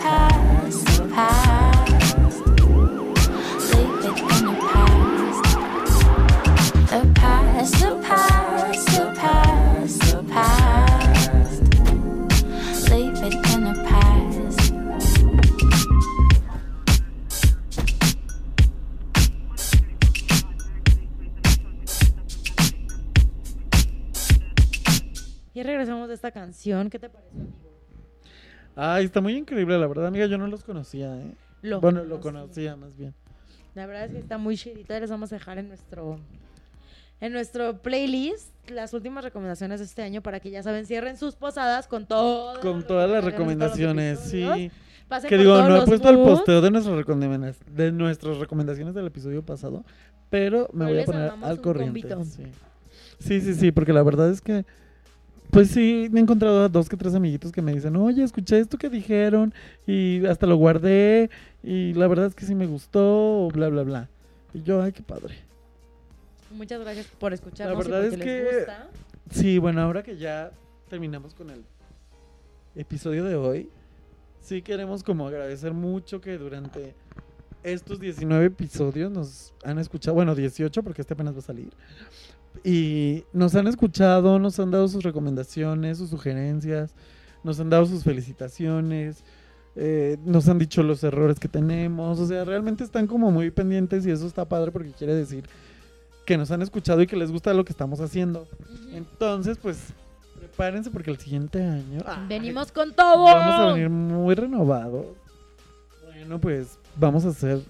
[26.12, 26.90] esta canción.
[26.90, 27.54] ¿Qué te pareció, amigo?
[28.76, 30.26] Ay, está muy increíble, la verdad, amiga.
[30.26, 31.34] Yo no los conocía, ¿eh?
[31.62, 32.76] Lo bueno, lo conocía.
[32.76, 33.14] más bien.
[33.76, 35.00] La verdad es que está muy chidito.
[35.00, 36.20] Les vamos a dejar en nuestro
[37.22, 41.36] en nuestro playlist las últimas recomendaciones de este año para que ya saben, cierren sus
[41.36, 42.60] posadas con todo.
[42.60, 44.72] Con todas las recomendaciones, sí.
[45.08, 49.08] Pasen Que digo, no he puesto el posteo de nuestras, recomendaciones, de nuestras recomendaciones del
[49.08, 49.86] episodio pasado,
[50.30, 52.02] pero me voy a poner al corriente.
[52.24, 52.44] Sí.
[53.20, 54.66] sí, sí, sí, porque la verdad es que,
[55.52, 58.60] pues sí, me he encontrado a dos que tres amiguitos que me dicen, oye, escuché
[58.60, 59.54] esto que dijeron
[59.86, 61.30] y hasta lo guardé
[61.62, 64.10] y la verdad es que sí me gustó, bla, bla, bla.
[64.54, 65.36] Y yo, ay, qué padre.
[66.56, 68.90] Muchas gracias por La escucharnos verdad y es que les gusta.
[69.30, 70.52] sí, bueno, ahora que ya
[70.90, 71.64] terminamos con el
[72.76, 73.70] episodio de hoy,
[74.42, 76.96] sí queremos como agradecer mucho que durante
[77.64, 81.70] estos 19 episodios nos han escuchado, bueno, 18 porque este apenas va a salir.
[82.64, 86.94] Y nos han escuchado, nos han dado sus recomendaciones, sus sugerencias,
[87.44, 89.24] nos han dado sus felicitaciones,
[89.76, 94.06] eh, nos han dicho los errores que tenemos, o sea, realmente están como muy pendientes
[94.06, 95.46] y eso está padre porque quiere decir
[96.26, 98.48] que nos han escuchado y que les gusta lo que estamos haciendo.
[98.94, 99.94] Entonces, pues,
[100.38, 103.26] prepárense porque el siguiente año ay, Venimos con todo.
[103.26, 105.06] vamos a venir muy renovados.
[106.06, 107.62] Bueno, pues vamos a ser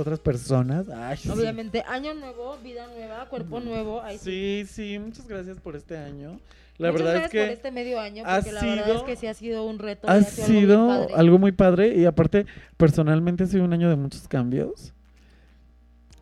[0.00, 0.88] otras personas.
[0.88, 1.28] Ay, sí.
[1.30, 4.02] Obviamente, año nuevo, vida nueva, cuerpo nuevo.
[4.02, 4.64] ahí sí.
[4.66, 6.40] Sí, sí, muchas gracias por este año.
[6.78, 9.04] La Muchas verdad es que por este medio año, ha porque la verdad es sido-
[9.04, 10.06] que sí ha sido un reto.
[10.06, 11.14] y ha algo sido muy padre.
[11.14, 12.46] algo muy padre y aparte
[12.78, 14.94] personalmente ha sido un año de muchos cambios.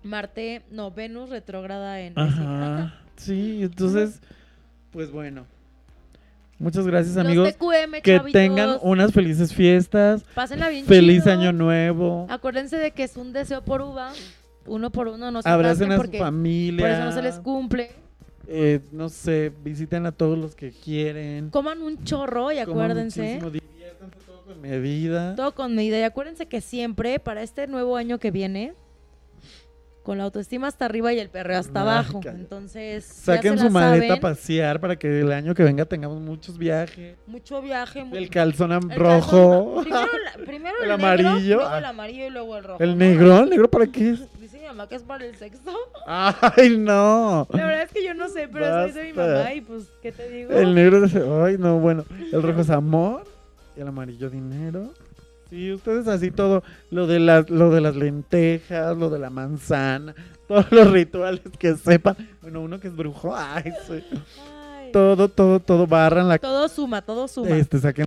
[0.02, 2.94] Marte, no, Venus retrógrada en Ajá.
[3.16, 4.20] Sí, entonces,
[4.90, 5.46] pues bueno.
[6.58, 7.54] Muchas gracias Los amigos.
[7.54, 10.24] TQM, que tengan unas felices fiestas.
[10.34, 11.34] Pásenla bien Feliz chido.
[11.34, 12.26] año nuevo.
[12.28, 14.12] Acuérdense de que es un deseo por uva,
[14.66, 16.80] uno por uno, no se Abracen a su familia.
[16.80, 17.90] Por eso no se les cumple.
[18.48, 21.50] Eh, no sé, visiten a todos los que quieren.
[21.50, 23.40] Coman un chorro y acuérdense.
[23.40, 25.34] diviértanse todo con medida.
[25.36, 25.98] Todo con medida.
[25.98, 28.74] Y acuérdense que siempre, para este nuevo año que viene,
[30.08, 32.20] con la autoestima hasta arriba y el perreo hasta abajo.
[32.24, 34.20] Entonces, ya Saquen se su maleta a saben.
[34.22, 37.18] pasear para que el año que venga tengamos muchos viajes.
[37.26, 38.04] Mucho viaje.
[38.04, 39.82] mu- El calzón el rojo.
[39.84, 41.56] calzón- primero la- primero el, El negro, amarillo.
[41.56, 42.82] luego el amarillo y luego el rojo.
[42.82, 43.40] ¿El negro?
[43.40, 44.20] ¿El negro para qué es?
[44.40, 45.60] Dice mi mamá que es para el sexo.
[46.06, 47.46] Ay, no.
[47.50, 49.34] La verdad es que yo no sé, pero soy de mi Basta.
[49.34, 50.52] mamá y pues, ¿qué te digo?
[50.52, 51.04] El negro.
[51.44, 52.06] Ay, no, bueno.
[52.32, 53.24] El rojo es amor.
[53.76, 54.90] Y el amarillo dinero.
[55.50, 56.62] Sí, ustedes así todo.
[56.90, 60.14] Lo de, las, lo de las lentejas, lo de la manzana.
[60.48, 62.16] Todos los rituales que sepan.
[62.40, 63.34] Bueno, uno que es brujo.
[63.36, 64.02] Ay, sí.
[64.92, 65.86] Todo, todo, todo.
[65.86, 66.38] Barran la...
[66.38, 67.56] Todo suma, todo suma.
[67.56, 68.06] Este, saquen...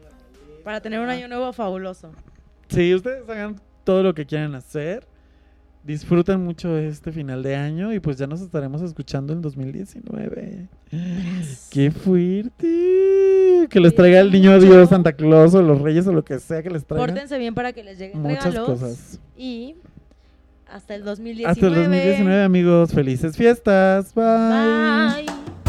[0.63, 2.11] Para tener un año nuevo fabuloso.
[2.68, 5.07] Sí, ustedes hagan todo lo que quieran hacer.
[5.83, 10.67] Disfruten mucho este final de año y pues ya nos estaremos escuchando en 2019.
[11.71, 13.67] ¡Qué fuerte!
[13.67, 16.61] Que les traiga el niño Dios, Santa Claus o los reyes o lo que sea
[16.61, 17.07] que les traigan.
[17.07, 18.67] Pórtense bien para que les lleguen Muchas regalos.
[18.69, 19.19] cosas.
[19.35, 19.75] Y
[20.71, 21.51] hasta el 2019.
[21.51, 22.91] Hasta el 2019, amigos.
[22.93, 24.13] Felices fiestas.
[24.13, 25.25] Bye.
[25.25, 25.60] Bye.